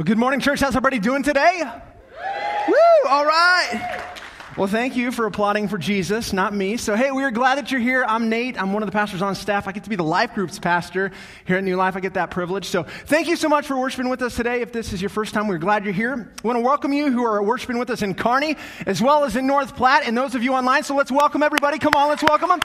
Well, 0.00 0.06
good 0.06 0.16
morning, 0.16 0.40
church. 0.40 0.60
How's 0.60 0.70
everybody 0.74 0.98
doing 0.98 1.22
today? 1.22 1.60
Woo! 2.68 3.08
All 3.10 3.26
right. 3.26 4.02
Well, 4.56 4.66
thank 4.66 4.96
you 4.96 5.12
for 5.12 5.26
applauding 5.26 5.68
for 5.68 5.76
Jesus, 5.76 6.32
not 6.32 6.54
me. 6.54 6.78
So, 6.78 6.96
hey, 6.96 7.10
we 7.10 7.22
are 7.22 7.30
glad 7.30 7.58
that 7.58 7.70
you're 7.70 7.82
here. 7.82 8.06
I'm 8.08 8.30
Nate. 8.30 8.58
I'm 8.58 8.72
one 8.72 8.82
of 8.82 8.86
the 8.86 8.92
pastors 8.92 9.20
on 9.20 9.34
staff. 9.34 9.68
I 9.68 9.72
get 9.72 9.84
to 9.84 9.90
be 9.90 9.96
the 9.96 10.02
life 10.02 10.32
groups 10.32 10.58
pastor 10.58 11.12
here 11.44 11.58
at 11.58 11.64
New 11.64 11.76
Life. 11.76 11.96
I 11.96 12.00
get 12.00 12.14
that 12.14 12.30
privilege. 12.30 12.64
So, 12.64 12.84
thank 12.84 13.28
you 13.28 13.36
so 13.36 13.50
much 13.50 13.66
for 13.66 13.78
worshiping 13.78 14.08
with 14.08 14.22
us 14.22 14.36
today. 14.36 14.62
If 14.62 14.72
this 14.72 14.94
is 14.94 15.02
your 15.02 15.10
first 15.10 15.34
time, 15.34 15.48
we're 15.48 15.58
glad 15.58 15.84
you're 15.84 15.92
here. 15.92 16.32
We 16.42 16.48
want 16.48 16.56
to 16.56 16.64
welcome 16.64 16.94
you 16.94 17.12
who 17.12 17.22
are 17.22 17.42
worshiping 17.42 17.76
with 17.76 17.90
us 17.90 18.00
in 18.00 18.14
Kearney 18.14 18.56
as 18.86 19.02
well 19.02 19.24
as 19.24 19.36
in 19.36 19.46
North 19.46 19.76
Platte 19.76 20.04
and 20.06 20.16
those 20.16 20.34
of 20.34 20.42
you 20.42 20.54
online. 20.54 20.82
So, 20.82 20.94
let's 20.96 21.12
welcome 21.12 21.42
everybody. 21.42 21.78
Come 21.78 21.92
on, 21.94 22.08
let's 22.08 22.22
welcome 22.22 22.48
them. 22.48 22.60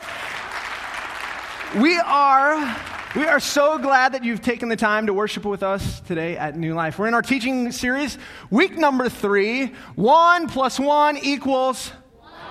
We 1.82 1.98
are 1.98 2.95
we 3.16 3.26
are 3.26 3.40
so 3.40 3.78
glad 3.78 4.14
that 4.14 4.26
you've 4.26 4.42
taken 4.42 4.68
the 4.68 4.76
time 4.76 5.06
to 5.08 5.14
worship 5.14 5.46
with 5.46 5.64
us 5.64 6.02
today 6.02 6.36
at 6.36 6.58
New 6.58 6.74
Life. 6.74 7.00
We're 7.00 7.08
in 7.08 7.14
our 7.14 7.22
teaching 7.22 7.72
series, 7.72 8.18
week 8.50 8.78
number 8.78 9.08
three. 9.08 9.68
One 9.96 10.50
plus 10.50 10.80
one 10.80 11.18
equals 11.18 11.94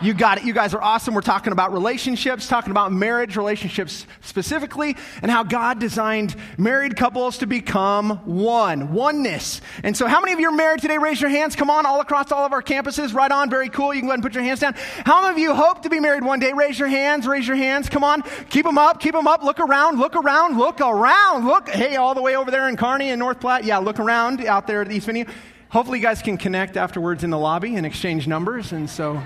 you 0.01 0.15
got 0.15 0.39
it. 0.39 0.45
You 0.45 0.53
guys 0.53 0.75
are 0.75 0.83
awesome. 0.83 1.15
We're 1.15 1.21
talking 1.21 1.53
about 1.53 1.73
relationships, 1.73 2.49
talking 2.49 2.71
about 2.71 2.93
marriage 2.93 3.37
relationships 3.37 4.07
specifically, 4.21 4.97
and 5.23 5.31
how 5.31 5.43
God 5.43 5.79
designed 5.79 6.37
married 6.59 6.97
couples 6.97 7.39
to 7.39 7.47
become 7.47 8.19
one, 8.25 8.93
oneness. 8.93 9.61
And 9.83 9.97
so, 9.97 10.07
how 10.07 10.21
many 10.21 10.33
of 10.33 10.41
you 10.41 10.49
are 10.49 10.57
married 10.57 10.81
today? 10.81 10.99
Raise 10.99 11.21
your 11.21 11.31
hands. 11.31 11.57
Come 11.57 11.71
on, 11.71 11.87
all 11.87 12.01
across 12.01 12.33
all 12.33 12.45
of 12.45 12.53
our 12.53 12.63
campuses. 12.63 13.15
Right 13.15 13.31
on. 13.31 13.51
Very 13.51 13.69
cool. 13.69 13.95
You 13.95 14.01
can 14.01 14.09
go 14.09 14.13
ahead 14.13 14.19
and 14.19 14.23
put 14.23 14.35
your 14.35 14.45
hands 14.45 14.61
down. 14.61 14.75
How 15.05 15.23
many 15.23 15.33
of 15.33 15.39
you 15.39 15.55
hope 15.55 15.83
to 15.83 15.91
be 15.91 16.01
married 16.01 16.25
one 16.25 16.41
day? 16.41 16.53
Raise 16.53 16.79
your 16.79 16.89
hands. 16.89 17.27
Raise 17.27 17.47
your 17.47 17.57
hands. 17.57 17.89
Come 17.89 18.05
on. 18.05 18.23
Keep 18.51 18.67
them 18.67 18.79
up. 18.79 19.01
Keep 19.01 19.15
them 19.15 19.27
up. 19.27 19.43
Look 19.43 19.61
around. 19.61 19.99
Look 19.99 20.17
around. 20.17 20.59
Look 20.59 20.81
around. 20.81 21.47
Look. 21.47 21.69
Hey, 21.69 21.97
all 21.97 22.15
the 22.15 22.23
way 22.23 22.37
over 22.37 22.51
there 22.51 22.69
in 22.69 22.77
Kearney 22.77 23.11
and 23.11 23.19
North 23.19 23.41
Platte. 23.41 23.65
Yeah, 23.65 23.79
look 23.79 23.99
around 23.99 24.45
out 24.45 24.67
there 24.67 24.83
at 24.83 24.91
East 24.91 25.07
Venue. 25.07 25.25
Hopefully, 25.69 25.99
you 25.99 26.05
guys 26.05 26.23
can 26.23 26.37
connect 26.37 26.77
afterwards 26.77 27.25
in 27.25 27.31
the 27.31 27.39
lobby 27.39 27.75
and 27.75 27.85
exchange 27.85 28.29
numbers. 28.29 28.73
And 28.73 28.89
so, 28.89 29.21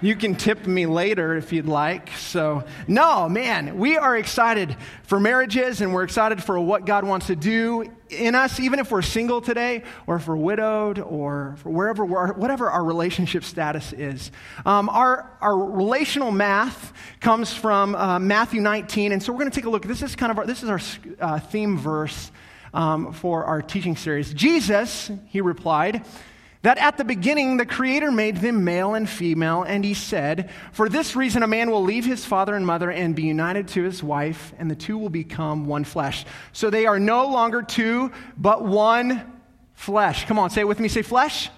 you 0.00 0.14
can 0.14 0.34
tip 0.34 0.66
me 0.66 0.86
later 0.86 1.36
if 1.36 1.52
you'd 1.52 1.66
like. 1.66 2.10
So, 2.12 2.64
no, 2.86 3.28
man, 3.28 3.78
we 3.78 3.96
are 3.96 4.16
excited 4.16 4.76
for 5.02 5.18
marriages 5.18 5.80
and 5.80 5.92
we're 5.92 6.04
excited 6.04 6.42
for 6.42 6.58
what 6.60 6.86
God 6.86 7.04
wants 7.04 7.26
to 7.26 7.36
do 7.36 7.90
in 8.08 8.34
us, 8.34 8.60
even 8.60 8.78
if 8.78 8.90
we're 8.90 9.02
single 9.02 9.40
today 9.40 9.82
or 10.06 10.16
if 10.16 10.28
we're 10.28 10.36
widowed 10.36 10.98
or 10.98 11.56
wherever 11.64 12.04
whatever 12.04 12.70
our 12.70 12.84
relationship 12.84 13.44
status 13.44 13.92
is. 13.92 14.30
Um, 14.64 14.88
our, 14.88 15.36
our 15.40 15.56
relational 15.58 16.30
math 16.30 16.92
comes 17.20 17.52
from 17.52 17.94
uh, 17.94 18.18
Matthew 18.18 18.60
19. 18.60 19.12
And 19.12 19.22
so 19.22 19.32
we're 19.32 19.40
going 19.40 19.50
to 19.50 19.54
take 19.54 19.66
a 19.66 19.70
look. 19.70 19.84
This 19.84 20.02
is 20.02 20.14
kind 20.14 20.30
of 20.30 20.38
our, 20.38 20.46
this 20.46 20.62
is 20.62 20.68
our 20.68 20.80
uh, 21.20 21.40
theme 21.40 21.76
verse 21.76 22.30
um, 22.72 23.12
for 23.12 23.44
our 23.44 23.62
teaching 23.62 23.96
series. 23.96 24.32
Jesus, 24.32 25.10
he 25.26 25.40
replied, 25.40 26.04
that 26.62 26.78
at 26.78 26.96
the 26.96 27.04
beginning 27.04 27.56
the 27.56 27.66
Creator 27.66 28.10
made 28.10 28.38
them 28.38 28.64
male 28.64 28.94
and 28.94 29.08
female, 29.08 29.62
and 29.62 29.84
He 29.84 29.94
said, 29.94 30.50
For 30.72 30.88
this 30.88 31.14
reason 31.14 31.42
a 31.42 31.46
man 31.46 31.70
will 31.70 31.82
leave 31.82 32.04
his 32.04 32.24
father 32.24 32.54
and 32.54 32.66
mother 32.66 32.90
and 32.90 33.14
be 33.14 33.22
united 33.22 33.68
to 33.68 33.82
his 33.82 34.02
wife, 34.02 34.52
and 34.58 34.70
the 34.70 34.76
two 34.76 34.98
will 34.98 35.10
become 35.10 35.66
one 35.66 35.84
flesh. 35.84 36.24
So 36.52 36.70
they 36.70 36.86
are 36.86 36.98
no 36.98 37.28
longer 37.28 37.62
two, 37.62 38.12
but 38.36 38.64
one 38.64 39.32
flesh. 39.74 40.26
Come 40.26 40.38
on, 40.38 40.50
say 40.50 40.62
it 40.62 40.68
with 40.68 40.80
me. 40.80 40.88
Say 40.88 41.02
flesh. 41.02 41.50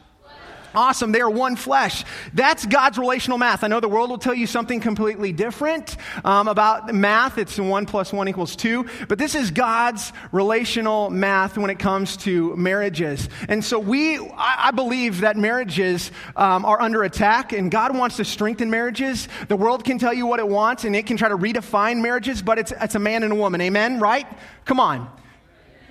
Awesome. 0.75 1.11
They 1.11 1.21
are 1.21 1.31
one 1.31 1.57
flesh. 1.57 2.05
That's 2.33 2.65
God's 2.65 2.97
relational 2.97 3.39
math. 3.39 3.65
I 3.65 3.69
know 3.69 3.81
the 3.81 3.89
world 3.89 4.11
will 4.11 4.19
tell 4.19 4.35
you 4.35 4.47
something 4.47 4.81
completely 4.81 5.33
different 5.33 5.97
um, 6.25 6.47
about 6.47 6.95
math. 6.95 7.39
It's 7.39 7.59
one 7.59 7.87
plus 7.87 8.13
one 8.13 8.29
equals 8.29 8.55
two. 8.55 8.87
But 9.09 9.19
this 9.19 9.35
is 9.35 9.51
God's 9.51 10.13
relational 10.31 11.11
math 11.11 11.59
when 11.59 11.71
it 11.71 11.79
comes 11.81 12.17
to 12.19 12.55
marriages. 12.57 13.29
And 13.49 13.65
so 13.65 13.79
we, 13.79 14.19
I, 14.19 14.69
I 14.69 14.71
believe 14.71 15.23
that 15.23 15.37
marriages 15.37 16.13
um, 16.37 16.65
are 16.65 16.81
under 16.81 17.03
attack 17.03 17.53
and 17.53 17.71
God 17.71 17.97
wants 17.97 18.17
to 18.19 18.25
strengthen 18.25 18.71
marriages. 18.71 19.29
The 19.49 19.57
world 19.57 19.85
can 19.85 19.99
tell 19.99 20.15
you 20.15 20.27
what 20.27 20.39
it 20.39 20.49
wants 20.49 20.85
and 20.85 20.95
it 20.95 21.07
can 21.07 21.17
try 21.17 21.29
to 21.29 21.37
redefine 21.37 22.01
marriages, 22.01 22.43
but 22.43 22.59
it's, 22.59 22.73
it's 22.81 22.95
a 22.95 23.01
man 23.01 23.25
and 23.25 23.33
a 23.33 23.37
woman. 23.37 23.61
Amen? 23.61 23.99
Right? 23.99 24.27
Come 24.65 24.79
on. 24.79 25.20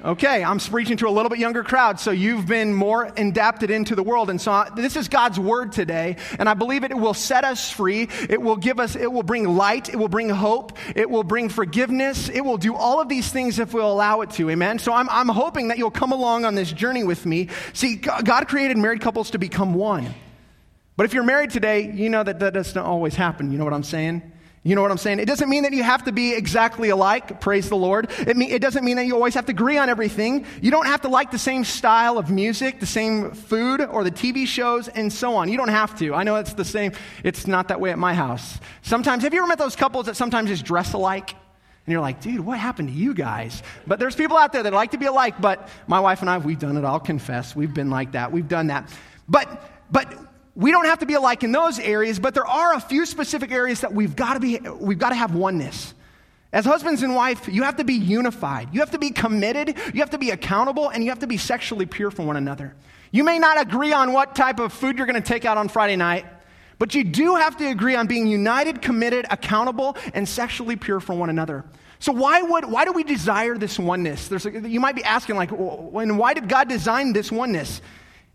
Okay, 0.03 0.45
I'm 0.45 0.59
preaching 0.59 0.95
to 0.97 1.09
a 1.09 1.11
little 1.11 1.29
bit 1.29 1.39
younger 1.39 1.61
crowd, 1.61 1.99
so 1.99 2.11
you've 2.11 2.47
been 2.47 2.73
more 2.73 3.11
adapted 3.17 3.69
into 3.69 3.95
the 3.95 4.03
world. 4.03 4.29
And 4.29 4.39
so 4.39 4.49
I, 4.49 4.69
this 4.73 4.95
is 4.95 5.09
God's 5.09 5.37
word 5.37 5.73
today, 5.73 6.15
and 6.37 6.47
I 6.47 6.53
believe 6.53 6.85
it 6.85 6.95
will 6.95 7.13
set 7.13 7.43
us 7.43 7.69
free. 7.69 8.07
It 8.29 8.41
will 8.41 8.55
give 8.55 8.79
us, 8.79 8.95
it 8.95 9.11
will 9.11 9.23
bring 9.23 9.57
light, 9.57 9.89
it 9.89 9.97
will 9.97 10.07
bring 10.07 10.29
hope, 10.29 10.77
it 10.95 11.09
will 11.09 11.25
bring 11.25 11.49
forgiveness, 11.49 12.29
it 12.29 12.39
will 12.45 12.55
do 12.55 12.75
all 12.75 13.01
of 13.01 13.09
these 13.09 13.29
things 13.29 13.59
if 13.59 13.73
we'll 13.73 13.91
allow 13.91 14.21
it 14.21 14.29
to. 14.31 14.49
Amen? 14.49 14.79
So 14.79 14.93
I'm, 14.93 15.09
I'm 15.09 15.27
hoping 15.27 15.67
that 15.67 15.77
you'll 15.77 15.91
come 15.91 16.13
along 16.13 16.45
on 16.45 16.55
this 16.55 16.71
journey 16.71 17.03
with 17.03 17.25
me. 17.25 17.49
See, 17.73 17.97
God 17.97 18.47
created 18.47 18.77
married 18.77 19.01
couples 19.01 19.31
to 19.31 19.37
become 19.37 19.73
one. 19.73 20.13
But 20.95 21.07
if 21.07 21.13
you're 21.13 21.23
married 21.23 21.49
today, 21.49 21.91
you 21.91 22.09
know 22.09 22.23
that 22.23 22.39
that 22.39 22.53
doesn't 22.53 22.77
always 22.77 23.15
happen. 23.15 23.51
You 23.51 23.57
know 23.57 23.65
what 23.65 23.73
I'm 23.73 23.83
saying? 23.83 24.31
You 24.63 24.75
know 24.75 24.81
what 24.81 24.91
I'm 24.91 24.97
saying? 24.97 25.19
It 25.19 25.25
doesn't 25.25 25.49
mean 25.49 25.63
that 25.63 25.71
you 25.71 25.83
have 25.83 26.03
to 26.03 26.11
be 26.11 26.33
exactly 26.33 26.89
alike, 26.89 27.39
praise 27.39 27.69
the 27.69 27.77
Lord. 27.77 28.09
It, 28.19 28.35
mean, 28.35 28.51
it, 28.51 28.61
doesn't 28.61 28.83
mean 28.83 28.97
that 28.97 29.05
you 29.05 29.15
always 29.15 29.33
have 29.35 29.45
to 29.45 29.51
agree 29.51 29.77
on 29.77 29.89
everything. 29.89 30.45
You 30.61 30.69
don't 30.69 30.85
have 30.85 31.01
to 31.01 31.07
like 31.07 31.31
the 31.31 31.39
same 31.39 31.63
style 31.63 32.17
of 32.17 32.29
music, 32.29 32.81
the 32.81 32.85
same 32.85 33.31
food, 33.31 33.79
or 33.81 34.03
the 34.03 34.11
TV 34.11 34.45
shows, 34.45 34.89
and 34.89 35.11
so 35.13 35.35
on. 35.35 35.47
You 35.47 35.57
don't 35.57 35.69
have 35.69 35.97
to. 35.99 36.13
I 36.13 36.23
know 36.23 36.35
it's 36.35 36.53
the 36.53 36.65
same. 36.65 36.91
It's 37.23 37.47
not 37.47 37.69
that 37.69 37.79
way 37.79 37.91
at 37.91 37.97
my 37.97 38.13
house. 38.13 38.59
Sometimes, 38.81 39.23
have 39.23 39.33
you 39.33 39.39
ever 39.39 39.47
met 39.47 39.59
those 39.59 39.77
couples 39.77 40.07
that 40.07 40.17
sometimes 40.17 40.49
just 40.49 40.65
dress 40.65 40.91
alike? 40.91 41.31
And 41.85 41.93
you're 41.93 42.01
like, 42.01 42.19
dude, 42.19 42.41
what 42.41 42.59
happened 42.59 42.89
to 42.89 42.93
you 42.93 43.13
guys? 43.13 43.63
But 43.87 43.97
there's 43.97 44.15
people 44.15 44.37
out 44.37 44.51
there 44.51 44.61
that 44.61 44.73
like 44.73 44.91
to 44.91 44.97
be 44.97 45.05
alike, 45.05 45.39
but 45.39 45.69
my 45.87 46.01
wife 46.01 46.19
and 46.21 46.29
I, 46.29 46.37
we've 46.37 46.59
done 46.59 46.75
it, 46.75 46.83
I'll 46.83 46.99
confess. 46.99 47.55
We've 47.55 47.73
been 47.73 47.89
like 47.89 48.11
that. 48.11 48.31
We've 48.31 48.47
done 48.47 48.67
that. 48.67 48.91
But, 49.27 49.71
but, 49.89 50.28
we 50.59 50.71
don't 50.71 50.85
have 50.85 50.99
to 50.99 51.05
be 51.05 51.13
alike 51.13 51.45
in 51.45 51.53
those 51.53 51.79
areas, 51.79 52.19
but 52.19 52.33
there 52.33 52.45
are 52.45 52.73
a 52.73 52.81
few 52.81 53.05
specific 53.05 53.49
areas 53.49 53.79
that 53.79 53.93
we've 53.93 54.13
got 54.13 54.33
to 54.33 54.41
be, 54.41 54.59
we've 54.77 54.99
got 54.99 55.09
to 55.09 55.15
have 55.15 55.33
oneness. 55.33 55.93
As 56.51 56.65
husbands 56.65 57.01
and 57.01 57.15
wife, 57.15 57.47
you 57.47 57.63
have 57.63 57.77
to 57.77 57.85
be 57.85 57.93
unified. 57.93 58.67
You 58.73 58.81
have 58.81 58.91
to 58.91 58.97
be 58.97 59.11
committed. 59.11 59.77
You 59.93 60.01
have 60.01 60.09
to 60.09 60.17
be 60.17 60.31
accountable, 60.31 60.89
and 60.89 61.01
you 61.01 61.11
have 61.11 61.19
to 61.19 61.27
be 61.27 61.37
sexually 61.37 61.85
pure 61.85 62.11
for 62.11 62.25
one 62.25 62.35
another. 62.35 62.75
You 63.11 63.23
may 63.23 63.39
not 63.39 63.61
agree 63.61 63.93
on 63.93 64.11
what 64.11 64.35
type 64.35 64.59
of 64.59 64.73
food 64.73 64.97
you're 64.97 65.07
going 65.07 65.21
to 65.21 65.27
take 65.27 65.45
out 65.45 65.57
on 65.57 65.69
Friday 65.69 65.95
night, 65.95 66.25
but 66.77 66.93
you 66.93 67.05
do 67.05 67.35
have 67.35 67.55
to 67.57 67.69
agree 67.69 67.95
on 67.95 68.07
being 68.07 68.27
united, 68.27 68.81
committed, 68.81 69.27
accountable, 69.29 69.95
and 70.13 70.27
sexually 70.27 70.75
pure 70.75 70.99
for 70.99 71.13
one 71.13 71.29
another. 71.29 71.63
So 71.99 72.11
why 72.11 72.41
would 72.41 72.65
why 72.65 72.83
do 72.83 72.91
we 72.91 73.03
desire 73.03 73.57
this 73.57 73.79
oneness? 73.79 74.29
A, 74.31 74.67
you 74.67 74.79
might 74.81 74.95
be 74.95 75.03
asking 75.05 75.37
like, 75.37 75.51
when 75.51 76.17
why 76.17 76.33
did 76.33 76.49
God 76.49 76.67
design 76.67 77.13
this 77.13 77.31
oneness? 77.31 77.81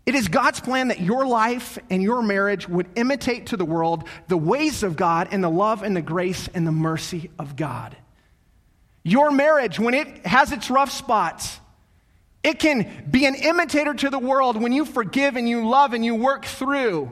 It 0.05 0.13
is 0.13 0.27
God's 0.27 0.59
plan 0.59 0.89
that 0.89 0.99
your 0.99 1.25
life 1.25 1.79
and 1.89 2.03
your 2.03 2.21
marriage 2.21 2.69
would 2.69 2.87
imitate 2.95 3.47
to 3.47 3.57
the 3.57 3.65
world 3.65 4.07
the 4.27 4.37
ways 4.37 4.83
of 4.83 4.95
God 4.95 5.29
and 5.31 5.43
the 5.43 5.49
love 5.49 5.81
and 5.81 5.95
the 5.95 6.01
grace 6.01 6.47
and 6.53 6.65
the 6.65 6.71
mercy 6.71 7.31
of 7.39 7.55
God. 7.55 7.97
Your 9.03 9.31
marriage, 9.31 9.79
when 9.79 9.93
it 9.93 10.25
has 10.25 10.51
its 10.51 10.69
rough 10.69 10.91
spots, 10.91 11.59
it 12.43 12.59
can 12.59 13.07
be 13.09 13.25
an 13.25 13.33
imitator 13.33 13.95
to 13.95 14.09
the 14.11 14.19
world 14.19 14.61
when 14.61 14.71
you 14.71 14.85
forgive 14.85 15.35
and 15.35 15.49
you 15.49 15.67
love 15.67 15.93
and 15.93 16.05
you 16.05 16.13
work 16.13 16.45
through. 16.45 17.11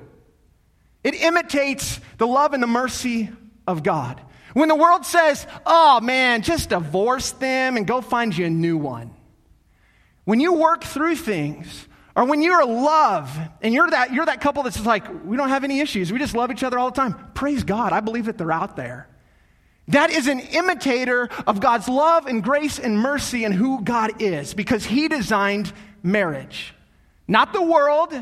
It 1.04 1.16
imitates 1.16 2.00
the 2.20 2.28
love 2.28 2.54
and 2.54 2.62
the 2.62 2.68
mercy 2.68 3.30
of 3.68 3.82
God. 3.82 4.22
When 4.54 4.70
the 4.70 4.76
world 4.76 5.06
says, 5.06 5.48
oh 5.66 6.00
man, 6.00 6.44
just 6.44 6.70
divorce 6.70 7.32
them 7.32 7.76
and 7.76 7.88
go 7.88 8.02
find 8.02 8.38
you 8.38 8.46
a 8.46 8.50
new 8.52 8.78
one. 8.78 9.12
When 10.26 10.40
you 10.40 10.54
work 10.54 10.84
through 10.84 11.16
things, 11.16 11.88
or 12.16 12.26
when 12.26 12.42
you're 12.42 12.62
in 12.62 12.84
love 12.84 13.36
and 13.62 13.74
you're 13.74 13.90
that, 13.90 14.14
you're 14.14 14.26
that 14.26 14.40
couple 14.40 14.64
that's 14.64 14.76
just 14.76 14.86
like, 14.86 15.26
we 15.26 15.36
don't 15.36 15.50
have 15.50 15.64
any 15.64 15.80
issues. 15.80 16.12
We 16.12 16.20
just 16.20 16.36
love 16.36 16.52
each 16.52 16.64
other 16.64 16.78
all 16.78 16.92
the 16.92 16.96
time. 16.96 17.16
Praise 17.34 17.64
God. 17.64 17.92
I 17.92 18.02
believe 18.02 18.26
that 18.26 18.38
they're 18.38 18.52
out 18.52 18.76
there. 18.76 19.08
That 19.90 20.12
is 20.12 20.28
an 20.28 20.40
imitator 20.40 21.30
of 21.46 21.60
God's 21.60 21.90
love 21.90 22.26
and 22.26 22.44
grace 22.44 22.80
and 22.80 22.98
mercy 22.98 23.44
and 23.44 23.54
who 23.54 23.82
God 23.82 24.22
is 24.22 24.54
because 24.54 24.86
He 24.86 25.08
designed 25.08 25.74
marriage, 26.02 26.74
not 27.28 27.52
the 27.52 27.62
world. 27.62 28.14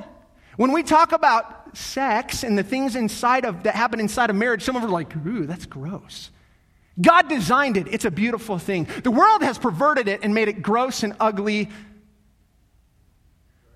When 0.56 0.72
we 0.72 0.84
talk 0.84 1.12
about 1.12 1.78
sex 1.78 2.44
and 2.44 2.58
the 2.58 2.64
things 2.64 2.96
inside 2.96 3.46
of 3.46 3.64
that 3.64 3.76
happen 3.76 4.00
inside 4.00 4.30
of 4.30 4.36
marriage, 4.36 4.64
some 4.64 4.76
of 4.76 4.84
us 4.84 4.90
are 4.90 4.92
like, 4.92 5.16
ooh, 5.18 5.46
that's 5.46 5.66
gross. 5.66 6.32
God 7.00 7.30
designed 7.30 7.78
it. 7.78 7.88
It's 7.90 8.06
a 8.06 8.12
beautiful 8.12 8.58
thing. 8.58 8.88
The 9.04 9.12
world 9.12 9.44
has 9.44 9.58
perverted 9.58 10.08
it 10.08 10.22
and 10.24 10.34
made 10.34 10.48
it 10.48 10.62
gross 10.62 11.04
and 11.04 11.16
ugly 11.20 11.70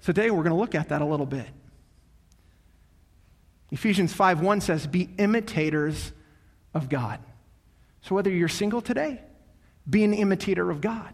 Today 0.06 0.30
we're 0.30 0.44
going 0.44 0.56
to 0.56 0.60
look 0.60 0.76
at 0.76 0.90
that 0.90 1.02
a 1.02 1.06
little 1.06 1.26
bit. 1.26 1.48
Ephesians 3.72 4.14
5:1 4.14 4.62
says, 4.62 4.86
"Be 4.86 5.10
imitators 5.18 6.14
of 6.76 6.90
God." 6.90 7.20
So 8.02 8.14
whether 8.14 8.30
you're 8.30 8.48
single 8.48 8.82
today, 8.82 9.20
be 9.90 10.04
an 10.04 10.14
imitator 10.14 10.70
of 10.70 10.80
God. 10.80 11.12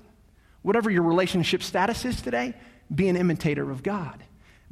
Whatever 0.61 0.91
your 0.91 1.03
relationship 1.03 1.63
status 1.63 2.03
is 2.03 2.21
today, 2.21 2.53
be 2.93 3.07
an 3.07 3.15
imitator 3.15 3.71
of 3.71 3.81
God. 3.81 4.21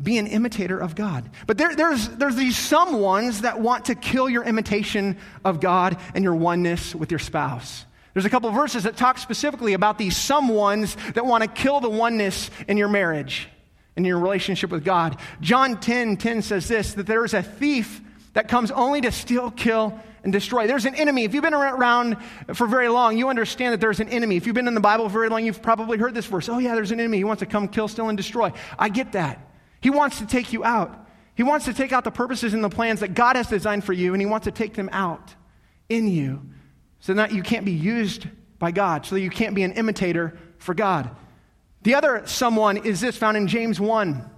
Be 0.02 0.18
an 0.18 0.28
imitator 0.28 0.78
of 0.78 0.96
God. 0.96 1.30
But 1.48 1.58
there, 1.58 1.74
there's, 1.74 2.10
there's 2.10 2.36
these 2.36 2.58
some 2.58 3.00
ones 3.00 3.42
that 3.42 3.62
want 3.62 3.86
to 3.86 3.96
kill 3.96 4.30
your 4.30 4.44
imitation 4.44 5.18
of 5.46 5.62
God 5.62 5.98
and 6.14 6.26
your 6.26 6.36
oneness 6.36 6.94
with 6.94 7.10
your 7.10 7.20
spouse. 7.20 7.86
There's 8.14 8.26
a 8.26 8.30
couple 8.30 8.52
verses 8.52 8.84
that 8.84 8.98
talk 8.98 9.18
specifically 9.18 9.74
about 9.74 9.98
these 9.98 10.18
some 10.18 10.50
ones 10.50 10.98
that 11.14 11.26
want 11.26 11.44
to 11.44 11.50
kill 11.50 11.80
the 11.80 11.90
oneness 11.90 12.52
in 12.68 12.76
your 12.76 12.90
marriage. 12.90 13.48
In 14.00 14.06
your 14.06 14.18
relationship 14.18 14.70
with 14.72 14.86
God. 14.86 15.18
John 15.42 15.80
10 15.80 16.18
10 16.18 16.42
says 16.42 16.68
this 16.68 16.94
that 16.94 17.06
there 17.06 17.26
is 17.26 17.34
a 17.34 17.44
thief 17.44 18.02
that 18.34 18.48
comes 18.48 18.72
only 18.72 19.02
to 19.02 19.12
steal, 19.12 19.52
kill, 19.52 20.00
and 20.24 20.32
destroy. 20.32 20.68
There's 20.68 20.86
an 20.86 20.96
enemy. 20.96 21.26
If 21.26 21.34
you've 21.34 21.44
been 21.44 21.54
around 21.54 22.16
for 22.54 22.66
very 22.66 22.88
long, 22.88 23.18
you 23.18 23.28
understand 23.28 23.74
that 23.74 23.82
there's 23.82 24.00
an 24.00 24.08
enemy. 24.08 24.38
If 24.38 24.48
you've 24.48 24.56
been 24.56 24.70
in 24.70 24.74
the 24.74 24.80
Bible 24.80 25.10
for 25.10 25.14
very 25.14 25.30
long, 25.30 25.46
you've 25.46 25.62
probably 25.62 25.98
heard 25.98 26.14
this 26.14 26.26
verse. 26.26 26.48
Oh, 26.48 26.60
yeah, 26.60 26.76
there's 26.76 26.92
an 26.92 27.00
enemy. 27.00 27.18
He 27.18 27.24
wants 27.26 27.42
to 27.42 27.46
come 27.46 27.68
kill, 27.68 27.90
steal, 27.90 28.08
and 28.08 28.18
destroy. 28.18 28.54
I 28.78 28.88
get 28.88 29.12
that. 29.12 29.46
He 29.82 29.90
wants 29.90 30.20
to 30.20 30.26
take 30.26 30.54
you 30.54 30.64
out. 30.64 31.08
He 31.36 31.44
wants 31.44 31.66
to 31.66 31.74
take 31.74 31.92
out 31.92 32.06
the 32.06 32.12
purposes 32.12 32.54
and 32.54 32.64
the 32.64 32.70
plans 32.70 33.02
that 33.02 33.14
God 33.14 33.36
has 33.36 33.48
designed 33.48 33.84
for 33.84 33.94
you, 33.94 34.14
and 34.14 34.22
He 34.22 34.26
wants 34.26 34.46
to 34.46 34.52
take 34.52 34.76
them 34.76 34.90
out 34.94 35.36
in 35.90 36.08
you 36.08 36.42
so 37.02 37.14
that 37.16 37.34
you 37.34 37.44
can't 37.44 37.66
be 37.66 37.74
used 37.74 38.28
by 38.60 38.72
God, 38.72 39.06
so 39.06 39.16
that 39.16 39.22
you 39.22 39.30
can't 39.30 39.56
be 39.56 39.64
an 39.64 39.74
imitator 39.74 40.38
for 40.58 40.74
God. 40.74 41.10
The 41.82 41.96
other 41.96 42.24
someone 42.26 42.78
is 42.78 43.02
this 43.02 43.18
found 43.18 43.38
in 43.38 43.48
James 43.48 43.80
1 43.80 44.30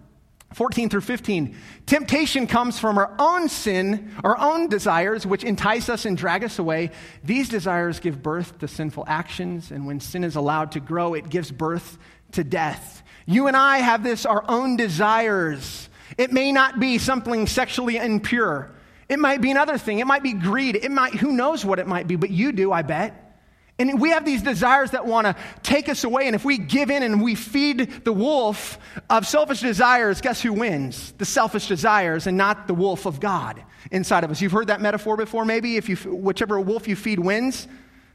14 0.54 0.90
through 0.90 1.02
15. 1.02 1.56
Temptation 1.86 2.46
comes 2.46 2.78
from 2.78 2.98
our 2.98 3.16
own 3.20 3.48
sin, 3.48 4.12
our 4.22 4.38
own 4.38 4.68
desires, 4.68 5.26
which 5.26 5.46
entice 5.46 5.88
us 5.88 6.06
and 6.06 6.18
drag 6.18 6.44
us 6.44 6.60
away. 6.60 6.92
These 7.24 7.48
desires 7.48 8.02
give 8.02 8.22
birth 8.22 8.60
to 8.60 8.68
sinful 8.68 9.06
actions, 9.08 9.72
and 9.72 9.88
when 9.88 10.02
sin 10.02 10.26
is 10.26 10.36
allowed 10.36 10.74
to 10.74 10.82
grow, 10.82 11.14
it 11.14 11.30
gives 11.30 11.52
birth 11.52 11.98
to 12.34 12.44
death. 12.44 13.02
You 13.26 13.48
and 13.48 13.56
I 13.56 13.78
have 13.78 14.04
this, 14.04 14.26
our 14.26 14.44
own 14.48 14.76
desires. 14.76 15.90
It 16.18 16.34
may 16.34 16.52
not 16.52 16.80
be 16.82 16.98
something 16.98 17.48
sexually 17.48 17.96
impure. 17.96 18.72
It 19.08 19.20
might 19.20 19.42
be 19.42 19.52
another 19.52 19.78
thing. 19.78 20.00
It 20.00 20.08
might 20.08 20.24
be 20.24 20.34
greed. 20.34 20.76
It 20.76 20.92
might, 20.92 21.14
who 21.14 21.32
knows 21.32 21.64
what 21.64 21.80
it 21.80 21.88
might 21.88 22.08
be, 22.08 22.18
but 22.18 22.30
you 22.30 22.52
do, 22.52 22.74
I 22.74 22.82
bet. 22.82 23.21
And 23.82 24.00
we 24.00 24.12
have 24.12 24.26
these 24.26 24.44
desires 24.44 24.92
that 24.92 25.08
want 25.08 25.26
to 25.26 25.36
take 25.64 25.90
us 25.90 26.04
away. 26.04 26.28
And 26.28 26.36
if 26.36 26.46
we 26.46 26.60
give 26.60 26.92
in 26.92 27.02
and 27.02 27.20
we 27.20 27.34
feed 27.34 28.06
the 28.06 28.14
wolf 28.14 28.78
of 29.10 29.26
selfish 29.26 29.62
desires, 29.62 30.22
guess 30.22 30.40
who 30.40 30.54
wins? 30.54 31.14
The 31.18 31.26
selfish 31.26 31.68
desires 31.68 32.28
and 32.28 32.38
not 32.38 32.68
the 32.68 32.76
wolf 32.76 33.08
of 33.08 33.20
God 33.20 33.64
inside 33.90 34.24
of 34.24 34.30
us. 34.30 34.40
You've 34.40 34.52
heard 34.52 34.68
that 34.68 34.82
metaphor 34.82 35.18
before, 35.18 35.46
maybe? 35.46 35.78
If 35.78 35.90
you, 35.90 35.96
whichever 35.96 36.60
wolf 36.60 36.88
you 36.88 36.96
feed 36.96 37.18
wins. 37.18 37.68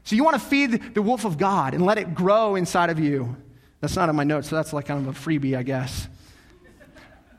So 0.05 0.15
you 0.15 0.23
want 0.23 0.35
to 0.35 0.39
feed 0.39 0.93
the 0.93 1.01
wolf 1.01 1.25
of 1.25 1.37
God 1.37 1.73
and 1.73 1.85
let 1.85 1.97
it 1.97 2.15
grow 2.15 2.55
inside 2.55 2.89
of 2.89 2.97
you. 2.97 3.35
That's 3.81 3.97
not 3.97 4.07
in 4.07 4.15
my 4.15 4.23
notes, 4.23 4.47
so 4.47 4.55
that's 4.55 4.71
like 4.71 4.85
kind 4.85 5.05
of 5.05 5.17
a 5.17 5.19
freebie, 5.19 5.57
I 5.57 5.63
guess. 5.63 6.07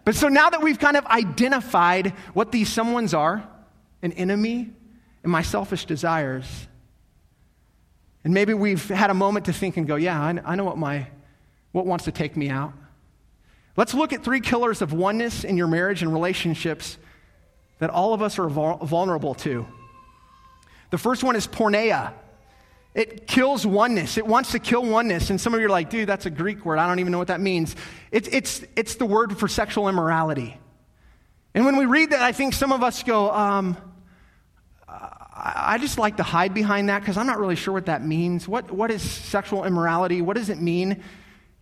But 0.05 0.17
so 0.17 0.29
now 0.29 0.51
that 0.51 0.61
we've 0.61 0.79
kind 0.79 0.99
of 0.99 1.07
identified 1.07 2.11
what 2.35 2.53
these 2.53 2.69
someones 2.69 3.17
are 3.17 3.49
an 4.03 4.13
enemy 4.13 4.69
and 5.23 5.33
my 5.33 5.41
selfish 5.41 5.87
desires 5.87 6.68
and 8.25 8.35
maybe 8.35 8.55
we've 8.55 8.89
had 8.89 9.11
a 9.11 9.15
moment 9.15 9.47
to 9.47 9.53
think 9.53 9.77
and 9.77 9.87
go, 9.87 9.97
yeah, 9.97 10.21
I, 10.45 10.55
know 10.55 10.65
what, 10.65 10.79
my, 10.79 11.07
what 11.73 11.87
wants 11.87 12.05
to 12.07 12.13
take 12.13 12.37
me 12.37 12.49
out. 12.49 12.73
Let's 13.77 13.95
look 13.95 14.13
at 14.13 14.25
three 14.25 14.41
killers 14.41 14.83
of 14.83 14.93
oneness 14.93 15.45
in 15.45 15.57
your 15.57 15.69
marriage 15.69 16.03
and 16.03 16.13
relationships 16.13 16.99
that 17.79 17.91
all 17.91 18.13
of 18.13 18.23
us 18.23 18.39
are 18.39 18.49
vulnerable 18.49 19.35
to. 19.35 19.67
The 20.91 20.99
first 20.99 21.23
one 21.23 21.37
is 21.37 21.47
porneia. 21.47 22.13
It 22.95 23.29
kills 23.29 23.65
oneness. 23.65 24.19
It 24.19 24.27
wants 24.27 24.53
to 24.53 24.59
kill 24.59 24.85
oneness. 24.85 25.31
And 25.31 25.41
some 25.41 25.55
of 25.55 25.61
you 25.61 25.67
are 25.67 25.71
like, 25.71 25.91
dude, 25.91 26.09
that's 26.09 26.27
a 26.27 26.31
Greek 26.31 26.65
word. 26.65 26.79
I 26.79 26.89
don't 26.89 26.99
even 26.99 27.13
know 27.13 27.19
what 27.19 27.29
that 27.29 27.41
means. 27.41 27.77
It's, 28.11 28.29
it's, 28.33 28.65
it's 28.75 28.97
the 28.97 29.07
word 29.07 29.39
for 29.39 29.47
sexual 29.47 29.89
immorality. 29.89 30.59
And 31.55 31.65
when 31.65 31.77
we 31.77 31.87
read 31.87 32.11
that, 32.11 32.23
I 32.23 32.33
think 32.33 32.55
some 32.55 32.73
of 32.73 32.83
us 32.83 33.03
go, 33.05 33.31
um, 33.31 33.77
I 35.41 35.79
just 35.79 35.99
like 35.99 36.17
to 36.17 36.25
hide 36.25 36.53
behind 36.53 36.89
that 36.89 37.01
because 37.01 37.17
I'm 37.17 37.27
not 37.27 37.39
really 37.39 37.55
sure 37.55 37.73
what 37.73 37.87
that 37.87 38.05
means. 38.05 38.49
What, 38.49 38.73
what 38.73 38.91
is 38.91 39.03
sexual 39.03 39.65
immorality? 39.65 40.21
What 40.21 40.37
does 40.37 40.49
it 40.49 40.61
mean? 40.61 41.03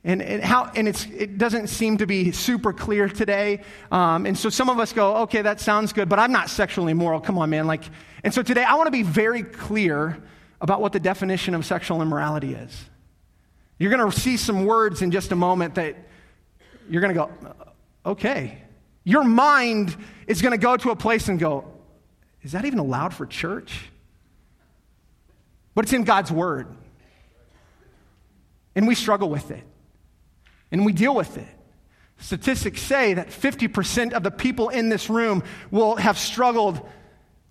And, 0.02 0.22
and, 0.22 0.42
how, 0.42 0.70
and 0.74 0.88
it 0.88 1.36
doesn't 1.36 1.66
seem 1.66 1.98
to 1.98 2.06
be 2.06 2.32
super 2.32 2.72
clear 2.72 3.08
today. 3.08 3.62
Um, 3.90 4.24
and 4.24 4.38
so 4.38 4.48
some 4.48 4.70
of 4.70 4.78
us 4.78 4.92
go, 4.92 5.16
okay, 5.18 5.42
that 5.42 5.60
sounds 5.60 5.92
good, 5.92 6.08
but 6.08 6.18
I'm 6.18 6.32
not 6.32 6.48
sexually 6.48 6.92
immoral. 6.92 7.20
Come 7.20 7.38
on, 7.38 7.50
man. 7.50 7.66
Like, 7.66 7.82
and 8.24 8.32
so 8.32 8.42
today 8.42 8.62
I 8.62 8.76
want 8.76 8.86
to 8.86 8.92
be 8.92 9.02
very 9.02 9.42
clear 9.42 10.22
about 10.60 10.80
what 10.80 10.92
the 10.92 11.00
definition 11.00 11.54
of 11.54 11.66
sexual 11.66 12.00
immorality 12.00 12.54
is. 12.54 12.84
You're 13.78 13.90
going 13.90 14.10
to 14.10 14.18
see 14.18 14.38
some 14.38 14.64
words 14.64 15.02
in 15.02 15.10
just 15.10 15.32
a 15.32 15.36
moment 15.36 15.74
that 15.74 15.96
you're 16.88 17.02
going 17.02 17.14
to 17.14 17.20
go, 17.20 17.54
okay. 18.06 18.62
Your 19.04 19.22
mind 19.22 19.94
is 20.26 20.40
going 20.40 20.52
to 20.52 20.58
go 20.58 20.76
to 20.76 20.90
a 20.90 20.96
place 20.96 21.28
and 21.28 21.38
go, 21.38 21.75
is 22.46 22.52
that 22.52 22.64
even 22.64 22.78
allowed 22.78 23.12
for 23.12 23.26
church? 23.26 23.90
But 25.74 25.84
it's 25.84 25.92
in 25.92 26.04
God's 26.04 26.30
Word. 26.30 26.68
And 28.76 28.86
we 28.86 28.94
struggle 28.94 29.28
with 29.28 29.50
it. 29.50 29.64
And 30.70 30.86
we 30.86 30.92
deal 30.92 31.12
with 31.12 31.38
it. 31.38 31.48
Statistics 32.18 32.80
say 32.80 33.14
that 33.14 33.30
50% 33.30 34.12
of 34.12 34.22
the 34.22 34.30
people 34.30 34.68
in 34.68 34.90
this 34.90 35.10
room 35.10 35.42
will 35.72 35.96
have 35.96 36.16
struggled 36.16 36.88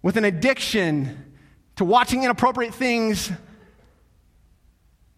with 0.02 0.16
an 0.16 0.24
addiction 0.24 1.34
to 1.76 1.84
watching 1.84 2.24
inappropriate 2.24 2.74
things 2.74 3.30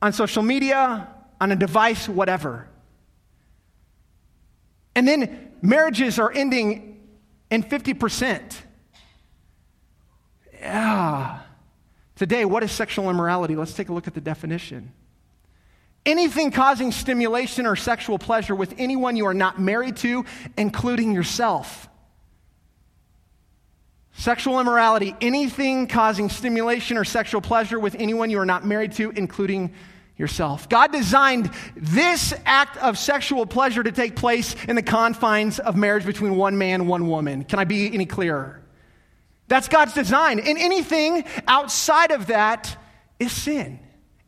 on 0.02 0.12
social 0.12 0.42
media, 0.42 1.08
on 1.40 1.52
a 1.52 1.56
device, 1.56 2.10
whatever. 2.10 2.68
And 4.96 5.08
then 5.08 5.52
marriages 5.62 6.18
are 6.18 6.32
ending 6.32 7.00
in 7.52 7.62
50%. 7.62 8.64
Yeah. 10.60 11.40
Today, 12.16 12.46
what 12.46 12.64
is 12.64 12.72
sexual 12.72 13.10
immorality? 13.10 13.56
Let's 13.56 13.74
take 13.74 13.90
a 13.90 13.94
look 13.94 14.08
at 14.08 14.14
the 14.14 14.22
definition. 14.22 14.92
Anything 16.06 16.52
causing 16.52 16.92
stimulation 16.92 17.66
or 17.66 17.76
sexual 17.76 18.18
pleasure 18.18 18.56
with 18.56 18.74
anyone 18.78 19.18
you 19.18 19.26
are 19.28 19.34
not 19.34 19.60
married 19.60 19.98
to, 19.98 20.26
including 20.58 21.14
yourself. 21.14 21.90
Sexual 24.14 24.60
immorality, 24.60 25.16
anything 25.22 25.86
causing 25.86 26.30
stimulation 26.30 26.98
or 26.98 27.04
sexual 27.04 27.40
pleasure 27.40 27.80
with 27.80 27.96
anyone 28.00 28.32
you 28.32 28.40
are 28.40 28.46
not 28.46 28.66
married 28.66 28.94
to, 28.94 29.12
including 29.12 29.74
yourself. 30.18 30.68
God 30.70 30.92
designed 30.92 31.52
this 31.76 32.34
act 32.46 32.78
of 32.78 32.98
sexual 32.98 33.46
pleasure 33.46 33.84
to 33.84 33.92
take 33.92 34.16
place 34.16 34.56
in 34.68 34.76
the 34.76 34.82
confines 34.82 35.60
of 35.60 35.76
marriage 35.76 36.06
between 36.06 36.36
one 36.36 36.58
man, 36.58 36.88
one 36.88 37.08
woman. 37.08 37.44
Can 37.44 37.60
I 37.60 37.66
be 37.66 37.94
any 37.94 38.08
clearer? 38.08 38.64
That's 39.48 39.68
God's 39.68 39.94
design. 39.94 40.40
And 40.40 40.58
anything 40.58 41.24
outside 41.48 42.12
of 42.12 42.28
that 42.28 42.78
is 43.20 43.32
sin. 43.32 43.80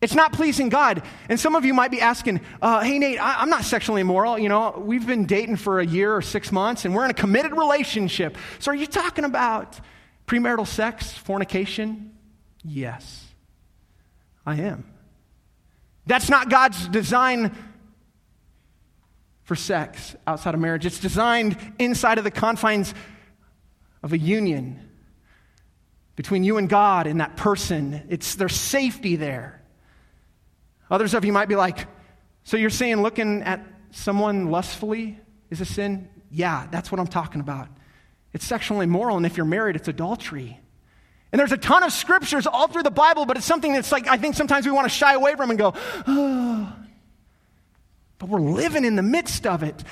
It's 0.01 0.15
not 0.15 0.31
pleasing 0.31 0.69
God. 0.69 1.03
And 1.27 1.37
some 1.37 1.55
of 1.55 1.65
you 1.65 1.73
might 1.73 1.91
be 1.91 1.99
asking, 1.99 2.39
uh, 2.61 2.79
hey, 2.81 2.99
Nate, 2.99 3.21
I, 3.21 3.41
am 3.41 3.49
not 3.49 3.65
sexually 3.65 4.01
immoral. 4.01 4.39
You 4.39 4.47
know, 4.47 4.81
we've 4.85 5.05
been 5.05 5.25
dating 5.25 5.57
for 5.57 5.81
a 5.81 5.85
year 5.85 6.15
or 6.15 6.21
six 6.21 6.53
months 6.53 6.85
and 6.85 6.95
we're 6.95 7.03
in 7.03 7.11
a 7.11 7.15
committed 7.15 7.51
relationship. 7.51 8.37
So 8.59 8.71
are 8.71 8.75
you 8.75 8.87
talking 8.87 9.25
about 9.25 9.77
premarital 10.25 10.67
sex, 10.67 11.11
fornication? 11.11 12.15
Yes, 12.63 13.25
I 14.45 14.55
am. 14.55 14.85
That's 16.05 16.29
not 16.29 16.49
God's 16.49 16.87
design 16.87 17.55
for 19.43 19.55
sex 19.55 20.15
outside 20.25 20.53
of 20.53 20.61
marriage. 20.61 20.85
It's 20.85 20.99
designed 20.99 21.57
inside 21.77 22.19
of 22.19 22.23
the 22.23 22.31
confines 22.31 22.93
of 24.01 24.13
a 24.13 24.17
union 24.17 24.88
between 26.19 26.43
you 26.43 26.57
and 26.57 26.67
God 26.67 27.07
and 27.07 27.21
that 27.21 27.37
person. 27.37 28.05
It's 28.09 28.35
there's 28.35 28.53
safety 28.53 29.15
there. 29.15 29.61
Others 30.91 31.13
of 31.13 31.23
you 31.23 31.31
might 31.31 31.47
be 31.47 31.55
like, 31.55 31.87
so 32.43 32.57
you're 32.57 32.69
saying 32.69 33.01
looking 33.01 33.41
at 33.43 33.65
someone 33.91 34.51
lustfully 34.51 35.17
is 35.49 35.61
a 35.61 35.65
sin? 35.65 36.09
Yeah, 36.29 36.67
that's 36.71 36.91
what 36.91 36.99
I'm 36.99 37.07
talking 37.07 37.39
about. 37.39 37.69
It's 38.33 38.43
sexually 38.43 38.83
immoral, 38.83 39.15
and 39.15 39.25
if 39.25 39.37
you're 39.37 39.45
married, 39.45 39.77
it's 39.77 39.87
adultery. 39.87 40.59
And 41.31 41.39
there's 41.39 41.53
a 41.53 41.57
ton 41.57 41.83
of 41.83 41.93
scriptures 41.93 42.45
all 42.45 42.67
through 42.67 42.83
the 42.83 42.91
Bible, 42.91 43.25
but 43.25 43.37
it's 43.37 43.45
something 43.45 43.71
that's 43.71 43.93
like, 43.93 44.05
I 44.09 44.17
think 44.17 44.35
sometimes 44.35 44.65
we 44.65 44.73
want 44.73 44.83
to 44.83 44.93
shy 44.93 45.13
away 45.13 45.35
from 45.35 45.51
and 45.51 45.57
go, 45.57 45.73
oh. 46.05 46.73
But 48.17 48.27
we're 48.27 48.41
living 48.41 48.83
in 48.83 48.97
the 48.97 49.03
midst 49.03 49.47
of 49.47 49.63
it. 49.63 49.85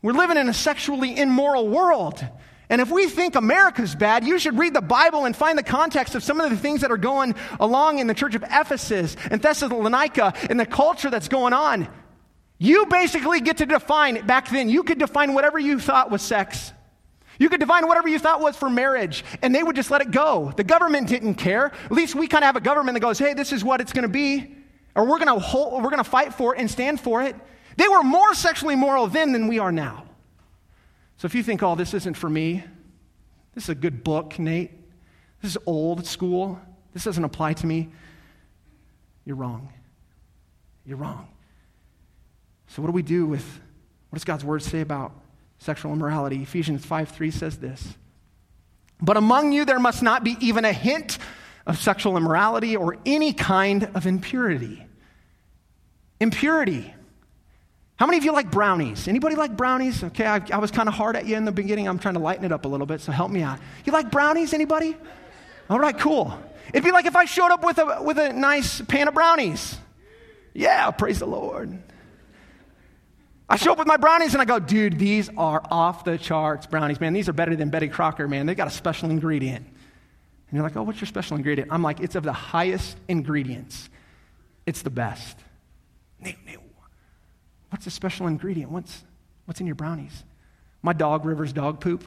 We're 0.00 0.12
living 0.12 0.36
in 0.36 0.48
a 0.48 0.54
sexually 0.54 1.18
immoral 1.18 1.66
world. 1.66 2.24
And 2.68 2.80
if 2.80 2.90
we 2.90 3.06
think 3.06 3.36
America's 3.36 3.94
bad, 3.94 4.24
you 4.24 4.38
should 4.38 4.58
read 4.58 4.74
the 4.74 4.80
Bible 4.80 5.24
and 5.24 5.36
find 5.36 5.56
the 5.56 5.62
context 5.62 6.14
of 6.14 6.24
some 6.24 6.40
of 6.40 6.50
the 6.50 6.56
things 6.56 6.80
that 6.80 6.90
are 6.90 6.96
going 6.96 7.34
along 7.60 8.00
in 8.00 8.08
the 8.08 8.14
church 8.14 8.34
of 8.34 8.42
Ephesus 8.42 9.16
and 9.30 9.40
Thessalonica 9.40 10.34
and 10.50 10.58
the 10.58 10.66
culture 10.66 11.08
that's 11.08 11.28
going 11.28 11.52
on. 11.52 11.88
You 12.58 12.86
basically 12.86 13.40
get 13.40 13.58
to 13.58 13.66
define, 13.66 14.26
back 14.26 14.48
then, 14.48 14.68
you 14.68 14.82
could 14.82 14.98
define 14.98 15.34
whatever 15.34 15.58
you 15.58 15.78
thought 15.78 16.10
was 16.10 16.22
sex. 16.22 16.72
You 17.38 17.50
could 17.50 17.60
define 17.60 17.86
whatever 17.86 18.08
you 18.08 18.18
thought 18.18 18.40
was 18.40 18.56
for 18.56 18.70
marriage, 18.70 19.22
and 19.42 19.54
they 19.54 19.62
would 19.62 19.76
just 19.76 19.90
let 19.90 20.00
it 20.00 20.10
go. 20.10 20.54
The 20.56 20.64
government 20.64 21.08
didn't 21.08 21.34
care. 21.34 21.66
At 21.66 21.92
least 21.92 22.14
we 22.14 22.26
kind 22.28 22.42
of 22.42 22.46
have 22.46 22.56
a 22.56 22.62
government 22.62 22.94
that 22.94 23.00
goes, 23.00 23.18
hey, 23.18 23.34
this 23.34 23.52
is 23.52 23.62
what 23.62 23.82
it's 23.82 23.92
going 23.92 24.04
to 24.04 24.08
be, 24.08 24.56
or 24.94 25.04
we're 25.04 25.18
going 25.18 25.38
to 25.38 26.04
fight 26.04 26.32
for 26.32 26.54
it 26.54 26.60
and 26.60 26.70
stand 26.70 26.98
for 26.98 27.22
it. 27.22 27.36
They 27.76 27.88
were 27.88 28.02
more 28.02 28.32
sexually 28.32 28.74
moral 28.74 29.06
then 29.06 29.32
than 29.32 29.48
we 29.48 29.58
are 29.58 29.70
now. 29.70 30.05
So 31.16 31.26
if 31.26 31.34
you 31.34 31.42
think, 31.42 31.62
oh, 31.62 31.74
this 31.74 31.94
isn't 31.94 32.14
for 32.14 32.28
me, 32.28 32.64
this 33.54 33.64
is 33.64 33.70
a 33.70 33.74
good 33.74 34.04
book, 34.04 34.38
Nate, 34.38 34.70
this 35.40 35.52
is 35.52 35.58
old 35.66 36.06
school, 36.06 36.60
this 36.92 37.04
doesn't 37.04 37.24
apply 37.24 37.54
to 37.54 37.66
me, 37.66 37.88
you're 39.24 39.36
wrong. 39.36 39.72
You're 40.84 40.98
wrong. 40.98 41.28
So 42.68 42.82
what 42.82 42.88
do 42.88 42.92
we 42.92 43.02
do 43.02 43.26
with 43.26 43.44
what 44.10 44.16
does 44.16 44.24
God's 44.24 44.44
word 44.44 44.62
say 44.62 44.80
about 44.80 45.12
sexual 45.58 45.92
immorality? 45.92 46.42
Ephesians 46.42 46.84
5 46.84 47.08
3 47.08 47.30
says 47.30 47.58
this. 47.58 47.96
But 49.00 49.16
among 49.16 49.52
you 49.52 49.64
there 49.64 49.80
must 49.80 50.02
not 50.02 50.22
be 50.22 50.36
even 50.40 50.64
a 50.64 50.72
hint 50.72 51.18
of 51.66 51.78
sexual 51.78 52.16
immorality 52.16 52.76
or 52.76 52.96
any 53.04 53.32
kind 53.32 53.90
of 53.94 54.06
impurity. 54.06 54.86
Impurity. 56.20 56.94
How 57.96 58.06
many 58.06 58.18
of 58.18 58.24
you 58.24 58.32
like 58.32 58.50
brownies? 58.50 59.08
Anybody 59.08 59.36
like 59.36 59.56
brownies? 59.56 60.04
Okay, 60.04 60.26
I, 60.26 60.42
I 60.52 60.58
was 60.58 60.70
kind 60.70 60.88
of 60.88 60.94
hard 60.94 61.16
at 61.16 61.26
you 61.26 61.36
in 61.36 61.46
the 61.46 61.52
beginning. 61.52 61.88
I'm 61.88 61.98
trying 61.98 62.14
to 62.14 62.20
lighten 62.20 62.44
it 62.44 62.52
up 62.52 62.66
a 62.66 62.68
little 62.68 62.86
bit, 62.86 63.00
so 63.00 63.10
help 63.10 63.30
me 63.30 63.42
out. 63.42 63.58
You 63.84 63.92
like 63.92 64.10
brownies? 64.10 64.52
Anybody? 64.52 64.96
All 65.70 65.78
right, 65.78 65.96
cool. 65.98 66.38
It'd 66.68 66.84
be 66.84 66.92
like 66.92 67.06
if 67.06 67.16
I 67.16 67.24
showed 67.24 67.50
up 67.50 67.64
with 67.64 67.78
a, 67.78 68.02
with 68.02 68.18
a 68.18 68.32
nice 68.32 68.82
pan 68.82 69.08
of 69.08 69.14
brownies. 69.14 69.78
Yeah, 70.52 70.90
praise 70.90 71.20
the 71.20 71.26
Lord. 71.26 71.82
I 73.48 73.56
show 73.56 73.72
up 73.72 73.78
with 73.78 73.86
my 73.86 73.96
brownies 73.96 74.34
and 74.34 74.42
I 74.42 74.44
go, 74.44 74.58
dude, 74.58 74.98
these 74.98 75.30
are 75.36 75.62
off 75.70 76.04
the 76.04 76.18
charts 76.18 76.66
brownies, 76.66 77.00
man. 77.00 77.12
These 77.12 77.28
are 77.28 77.32
better 77.32 77.54
than 77.54 77.70
Betty 77.70 77.88
Crocker, 77.88 78.26
man. 78.26 78.46
They've 78.46 78.56
got 78.56 78.66
a 78.66 78.72
special 78.72 79.08
ingredient. 79.10 79.64
And 79.64 80.52
you're 80.52 80.62
like, 80.62 80.76
oh, 80.76 80.82
what's 80.82 81.00
your 81.00 81.06
special 81.06 81.36
ingredient? 81.36 81.72
I'm 81.72 81.82
like, 81.82 82.00
it's 82.00 82.14
of 82.14 82.24
the 82.24 82.32
highest 82.32 82.96
ingredients. 83.08 83.88
It's 84.66 84.82
the 84.82 84.90
best. 84.90 85.38
Nate, 86.20 86.44
Nate, 86.44 86.58
what's 87.70 87.84
the 87.84 87.90
special 87.90 88.26
ingredient? 88.26 88.70
What's, 88.70 89.04
what's 89.44 89.60
in 89.60 89.66
your 89.66 89.74
brownies? 89.74 90.24
My 90.82 90.92
dog, 90.92 91.24
River's 91.24 91.52
dog 91.52 91.80
poop. 91.80 92.04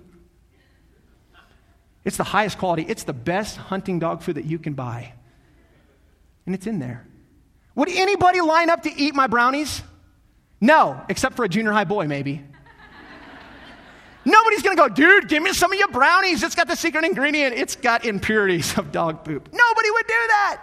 It's 2.06 2.18
the 2.18 2.24
highest 2.24 2.58
quality. 2.58 2.86
It's 2.88 3.04
the 3.04 3.14
best 3.14 3.58
hunting 3.58 4.00
dog 4.00 4.22
food 4.22 4.36
that 4.36 4.46
you 4.46 4.58
can 4.58 4.74
buy. 4.74 5.14
And 6.46 6.56
it's 6.56 6.66
in 6.66 6.80
there. 6.80 7.06
Would 7.76 7.90
anybody 7.90 8.42
line 8.42 8.70
up 8.70 8.84
to 8.84 8.94
eat 8.94 9.14
my 9.14 9.28
brownies? 9.28 9.82
No, 10.62 11.02
except 11.10 11.36
for 11.36 11.46
a 11.46 11.50
junior 11.50 11.72
high 11.72 11.84
boy, 11.84 12.08
maybe. 12.08 12.44
Nobody's 14.26 14.62
gonna 14.62 14.76
go, 14.76 14.90
dude, 14.90 15.28
give 15.28 15.42
me 15.42 15.54
some 15.54 15.72
of 15.72 15.80
your 15.80 15.88
brownies. 15.88 16.44
It's 16.44 16.56
got 16.56 16.68
the 16.68 16.76
secret 16.76 17.06
ingredient. 17.06 17.56
It's 17.56 17.76
got 17.76 18.06
impurities 18.06 18.78
of 18.78 18.92
dog 18.92 19.24
poop. 19.24 19.50
Nobody 19.52 19.92
would 19.92 20.08
do 20.08 20.14
that. 20.14 20.62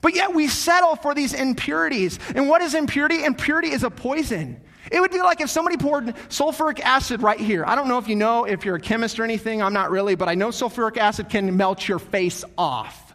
But 0.00 0.14
yet 0.14 0.34
we 0.34 0.48
settle 0.48 0.96
for 0.96 1.14
these 1.14 1.34
impurities. 1.34 2.18
And 2.34 2.48
what 2.48 2.62
is 2.62 2.74
impurity? 2.74 3.24
Impurity 3.24 3.70
is 3.70 3.84
a 3.84 3.90
poison. 3.90 4.60
It 4.90 5.00
would 5.00 5.10
be 5.10 5.20
like 5.20 5.40
if 5.40 5.50
somebody 5.50 5.76
poured 5.76 6.06
sulfuric 6.28 6.80
acid 6.80 7.22
right 7.22 7.38
here. 7.38 7.64
I 7.66 7.74
don't 7.74 7.86
know 7.86 7.98
if 7.98 8.08
you 8.08 8.16
know 8.16 8.44
if 8.44 8.64
you're 8.64 8.76
a 8.76 8.80
chemist 8.80 9.20
or 9.20 9.24
anything, 9.24 9.62
I'm 9.62 9.72
not 9.72 9.90
really, 9.90 10.14
but 10.14 10.28
I 10.28 10.34
know 10.34 10.48
sulfuric 10.48 10.96
acid 10.96 11.28
can 11.28 11.56
melt 11.56 11.86
your 11.86 11.98
face 11.98 12.44
off. 12.56 13.14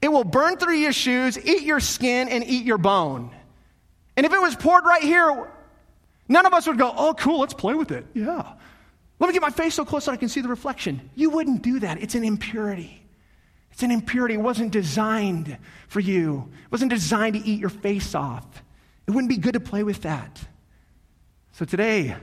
It 0.00 0.10
will 0.10 0.24
burn 0.24 0.56
through 0.56 0.76
your 0.76 0.92
shoes, 0.92 1.38
eat 1.38 1.62
your 1.62 1.80
skin, 1.80 2.28
and 2.28 2.44
eat 2.44 2.64
your 2.64 2.78
bone. 2.78 3.34
And 4.16 4.24
if 4.24 4.32
it 4.32 4.40
was 4.40 4.56
poured 4.56 4.84
right 4.84 5.02
here, 5.02 5.50
none 6.28 6.46
of 6.46 6.54
us 6.54 6.66
would 6.66 6.78
go, 6.78 6.92
oh, 6.96 7.14
cool, 7.14 7.40
let's 7.40 7.52
play 7.52 7.74
with 7.74 7.90
it. 7.90 8.06
Yeah. 8.14 8.52
Let 9.18 9.26
me 9.26 9.32
get 9.34 9.42
my 9.42 9.50
face 9.50 9.74
so 9.74 9.84
close 9.84 10.04
so 10.04 10.12
I 10.12 10.16
can 10.16 10.30
see 10.30 10.40
the 10.40 10.48
reflection. 10.48 11.10
You 11.14 11.28
wouldn't 11.30 11.62
do 11.62 11.80
that. 11.80 12.02
It's 12.02 12.14
an 12.14 12.24
impurity. 12.24 12.99
It's 13.80 13.84
an 13.86 13.92
impurity. 13.92 14.34
It 14.34 14.42
wasn't 14.42 14.72
designed 14.72 15.56
for 15.88 16.00
you, 16.00 16.50
it 16.66 16.70
wasn't 16.70 16.90
designed 16.90 17.32
to 17.36 17.40
eat 17.40 17.60
your 17.60 17.70
face 17.70 18.14
off. 18.14 18.44
It 19.06 19.12
wouldn't 19.12 19.30
be 19.30 19.38
good 19.38 19.54
to 19.54 19.60
play 19.60 19.82
with 19.84 20.02
that. 20.02 20.38
So 21.52 21.64
today, 21.64 22.14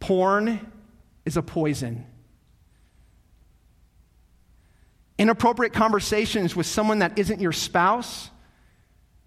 porn 0.00 0.72
is 1.26 1.36
a 1.36 1.42
poison. 1.42 2.06
Inappropriate 5.18 5.74
conversations 5.74 6.56
with 6.56 6.64
someone 6.64 7.00
that 7.00 7.18
isn't 7.18 7.42
your 7.42 7.52
spouse, 7.52 8.30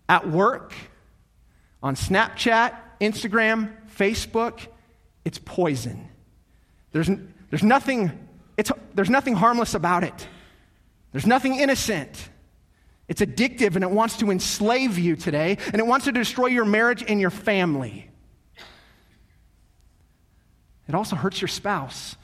at 0.09 0.27
work, 0.27 0.73
on 1.83 1.93
Snapchat, 1.93 2.75
Instagram, 2.99 3.71
Facebook, 3.95 4.61
it's 5.23 5.37
poison. 5.37 6.09
There's, 6.91 7.11
there's, 7.51 7.61
nothing, 7.61 8.27
it's, 8.57 8.71
there's 8.95 9.11
nothing 9.11 9.35
harmless 9.35 9.75
about 9.75 10.03
it, 10.03 10.27
there's 11.11 11.25
nothing 11.25 11.55
innocent. 11.55 12.29
It's 13.07 13.21
addictive 13.21 13.75
and 13.75 13.83
it 13.83 13.89
wants 13.89 14.17
to 14.17 14.29
enslave 14.29 14.99
you 14.99 15.15
today, 15.15 15.57
and 15.67 15.75
it 15.75 15.85
wants 15.85 16.05
to 16.05 16.11
destroy 16.11 16.47
your 16.47 16.65
marriage 16.65 17.03
and 17.07 17.19
your 17.19 17.31
family. 17.31 18.09
It 20.87 20.95
also 20.95 21.15
hurts 21.15 21.41
your 21.41 21.47
spouse. 21.47 22.15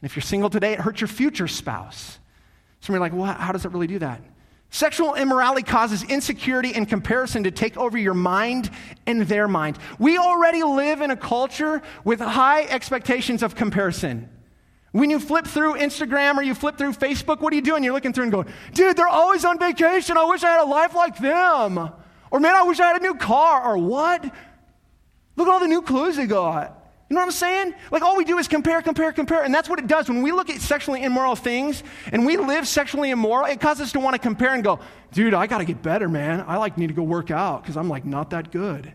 And 0.00 0.10
if 0.10 0.16
you're 0.16 0.22
single 0.22 0.50
today, 0.50 0.72
it 0.72 0.80
hurts 0.80 1.00
your 1.00 1.08
future 1.08 1.48
spouse. 1.48 2.18
Some 2.80 2.94
are 2.94 3.00
like, 3.00 3.12
well, 3.12 3.32
how 3.32 3.52
does 3.52 3.64
it 3.64 3.72
really 3.72 3.86
do 3.86 3.98
that? 4.00 4.20
Sexual 4.70 5.14
immorality 5.14 5.62
causes 5.62 6.02
insecurity 6.02 6.74
and 6.74 6.88
comparison 6.88 7.44
to 7.44 7.50
take 7.50 7.76
over 7.76 7.96
your 7.96 8.14
mind 8.14 8.70
and 9.06 9.22
their 9.22 9.48
mind. 9.48 9.78
We 9.98 10.18
already 10.18 10.62
live 10.62 11.00
in 11.00 11.10
a 11.10 11.16
culture 11.16 11.82
with 12.04 12.20
high 12.20 12.64
expectations 12.64 13.42
of 13.42 13.54
comparison. 13.54 14.28
When 14.96 15.10
you 15.10 15.20
flip 15.20 15.46
through 15.46 15.74
Instagram 15.74 16.38
or 16.38 16.42
you 16.42 16.54
flip 16.54 16.78
through 16.78 16.92
Facebook, 16.92 17.40
what 17.40 17.52
are 17.52 17.56
you 17.56 17.60
doing? 17.60 17.84
You're 17.84 17.92
looking 17.92 18.14
through 18.14 18.24
and 18.24 18.32
going, 18.32 18.48
dude, 18.72 18.96
they're 18.96 19.06
always 19.06 19.44
on 19.44 19.58
vacation. 19.58 20.16
I 20.16 20.24
wish 20.24 20.42
I 20.42 20.48
had 20.48 20.62
a 20.62 20.64
life 20.64 20.94
like 20.94 21.18
them. 21.18 21.90
Or 22.30 22.40
man, 22.40 22.54
I 22.54 22.62
wish 22.62 22.80
I 22.80 22.86
had 22.86 22.96
a 23.02 23.04
new 23.04 23.14
car. 23.14 23.62
Or 23.62 23.76
what? 23.76 24.24
Look 25.36 25.48
at 25.48 25.52
all 25.52 25.60
the 25.60 25.68
new 25.68 25.82
clothes 25.82 26.16
they 26.16 26.24
got. 26.24 26.82
You 27.10 27.14
know 27.14 27.20
what 27.20 27.26
I'm 27.26 27.32
saying? 27.32 27.74
Like 27.90 28.00
all 28.00 28.16
we 28.16 28.24
do 28.24 28.38
is 28.38 28.48
compare, 28.48 28.80
compare, 28.80 29.12
compare. 29.12 29.44
And 29.44 29.54
that's 29.54 29.68
what 29.68 29.78
it 29.78 29.86
does. 29.86 30.08
When 30.08 30.22
we 30.22 30.32
look 30.32 30.48
at 30.48 30.62
sexually 30.62 31.02
immoral 31.02 31.36
things 31.36 31.82
and 32.10 32.24
we 32.24 32.38
live 32.38 32.66
sexually 32.66 33.10
immoral, 33.10 33.44
it 33.44 33.60
causes 33.60 33.88
us 33.88 33.92
to 33.92 34.00
want 34.00 34.14
to 34.14 34.18
compare 34.18 34.54
and 34.54 34.64
go, 34.64 34.80
dude, 35.12 35.34
I 35.34 35.46
got 35.46 35.58
to 35.58 35.66
get 35.66 35.82
better, 35.82 36.08
man. 36.08 36.42
I 36.48 36.56
like 36.56 36.78
need 36.78 36.88
to 36.88 36.94
go 36.94 37.02
work 37.02 37.30
out 37.30 37.62
because 37.62 37.76
I'm 37.76 37.90
like 37.90 38.06
not 38.06 38.30
that 38.30 38.50
good. 38.50 38.94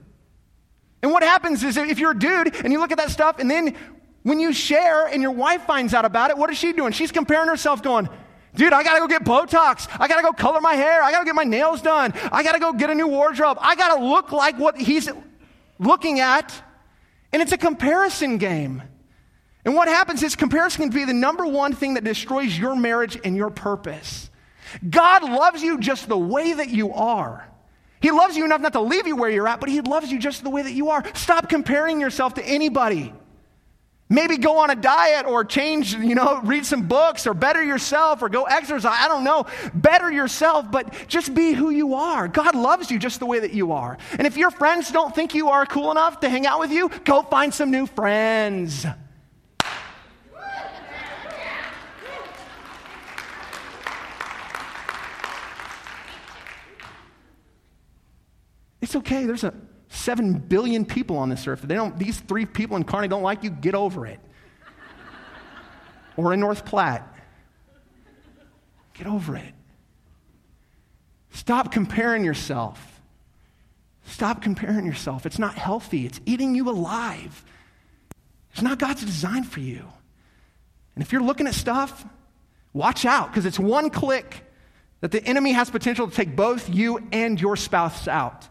And 1.03 1.11
what 1.11 1.21
happens 1.21 1.63
is 1.63 1.77
if 1.77 1.99
you're 1.99 2.11
a 2.11 2.19
dude 2.19 2.55
and 2.55 2.73
you 2.73 2.79
look 2.79 2.91
at 2.91 2.97
that 2.97 3.11
stuff 3.11 3.37
and 3.37 3.49
then 3.49 3.75
when 4.23 4.39
you 4.39 4.53
share 4.53 5.07
and 5.07 5.21
your 5.21 5.31
wife 5.31 5.63
finds 5.63 5.93
out 5.93 6.05
about 6.05 6.29
it, 6.29 6.37
what 6.37 6.49
is 6.49 6.57
she 6.57 6.73
doing? 6.73 6.91
She's 6.91 7.11
comparing 7.11 7.47
herself 7.47 7.81
going, 7.81 8.09
Dude, 8.53 8.73
I 8.73 8.83
gotta 8.83 8.99
go 8.99 9.07
get 9.07 9.23
Botox. 9.23 9.87
I 9.97 10.09
gotta 10.09 10.23
go 10.23 10.33
color 10.33 10.59
my 10.59 10.73
hair. 10.73 11.01
I 11.01 11.11
gotta 11.11 11.23
get 11.23 11.35
my 11.35 11.45
nails 11.45 11.81
done. 11.81 12.13
I 12.33 12.43
gotta 12.43 12.59
go 12.59 12.73
get 12.73 12.89
a 12.89 12.95
new 12.95 13.07
wardrobe. 13.07 13.57
I 13.61 13.75
gotta 13.75 14.03
look 14.03 14.33
like 14.33 14.59
what 14.59 14.77
he's 14.77 15.09
looking 15.79 16.19
at 16.19 16.53
and 17.33 17.41
it's 17.41 17.51
a 17.51 17.57
comparison 17.57 18.37
game. 18.37 18.83
And 19.63 19.75
what 19.75 19.87
happens 19.87 20.23
is 20.23 20.35
comparison 20.35 20.89
can 20.89 20.89
be 20.89 21.05
the 21.05 21.13
number 21.13 21.45
one 21.45 21.73
thing 21.73 21.93
that 21.93 22.03
destroys 22.03 22.57
your 22.57 22.75
marriage 22.75 23.17
and 23.23 23.35
your 23.35 23.49
purpose. 23.49 24.29
God 24.89 25.23
loves 25.23 25.61
you 25.61 25.79
just 25.79 26.07
the 26.07 26.17
way 26.17 26.53
that 26.53 26.69
you 26.69 26.93
are. 26.93 27.47
He 28.01 28.09
loves 28.09 28.35
you 28.35 28.43
enough 28.45 28.61
not 28.61 28.73
to 28.73 28.81
leave 28.81 29.05
you 29.05 29.15
where 29.15 29.29
you're 29.29 29.47
at, 29.47 29.59
but 29.59 29.69
He 29.69 29.81
loves 29.81 30.11
you 30.11 30.17
just 30.17 30.43
the 30.43 30.49
way 30.49 30.63
that 30.63 30.73
you 30.73 30.89
are. 30.89 31.03
Stop 31.13 31.49
comparing 31.49 31.99
yourself 31.99 32.33
to 32.35 32.43
anybody. 32.43 33.13
Maybe 34.11 34.37
go 34.37 34.57
on 34.57 34.69
a 34.69 34.75
diet 34.75 35.25
or 35.25 35.45
change, 35.45 35.93
you 35.93 36.15
know, 36.15 36.41
read 36.43 36.65
some 36.65 36.85
books 36.85 37.25
or 37.25 37.33
better 37.33 37.63
yourself 37.63 38.21
or 38.21 38.27
go 38.27 38.43
exercise. 38.43 38.93
I 38.99 39.07
don't 39.07 39.23
know. 39.23 39.45
Better 39.73 40.11
yourself, 40.11 40.69
but 40.69 41.07
just 41.07 41.33
be 41.33 41.53
who 41.53 41.69
you 41.69 41.93
are. 41.93 42.27
God 42.27 42.53
loves 42.53 42.91
you 42.91 42.99
just 42.99 43.21
the 43.21 43.25
way 43.25 43.39
that 43.39 43.53
you 43.53 43.71
are. 43.71 43.97
And 44.11 44.27
if 44.27 44.35
your 44.35 44.51
friends 44.51 44.91
don't 44.91 45.15
think 45.15 45.33
you 45.33 45.47
are 45.47 45.65
cool 45.65 45.91
enough 45.91 46.19
to 46.19 46.29
hang 46.29 46.45
out 46.45 46.59
with 46.59 46.71
you, 46.71 46.91
go 47.05 47.21
find 47.21 47.53
some 47.53 47.71
new 47.71 47.87
friends. 47.87 48.85
It's 58.81 58.97
okay. 58.97 59.25
There's 59.25 59.45
a 59.45 59.53
Seven 59.93 60.33
billion 60.39 60.85
people 60.85 61.17
on 61.17 61.27
this 61.27 61.45
earth. 61.47 61.63
They 61.63 61.75
don't, 61.75 61.99
these 61.99 62.17
three 62.17 62.45
people 62.45 62.77
in 62.77 62.85
Kearney 62.85 63.09
don't 63.09 63.23
like 63.23 63.43
you, 63.43 63.49
get 63.49 63.75
over 63.75 64.05
it. 64.07 64.21
or 66.15 66.33
in 66.33 66.39
North 66.39 66.65
Platte. 66.65 67.05
Get 68.93 69.05
over 69.05 69.35
it. 69.35 69.53
Stop 71.31 71.73
comparing 71.73 72.23
yourself. 72.23 73.01
Stop 74.05 74.41
comparing 74.41 74.85
yourself. 74.85 75.25
It's 75.25 75.39
not 75.39 75.55
healthy, 75.55 76.05
it's 76.05 76.21
eating 76.25 76.55
you 76.55 76.69
alive. 76.69 77.43
It's 78.53 78.61
not 78.61 78.79
God's 78.79 79.03
design 79.03 79.43
for 79.43 79.59
you. 79.59 79.85
And 80.95 81.03
if 81.03 81.11
you're 81.11 81.21
looking 81.21 81.47
at 81.47 81.53
stuff, 81.53 82.05
watch 82.71 83.05
out 83.05 83.29
because 83.29 83.45
it's 83.45 83.59
one 83.59 83.89
click 83.89 84.45
that 85.01 85.11
the 85.11 85.23
enemy 85.25 85.51
has 85.51 85.69
potential 85.69 86.07
to 86.07 86.15
take 86.15 86.33
both 86.33 86.73
you 86.73 87.05
and 87.11 87.39
your 87.41 87.57
spouse 87.57 88.07
out. 88.07 88.47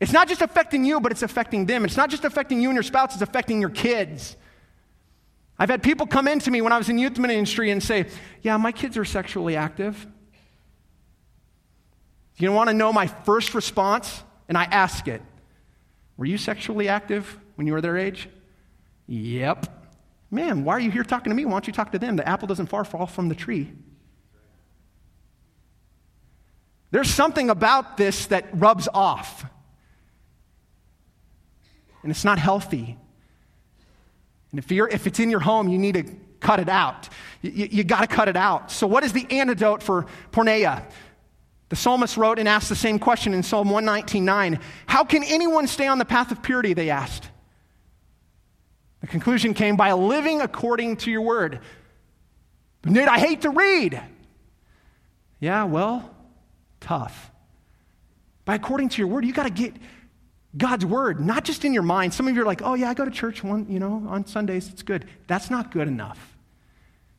It's 0.00 0.12
not 0.12 0.28
just 0.28 0.42
affecting 0.42 0.84
you, 0.84 1.00
but 1.00 1.10
it's 1.12 1.22
affecting 1.22 1.66
them. 1.66 1.84
It's 1.84 1.96
not 1.96 2.10
just 2.10 2.24
affecting 2.24 2.60
you 2.60 2.68
and 2.68 2.76
your 2.76 2.82
spouse, 2.82 3.14
it's 3.14 3.22
affecting 3.22 3.60
your 3.60 3.70
kids. 3.70 4.36
I've 5.58 5.70
had 5.70 5.82
people 5.82 6.06
come 6.06 6.28
into 6.28 6.50
me 6.50 6.60
when 6.60 6.72
I 6.72 6.78
was 6.78 6.88
in 6.88 6.98
youth 6.98 7.18
ministry 7.18 7.70
and 7.70 7.82
say, 7.82 8.06
Yeah, 8.42 8.56
my 8.58 8.70
kids 8.70 8.96
are 8.96 9.04
sexually 9.04 9.56
active. 9.56 10.06
You 12.36 12.52
want 12.52 12.68
to 12.68 12.74
know 12.74 12.92
my 12.92 13.08
first 13.08 13.54
response? 13.54 14.22
And 14.48 14.56
I 14.56 14.64
ask 14.64 15.08
it 15.08 15.20
Were 16.16 16.24
you 16.24 16.38
sexually 16.38 16.88
active 16.88 17.36
when 17.56 17.66
you 17.66 17.72
were 17.72 17.80
their 17.80 17.98
age? 17.98 18.28
Yep. 19.08 19.66
Man, 20.30 20.64
why 20.64 20.74
are 20.74 20.80
you 20.80 20.90
here 20.90 21.02
talking 21.02 21.30
to 21.30 21.34
me? 21.34 21.44
Why 21.44 21.52
don't 21.52 21.66
you 21.66 21.72
talk 21.72 21.92
to 21.92 21.98
them? 21.98 22.16
The 22.16 22.28
apple 22.28 22.46
doesn't 22.46 22.66
far 22.66 22.84
fall 22.84 23.06
from 23.06 23.28
the 23.28 23.34
tree. 23.34 23.72
There's 26.90 27.10
something 27.10 27.50
about 27.50 27.96
this 27.96 28.26
that 28.26 28.46
rubs 28.52 28.88
off. 28.92 29.44
And 32.02 32.10
it's 32.10 32.24
not 32.24 32.38
healthy. 32.38 32.96
And 34.50 34.58
if, 34.58 34.70
you're, 34.70 34.88
if 34.88 35.06
it's 35.06 35.20
in 35.20 35.30
your 35.30 35.40
home, 35.40 35.68
you 35.68 35.78
need 35.78 35.94
to 35.94 36.04
cut 36.40 36.60
it 36.60 36.68
out. 36.68 37.08
You, 37.42 37.68
you 37.70 37.84
got 37.84 38.00
to 38.00 38.06
cut 38.06 38.28
it 38.28 38.36
out. 38.36 38.70
So, 38.70 38.86
what 38.86 39.04
is 39.04 39.12
the 39.12 39.26
antidote 39.30 39.82
for 39.82 40.06
porneia? 40.32 40.84
The 41.68 41.76
psalmist 41.76 42.16
wrote 42.16 42.38
and 42.38 42.48
asked 42.48 42.70
the 42.70 42.76
same 42.76 42.98
question 42.98 43.34
in 43.34 43.42
Psalm 43.42 43.68
119.9. 43.68 44.60
How 44.86 45.04
can 45.04 45.22
anyone 45.22 45.66
stay 45.66 45.86
on 45.86 45.98
the 45.98 46.04
path 46.04 46.32
of 46.32 46.42
purity? 46.42 46.72
They 46.72 46.88
asked. 46.88 47.28
The 49.02 49.06
conclusion 49.06 49.52
came 49.54 49.76
by 49.76 49.92
living 49.92 50.40
according 50.40 50.96
to 50.98 51.10
your 51.10 51.20
word. 51.22 51.60
But 52.82 52.92
Nate, 52.92 53.08
I 53.08 53.18
hate 53.18 53.42
to 53.42 53.50
read. 53.50 54.00
Yeah, 55.40 55.64
well, 55.64 56.14
tough. 56.80 57.30
By 58.44 58.54
according 58.54 58.88
to 58.90 58.98
your 58.98 59.08
word, 59.08 59.26
you 59.26 59.32
got 59.32 59.44
to 59.44 59.50
get 59.50 59.74
God's 60.58 60.84
word, 60.84 61.20
not 61.20 61.44
just 61.44 61.64
in 61.64 61.72
your 61.72 61.82
mind. 61.82 62.12
Some 62.12 62.28
of 62.28 62.34
you 62.34 62.42
are 62.42 62.46
like, 62.46 62.62
oh, 62.62 62.74
yeah, 62.74 62.90
I 62.90 62.94
go 62.94 63.04
to 63.04 63.10
church 63.10 63.42
one, 63.44 63.66
you 63.70 63.78
know, 63.78 64.04
on 64.08 64.26
Sundays. 64.26 64.68
It's 64.68 64.82
good. 64.82 65.06
That's 65.26 65.50
not 65.50 65.70
good 65.70 65.88
enough. 65.88 66.36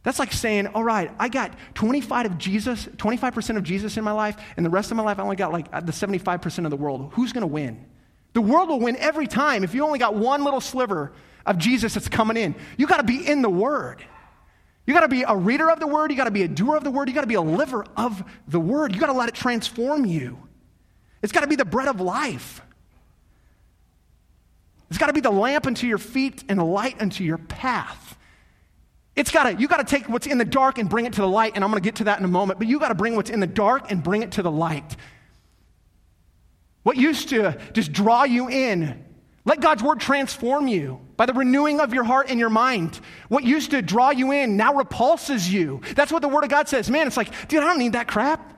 That's 0.04 0.20
like 0.20 0.32
saying, 0.32 0.68
all 0.68 0.84
right, 0.84 1.12
I 1.20 1.30
got 1.30 1.54
25 1.76 2.26
of 2.26 2.38
Jesus, 2.38 2.86
25% 2.86 3.58
of 3.58 3.64
Jesus 3.64 3.98
in 3.98 4.04
my 4.04 4.12
life, 4.12 4.38
and 4.56 4.66
the 4.66 4.70
rest 4.70 4.92
of 4.92 4.98
my 4.98 5.04
life 5.04 5.20
I 5.20 5.24
only 5.24 5.36
got 5.36 5.52
like 5.52 5.68
uh, 5.74 5.80
the 5.82 5.92
75% 5.92 6.66
of 6.66 6.72
the 6.72 6.78
world. 6.78 7.12
Who's 7.14 7.34
going 7.34 7.42
to 7.42 7.48
win? 7.48 7.86
The 8.34 8.42
world 8.42 8.70
will 8.70 8.80
win 8.80 8.96
every 8.98 9.28
time 9.28 9.64
if 9.64 9.74
you 9.74 9.84
only 9.84 10.00
got 10.00 10.16
one 10.16 10.44
little 10.44 10.62
sliver 10.62 11.12
of 11.46 11.58
Jesus 11.58 11.96
that's 11.96 12.08
coming 12.08 12.38
in. 12.38 12.56
You 12.78 12.88
got 12.88 12.98
to 12.98 13.04
be 13.04 13.28
in 13.28 13.42
the 13.42 13.50
Word. 13.50 14.04
You 14.86 14.94
got 14.94 15.02
to 15.02 15.08
be 15.08 15.24
a 15.24 15.36
reader 15.36 15.70
of 15.70 15.80
the 15.80 15.88
Word. 15.88 16.12
You 16.12 16.18
got 16.18 16.26
to 16.26 16.32
be 16.32 16.44
a 16.44 16.48
doer 16.48 16.78
of 16.78 16.84
the 16.84 16.92
Word. 16.92 17.10
You 17.10 17.16
got 17.16 17.22
to 17.22 17.28
be 17.28 17.36
a 17.36 17.42
liver 17.42 17.86
of 17.98 18.24
the 18.48 18.60
Word. 18.60 18.94
You 18.94 19.00
got 19.00 19.08
to 19.08 19.14
let 19.14 19.30
it 19.30 19.36
transform 19.36 20.06
you. 20.06 20.40
It's 21.22 21.34
got 21.34 21.42
to 21.42 21.48
be 21.48 21.56
the 21.56 21.66
bread 21.66 21.88
of 21.88 22.00
life. 22.00 22.62
It's 24.90 24.98
got 24.98 25.08
to 25.08 25.14
be 25.14 25.22
the 25.22 25.32
lamp 25.32 25.68
unto 25.68 25.88
your 25.88 25.98
feet 25.98 26.44
and 26.50 26.60
the 26.60 26.64
light 26.64 27.02
unto 27.02 27.24
your 27.24 27.38
path. 27.38 28.18
It's 29.16 29.32
got 29.32 29.44
to, 29.44 29.54
you 29.54 29.68
got 29.68 29.78
to 29.78 29.84
take 29.84 30.08
what's 30.08 30.28
in 30.28 30.38
the 30.38 30.46
dark 30.46 30.78
and 30.78 30.90
bring 30.90 31.06
it 31.06 31.14
to 31.14 31.22
the 31.22 31.28
light, 31.28 31.54
and 31.56 31.64
I'm 31.64 31.70
going 31.70 31.82
to 31.82 31.86
get 31.86 31.96
to 31.98 32.06
that 32.06 32.20
in 32.20 32.26
a 32.26 32.30
moment, 32.30 32.58
but 32.58 32.68
you 32.68 32.80
got 32.80 32.90
to 32.90 32.96
bring 32.96 33.16
what's 33.16 33.30
in 33.30 33.40
the 33.40 33.48
dark 33.48 33.92
and 33.92 34.02
bring 34.02 34.24
it 34.24 34.32
to 34.34 34.42
the 34.42 34.52
light. 34.52 34.96
What 36.84 36.98
used 36.98 37.30
to 37.30 37.60
just 37.74 37.92
draw 37.92 38.24
you 38.24 38.50
in, 38.50 39.04
let 39.46 39.60
God's 39.60 39.84
word 39.84 40.00
transform 40.00 40.68
you 40.68 41.02
by 41.18 41.26
the 41.26 41.34
renewing 41.34 41.80
of 41.80 41.94
your 41.94 42.04
heart 42.04 42.30
and 42.30 42.40
your 42.40 42.50
mind. 42.50 43.00
What 43.28 43.44
used 43.44 43.72
to 43.72 43.82
draw 43.82 44.12
you 44.12 44.32
in 44.32 44.56
now 44.58 44.74
repulses 44.74 45.52
you. 45.52 45.82
That's 45.96 46.12
what 46.12 46.22
the 46.22 46.28
word 46.30 46.44
of 46.46 46.50
God 46.50 46.70
says. 46.70 46.90
Man, 46.90 47.06
it's 47.06 47.18
like, 47.18 47.48
dude, 47.48 47.62
I 47.62 47.68
don't 47.68 47.80
need 47.80 47.94
that 47.94 48.08
crap. 48.08 48.54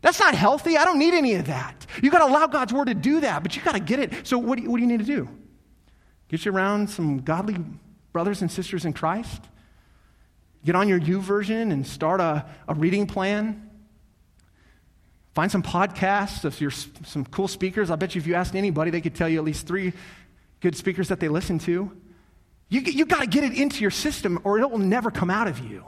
That's 0.00 0.20
not 0.20 0.34
healthy. 0.34 0.76
I 0.76 0.84
don't 0.84 0.98
need 0.98 1.14
any 1.14 1.34
of 1.34 1.46
that. 1.46 1.86
You 2.02 2.10
got 2.10 2.18
to 2.18 2.32
allow 2.32 2.46
God's 2.46 2.72
word 2.72 2.86
to 2.86 2.94
do 2.94 3.20
that, 3.20 3.42
but 3.42 3.56
you 3.56 3.62
got 3.62 3.72
to 3.72 3.80
get 3.80 3.98
it. 3.98 4.26
So, 4.26 4.38
what 4.38 4.58
do, 4.58 4.62
you, 4.62 4.70
what 4.70 4.76
do 4.76 4.82
you 4.82 4.88
need 4.88 5.00
to 5.00 5.04
do? 5.04 5.28
Get 6.28 6.44
you 6.44 6.52
around 6.52 6.90
some 6.90 7.20
godly 7.20 7.56
brothers 8.12 8.42
and 8.42 8.50
sisters 8.50 8.84
in 8.84 8.92
Christ? 8.92 9.42
Get 10.64 10.74
on 10.74 10.88
your 10.88 11.00
YouVersion 11.00 11.72
and 11.72 11.86
start 11.86 12.20
a, 12.20 12.44
a 12.66 12.74
reading 12.74 13.06
plan? 13.06 13.70
Find 15.34 15.50
some 15.50 15.62
podcasts 15.62 16.44
of 16.44 16.60
your, 16.60 16.70
some 16.70 17.24
cool 17.26 17.48
speakers. 17.48 17.90
I 17.90 17.96
bet 17.96 18.14
you 18.14 18.20
if 18.20 18.26
you 18.26 18.34
asked 18.34 18.54
anybody, 18.56 18.90
they 18.90 19.00
could 19.00 19.14
tell 19.14 19.28
you 19.28 19.38
at 19.38 19.44
least 19.44 19.66
three 19.66 19.92
good 20.60 20.76
speakers 20.76 21.08
that 21.08 21.20
they 21.20 21.28
listen 21.28 21.58
to. 21.60 21.92
You, 22.68 22.80
you 22.80 23.06
got 23.06 23.20
to 23.20 23.26
get 23.26 23.44
it 23.44 23.54
into 23.54 23.80
your 23.80 23.90
system 23.90 24.40
or 24.44 24.58
it 24.58 24.70
will 24.70 24.78
never 24.78 25.10
come 25.10 25.30
out 25.30 25.48
of 25.48 25.60
you. 25.60 25.84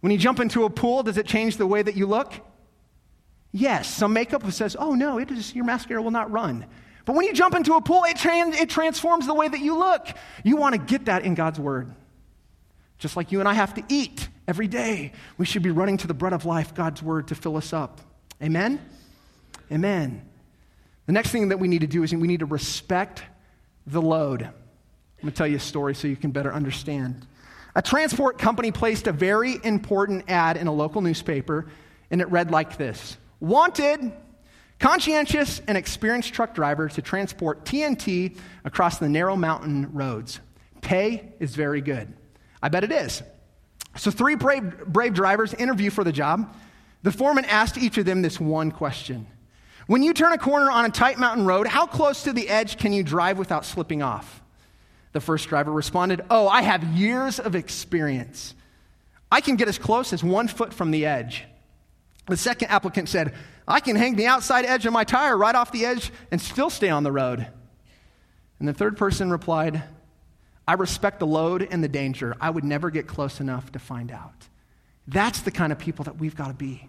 When 0.00 0.10
you 0.10 0.18
jump 0.18 0.40
into 0.40 0.64
a 0.64 0.70
pool, 0.70 1.04
does 1.04 1.16
it 1.16 1.26
change 1.26 1.58
the 1.58 1.66
way 1.66 1.82
that 1.82 1.94
you 1.94 2.06
look? 2.06 2.32
Yes. 3.52 3.88
Some 3.94 4.14
makeup 4.14 4.50
says, 4.50 4.76
oh 4.78 4.94
no, 4.94 5.18
it 5.18 5.30
is, 5.30 5.54
your 5.54 5.64
mascara 5.64 6.02
will 6.02 6.10
not 6.10 6.30
run. 6.32 6.66
But 7.04 7.16
when 7.16 7.26
you 7.26 7.32
jump 7.32 7.54
into 7.54 7.74
a 7.74 7.80
pool, 7.80 8.04
it, 8.04 8.16
trans- 8.16 8.56
it 8.56 8.70
transforms 8.70 9.26
the 9.26 9.34
way 9.34 9.48
that 9.48 9.60
you 9.60 9.76
look. 9.76 10.06
You 10.44 10.56
want 10.56 10.74
to 10.74 10.80
get 10.80 11.06
that 11.06 11.24
in 11.24 11.34
God's 11.34 11.58
Word. 11.58 11.92
Just 12.98 13.16
like 13.16 13.32
you 13.32 13.40
and 13.40 13.48
I 13.48 13.54
have 13.54 13.74
to 13.74 13.84
eat 13.88 14.28
every 14.46 14.68
day, 14.68 15.12
we 15.36 15.44
should 15.44 15.62
be 15.62 15.70
running 15.70 15.96
to 15.98 16.06
the 16.06 16.14
bread 16.14 16.32
of 16.32 16.44
life, 16.44 16.74
God's 16.74 17.02
Word, 17.02 17.28
to 17.28 17.34
fill 17.34 17.56
us 17.56 17.72
up. 17.72 18.00
Amen? 18.40 18.80
Amen. 19.70 20.22
The 21.06 21.12
next 21.12 21.30
thing 21.30 21.48
that 21.48 21.58
we 21.58 21.68
need 21.68 21.80
to 21.80 21.86
do 21.86 22.02
is 22.04 22.14
we 22.14 22.28
need 22.28 22.40
to 22.40 22.46
respect 22.46 23.22
the 23.86 24.00
load. 24.00 24.42
I'm 24.42 24.52
going 25.20 25.32
to 25.32 25.36
tell 25.36 25.46
you 25.46 25.56
a 25.56 25.60
story 25.60 25.94
so 25.94 26.06
you 26.06 26.16
can 26.16 26.30
better 26.30 26.52
understand. 26.52 27.26
A 27.74 27.82
transport 27.82 28.38
company 28.38 28.70
placed 28.70 29.06
a 29.06 29.12
very 29.12 29.58
important 29.64 30.28
ad 30.28 30.56
in 30.56 30.66
a 30.66 30.72
local 30.72 31.00
newspaper, 31.00 31.66
and 32.10 32.20
it 32.20 32.28
read 32.30 32.50
like 32.50 32.76
this 32.76 33.16
Wanted 33.40 34.12
conscientious 34.82 35.62
and 35.68 35.78
experienced 35.78 36.34
truck 36.34 36.54
driver 36.54 36.88
to 36.88 37.00
transport 37.00 37.64
TNT 37.64 38.36
across 38.64 38.98
the 38.98 39.08
narrow 39.08 39.36
mountain 39.36 39.88
roads. 39.92 40.40
Pay 40.82 41.32
is 41.38 41.54
very 41.54 41.80
good. 41.80 42.12
I 42.60 42.68
bet 42.68 42.82
it 42.82 42.90
is. 42.90 43.22
So, 43.96 44.10
three 44.10 44.34
brave, 44.34 44.86
brave 44.86 45.14
drivers 45.14 45.54
interview 45.54 45.90
for 45.90 46.02
the 46.02 46.12
job. 46.12 46.52
The 47.02 47.12
foreman 47.12 47.44
asked 47.44 47.78
each 47.78 47.96
of 47.98 48.04
them 48.04 48.22
this 48.22 48.40
one 48.40 48.72
question 48.72 49.26
When 49.86 50.02
you 50.02 50.12
turn 50.12 50.32
a 50.32 50.38
corner 50.38 50.70
on 50.70 50.84
a 50.84 50.90
tight 50.90 51.18
mountain 51.18 51.46
road, 51.46 51.68
how 51.68 51.86
close 51.86 52.24
to 52.24 52.32
the 52.32 52.48
edge 52.48 52.76
can 52.76 52.92
you 52.92 53.04
drive 53.04 53.38
without 53.38 53.64
slipping 53.64 54.02
off? 54.02 54.42
The 55.12 55.20
first 55.20 55.48
driver 55.48 55.70
responded, 55.70 56.24
Oh, 56.28 56.48
I 56.48 56.62
have 56.62 56.82
years 56.84 57.38
of 57.38 57.54
experience. 57.54 58.54
I 59.30 59.40
can 59.40 59.54
get 59.54 59.68
as 59.68 59.78
close 59.78 60.12
as 60.12 60.24
one 60.24 60.48
foot 60.48 60.74
from 60.74 60.90
the 60.90 61.06
edge. 61.06 61.44
The 62.26 62.36
second 62.36 62.68
applicant 62.68 63.08
said, 63.08 63.34
I 63.66 63.80
can 63.80 63.96
hang 63.96 64.16
the 64.16 64.26
outside 64.26 64.64
edge 64.64 64.86
of 64.86 64.92
my 64.92 65.04
tire 65.04 65.36
right 65.36 65.54
off 65.54 65.72
the 65.72 65.84
edge 65.84 66.10
and 66.30 66.40
still 66.40 66.70
stay 66.70 66.88
on 66.88 67.02
the 67.02 67.12
road. 67.12 67.46
And 68.58 68.68
the 68.68 68.72
third 68.72 68.96
person 68.96 69.30
replied, 69.30 69.82
I 70.66 70.74
respect 70.74 71.18
the 71.18 71.26
load 71.26 71.66
and 71.68 71.82
the 71.82 71.88
danger. 71.88 72.36
I 72.40 72.50
would 72.50 72.64
never 72.64 72.90
get 72.90 73.06
close 73.06 73.40
enough 73.40 73.72
to 73.72 73.78
find 73.78 74.12
out. 74.12 74.48
That's 75.08 75.40
the 75.40 75.50
kind 75.50 75.72
of 75.72 75.78
people 75.78 76.04
that 76.04 76.18
we've 76.18 76.36
got 76.36 76.48
to 76.48 76.54
be. 76.54 76.88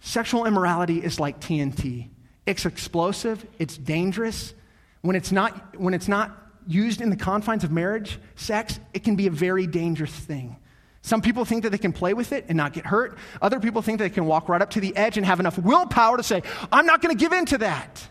Sexual 0.00 0.46
immorality 0.46 0.98
is 1.02 1.18
like 1.18 1.40
TNT. 1.40 2.08
It's 2.46 2.64
explosive, 2.64 3.44
it's 3.58 3.76
dangerous. 3.76 4.54
When 5.02 5.16
it's 5.16 5.32
not, 5.32 5.78
when 5.78 5.94
it's 5.94 6.08
not 6.08 6.36
used 6.66 7.00
in 7.00 7.10
the 7.10 7.16
confines 7.16 7.64
of 7.64 7.70
marriage, 7.70 8.18
sex, 8.36 8.78
it 8.94 9.02
can 9.02 9.16
be 9.16 9.26
a 9.26 9.30
very 9.30 9.66
dangerous 9.66 10.14
thing. 10.14 10.56
Some 11.02 11.22
people 11.22 11.44
think 11.44 11.62
that 11.62 11.70
they 11.70 11.78
can 11.78 11.92
play 11.92 12.12
with 12.12 12.32
it 12.32 12.46
and 12.48 12.56
not 12.56 12.72
get 12.72 12.86
hurt. 12.86 13.16
Other 13.40 13.58
people 13.58 13.82
think 13.82 13.98
they 13.98 14.10
can 14.10 14.26
walk 14.26 14.48
right 14.48 14.60
up 14.60 14.70
to 14.70 14.80
the 14.80 14.94
edge 14.96 15.16
and 15.16 15.24
have 15.24 15.40
enough 15.40 15.58
willpower 15.58 16.16
to 16.16 16.22
say, 16.22 16.42
I'm 16.70 16.86
not 16.86 17.00
going 17.00 17.16
to 17.16 17.18
give 17.18 17.32
in 17.32 17.46
to 17.46 17.58
that. 17.58 18.06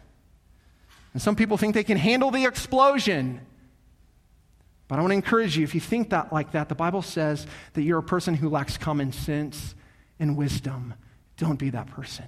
And 1.14 1.22
some 1.22 1.36
people 1.36 1.58
think 1.58 1.76
they 1.76 1.84
can 1.84 1.98
handle 1.98 2.32
the 2.32 2.46
explosion. 2.46 3.42
But 4.88 4.98
I 4.98 5.02
want 5.02 5.12
to 5.12 5.16
encourage 5.16 5.56
you 5.56 5.64
if 5.64 5.76
you 5.76 5.82
think 5.82 6.10
that 6.10 6.34
like 6.34 6.52
that, 6.54 6.68
the 6.68 6.76
Bible 6.76 7.04
says 7.04 7.46
that 7.74 7.84
you're 7.84 8.00
a 8.00 8.04
person 8.04 8.34
who 8.34 8.50
lacks 8.50 8.78
common 8.78 9.12
sense 9.12 9.76
and 10.20 10.36
wisdom. 10.36 10.96
Don't 11.38 11.60
be 11.60 11.70
that 11.70 11.88
person. 11.88 12.26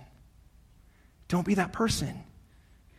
Don't 1.27 1.45
be 1.45 1.55
that 1.55 1.73
person. 1.73 2.23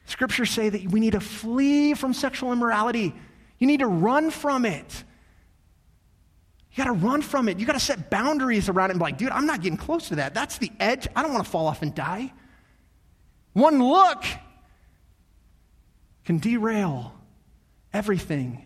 Scriptures 0.07 0.51
say 0.51 0.69
that 0.69 0.91
we 0.91 0.99
need 0.99 1.13
to 1.13 1.21
flee 1.21 1.95
from 1.95 2.13
sexual 2.13 2.53
immorality. 2.53 3.15
You 3.59 3.67
need 3.69 3.81
to 3.81 3.87
run 3.87 4.31
from 4.31 4.65
it. 4.65 5.05
You 6.73 6.85
got 6.85 6.91
to 6.91 6.93
run 6.93 7.21
from 7.21 7.49
it. 7.49 7.59
You 7.61 7.67
got 7.67 7.75
to 7.75 7.81
set 7.81 8.09
boundaries 8.09 8.69
around 8.69 8.91
it 8.91 8.93
and 8.93 8.99
be 8.99 9.05
like, 9.05 9.19
dude, 9.19 9.31
I'm 9.31 9.47
not 9.47 9.61
getting 9.61 9.77
close 9.77 10.09
to 10.09 10.17
that. 10.17 10.33
That's 10.33 10.57
the 10.59 10.73
edge. 10.81 11.07
I 11.15 11.23
don't 11.23 11.33
want 11.33 11.45
to 11.45 11.51
fall 11.51 11.67
off 11.67 11.83
and 11.83 11.95
die. 11.95 12.33
One 13.53 13.83
look 13.83 14.25
can 16.25 16.39
derail 16.39 17.15
everything. 17.93 18.65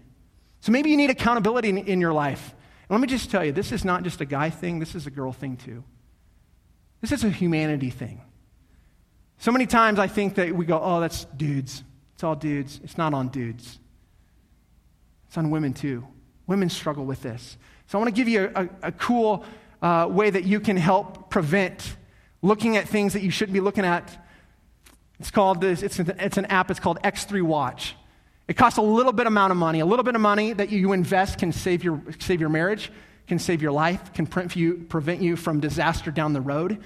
So 0.61 0.71
maybe 0.71 0.91
you 0.91 0.97
need 0.97 1.11
accountability 1.11 1.69
in, 1.69 1.79
in 1.79 2.01
your 2.01 2.13
life. 2.13 2.55
And 2.89 2.91
let 2.91 3.01
me 3.01 3.09
just 3.09 3.31
tell 3.31 3.45
you, 3.45 3.51
this 3.51 3.73
is 3.73 3.85
not 3.85 4.05
just 4.05 4.21
a 4.21 4.25
guy 4.25 4.51
thing, 4.51 4.79
this 4.79 4.95
is 4.95 5.09
a 5.09 5.11
girl 5.11 5.33
thing 5.33 5.57
too. 5.57 5.83
This 7.01 7.11
is 7.11 7.25
a 7.25 7.31
humanity 7.31 7.91
thing. 7.91 8.21
So 9.39 9.51
many 9.51 9.67
times 9.67 9.99
I 9.99 10.07
think 10.07 10.37
that 10.37 10.55
we 10.55 10.65
go, 10.65 10.81
oh, 10.81 11.01
that's 11.01 11.25
dudes. 11.37 11.83
It's 12.15 12.25
all 12.25 12.37
dudes. 12.37 12.81
It's 12.85 12.97
not 12.97 13.13
on 13.13 13.29
dudes, 13.29 13.81
it's 15.27 15.37
on 15.37 15.51
women 15.51 15.75
too. 15.75 16.07
Women 16.47 16.71
struggle 16.71 17.05
with 17.05 17.23
this. 17.23 17.59
So 17.87 17.99
I 17.99 18.03
want 18.03 18.15
to 18.15 18.19
give 18.19 18.29
you 18.29 18.53
a, 18.55 18.63
a, 18.63 18.69
a 18.85 18.93
cool 18.93 19.45
uh, 19.81 20.09
way 20.11 20.31
that 20.31 20.45
you 20.45 20.61
can 20.61 20.77
help 20.77 21.31
prevent 21.31 21.97
looking 22.43 22.77
at 22.77 22.89
things 22.89 23.13
that 23.13 23.23
you 23.23 23.31
shouldn't 23.31 23.55
be 23.55 23.61
looking 23.61 23.85
at. 23.85 24.25
It's 25.19 25.31
called 25.31 25.61
this, 25.61 25.83
it's, 25.83 25.99
an, 25.99 26.15
it's 26.19 26.37
an 26.37 26.47
app, 26.47 26.71
it's 26.71 26.81
called 26.81 27.01
X3 27.03 27.43
Watch. 27.43 27.97
It 28.49 28.55
costs 28.55 28.79
a 28.79 28.83
little 28.83 29.13
bit 29.13 29.27
amount 29.27 29.51
of 29.51 29.57
money. 29.57 29.81
A 29.81 29.87
little 29.87 30.05
bit 30.05 30.15
of 30.15 30.21
money 30.21 30.53
that 30.53 30.71
you 30.71 30.93
invest 30.93 31.39
can 31.39 31.53
save 31.53 31.83
your, 31.83 32.01
save 32.21 32.41
your 32.41 32.49
marriage, 32.49 32.93
can 33.27 33.39
save 33.39 33.61
your 33.61 33.73
life, 33.73 34.13
can 34.13 34.27
prevent 34.27 34.55
you, 34.55 34.75
prevent 34.89 35.21
you 35.21 35.37
from 35.37 35.59
disaster 35.59 36.11
down 36.11 36.33
the 36.33 36.41
road. 36.41 36.83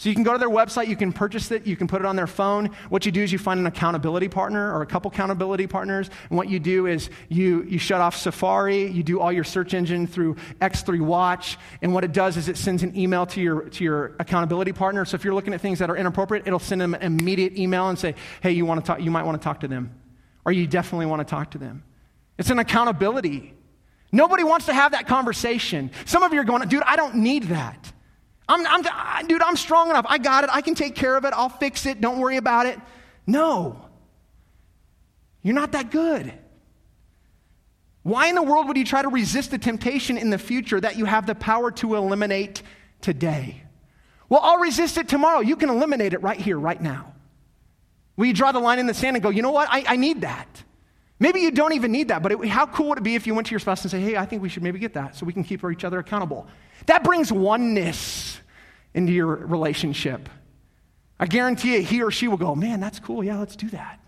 So 0.00 0.08
you 0.08 0.14
can 0.14 0.24
go 0.24 0.32
to 0.32 0.38
their 0.38 0.48
website, 0.48 0.88
you 0.88 0.96
can 0.96 1.12
purchase 1.12 1.50
it, 1.50 1.66
you 1.66 1.76
can 1.76 1.86
put 1.86 2.00
it 2.00 2.06
on 2.06 2.16
their 2.16 2.26
phone. 2.26 2.70
What 2.88 3.04
you 3.04 3.12
do 3.12 3.22
is 3.22 3.32
you 3.32 3.38
find 3.38 3.60
an 3.60 3.66
accountability 3.66 4.28
partner 4.28 4.74
or 4.74 4.80
a 4.80 4.86
couple 4.86 5.10
accountability 5.10 5.66
partners. 5.66 6.08
And 6.30 6.38
what 6.38 6.48
you 6.48 6.58
do 6.58 6.86
is 6.86 7.10
you, 7.28 7.64
you 7.64 7.78
shut 7.78 8.00
off 8.00 8.16
Safari, 8.16 8.86
you 8.86 9.02
do 9.02 9.20
all 9.20 9.30
your 9.30 9.44
search 9.44 9.74
engine 9.74 10.06
through 10.06 10.36
X3 10.62 11.02
Watch. 11.02 11.58
And 11.82 11.92
what 11.92 12.02
it 12.02 12.14
does 12.14 12.38
is 12.38 12.48
it 12.48 12.56
sends 12.56 12.82
an 12.82 12.96
email 12.96 13.26
to 13.26 13.42
your, 13.42 13.68
to 13.68 13.84
your 13.84 14.16
accountability 14.18 14.72
partner. 14.72 15.04
So 15.04 15.16
if 15.16 15.22
you're 15.22 15.34
looking 15.34 15.52
at 15.52 15.60
things 15.60 15.80
that 15.80 15.90
are 15.90 15.96
inappropriate, 15.98 16.46
it'll 16.46 16.58
send 16.58 16.80
them 16.80 16.94
an 16.94 17.02
immediate 17.02 17.58
email 17.58 17.90
and 17.90 17.98
say, 17.98 18.14
hey, 18.42 18.52
you, 18.52 18.64
want 18.64 18.82
to 18.82 18.86
talk, 18.86 19.02
you 19.02 19.10
might 19.10 19.24
want 19.24 19.38
to 19.38 19.44
talk 19.44 19.60
to 19.60 19.68
them. 19.68 20.00
or 20.46 20.52
you 20.52 20.66
definitely 20.66 21.04
want 21.04 21.20
to 21.20 21.30
talk 21.30 21.50
to 21.50 21.58
them. 21.58 21.84
It's 22.38 22.48
an 22.48 22.58
accountability. 22.58 23.52
Nobody 24.12 24.44
wants 24.44 24.64
to 24.64 24.72
have 24.72 24.92
that 24.92 25.06
conversation. 25.06 25.90
Some 26.06 26.22
of 26.22 26.32
you 26.32 26.40
are 26.40 26.44
going, 26.44 26.66
dude, 26.70 26.84
I 26.84 26.96
don't 26.96 27.16
need 27.16 27.48
that. 27.48 27.92
I'm, 28.50 28.66
I'm, 28.66 29.26
dude, 29.28 29.42
I'm 29.42 29.56
strong 29.56 29.90
enough. 29.90 30.06
I 30.08 30.18
got 30.18 30.42
it. 30.42 30.50
I 30.52 30.60
can 30.60 30.74
take 30.74 30.96
care 30.96 31.16
of 31.16 31.24
it. 31.24 31.32
I'll 31.34 31.48
fix 31.48 31.86
it. 31.86 32.00
Don't 32.00 32.18
worry 32.18 32.36
about 32.36 32.66
it. 32.66 32.78
No. 33.26 33.80
You're 35.42 35.54
not 35.54 35.72
that 35.72 35.90
good. 35.90 36.32
Why 38.02 38.26
in 38.26 38.34
the 38.34 38.42
world 38.42 38.66
would 38.66 38.76
you 38.76 38.84
try 38.84 39.02
to 39.02 39.08
resist 39.08 39.52
the 39.52 39.58
temptation 39.58 40.18
in 40.18 40.30
the 40.30 40.38
future 40.38 40.80
that 40.80 40.96
you 40.96 41.04
have 41.04 41.26
the 41.26 41.34
power 41.34 41.70
to 41.72 41.94
eliminate 41.94 42.62
today? 43.00 43.62
Well, 44.28 44.40
I'll 44.42 44.58
resist 44.58 44.96
it 44.96 45.08
tomorrow. 45.08 45.40
You 45.40 45.54
can 45.54 45.70
eliminate 45.70 46.12
it 46.12 46.22
right 46.22 46.40
here, 46.40 46.58
right 46.58 46.80
now. 46.80 47.12
Will 48.16 48.26
you 48.26 48.34
draw 48.34 48.50
the 48.50 48.58
line 48.58 48.80
in 48.80 48.86
the 48.86 48.94
sand 48.94 49.16
and 49.16 49.22
go, 49.22 49.30
you 49.30 49.42
know 49.42 49.52
what? 49.52 49.68
I, 49.70 49.84
I 49.86 49.96
need 49.96 50.22
that. 50.22 50.48
Maybe 51.20 51.40
you 51.40 51.50
don't 51.50 51.74
even 51.74 51.92
need 51.92 52.08
that, 52.08 52.22
but 52.22 52.32
it, 52.32 52.48
how 52.48 52.66
cool 52.66 52.88
would 52.88 52.98
it 52.98 53.04
be 53.04 53.14
if 53.14 53.26
you 53.26 53.34
went 53.34 53.46
to 53.46 53.50
your 53.52 53.60
spouse 53.60 53.82
and 53.82 53.90
say, 53.90 54.00
hey, 54.00 54.16
I 54.16 54.24
think 54.24 54.42
we 54.42 54.48
should 54.48 54.62
maybe 54.62 54.78
get 54.78 54.94
that 54.94 55.14
so 55.14 55.24
we 55.24 55.32
can 55.32 55.44
keep 55.44 55.62
each 55.64 55.84
other 55.84 55.98
accountable? 55.98 56.48
That 56.86 57.04
brings 57.04 57.32
oneness 57.32 58.38
into 58.94 59.12
your 59.12 59.26
relationship. 59.26 60.28
I 61.18 61.26
guarantee 61.26 61.76
you, 61.76 61.82
he 61.82 62.02
or 62.02 62.10
she 62.10 62.28
will 62.28 62.36
go, 62.36 62.54
man, 62.54 62.80
that's 62.80 62.98
cool. 62.98 63.22
Yeah, 63.22 63.38
let's 63.38 63.56
do 63.56 63.68
that. 63.70 64.00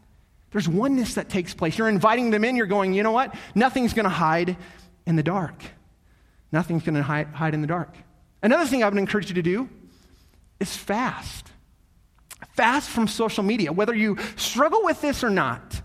There's 0.50 0.68
oneness 0.68 1.14
that 1.14 1.28
takes 1.28 1.54
place. 1.54 1.78
You're 1.78 1.88
inviting 1.88 2.30
them 2.30 2.44
in. 2.44 2.56
You're 2.56 2.66
going, 2.66 2.92
you 2.94 3.02
know 3.02 3.12
what? 3.12 3.34
Nothing's 3.54 3.92
going 3.94 4.04
to 4.04 4.10
hide 4.10 4.56
in 5.06 5.16
the 5.16 5.22
dark. 5.22 5.62
Nothing's 6.52 6.82
going 6.82 6.94
to 6.94 7.02
hide, 7.02 7.28
hide 7.28 7.54
in 7.54 7.60
the 7.60 7.66
dark. 7.66 7.94
Another 8.42 8.66
thing 8.66 8.82
I 8.82 8.88
would 8.88 8.98
encourage 8.98 9.28
you 9.28 9.34
to 9.36 9.42
do 9.42 9.68
is 10.60 10.76
fast. 10.76 11.48
Fast 12.54 12.90
from 12.90 13.08
social 13.08 13.42
media, 13.42 13.72
whether 13.72 13.94
you 13.94 14.18
struggle 14.36 14.84
with 14.84 15.00
this 15.00 15.24
or 15.24 15.30
not. 15.30 15.80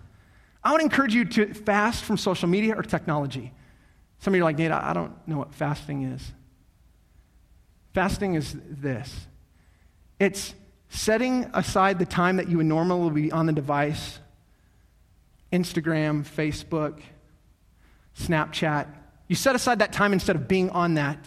I 0.63 0.73
would 0.73 0.81
encourage 0.81 1.13
you 1.13 1.23
to 1.23 1.53
fast 1.53 2.03
from 2.03 2.17
social 2.17 2.49
media 2.49 2.75
or 2.75 2.83
technology. 2.83 3.53
Some 4.19 4.33
of 4.33 4.37
you 4.37 4.43
are 4.43 4.45
like, 4.45 4.57
Nate, 4.57 4.71
I 4.71 4.91
don't 4.91 5.15
know 5.27 5.37
what 5.37 5.53
fasting 5.53 6.03
is. 6.03 6.33
Fasting 7.97 8.35
is 8.35 8.55
this 8.69 9.25
it's 10.19 10.53
setting 10.87 11.49
aside 11.55 11.97
the 11.97 12.05
time 12.05 12.37
that 12.37 12.47
you 12.47 12.57
would 12.57 12.67
normally 12.67 13.23
be 13.23 13.31
on 13.31 13.47
the 13.47 13.51
device 13.51 14.19
Instagram, 15.51 16.23
Facebook, 16.23 17.01
Snapchat. 18.15 18.85
You 19.27 19.35
set 19.35 19.55
aside 19.55 19.79
that 19.79 19.93
time 19.93 20.13
instead 20.13 20.35
of 20.35 20.47
being 20.47 20.69
on 20.69 20.93
that, 20.93 21.17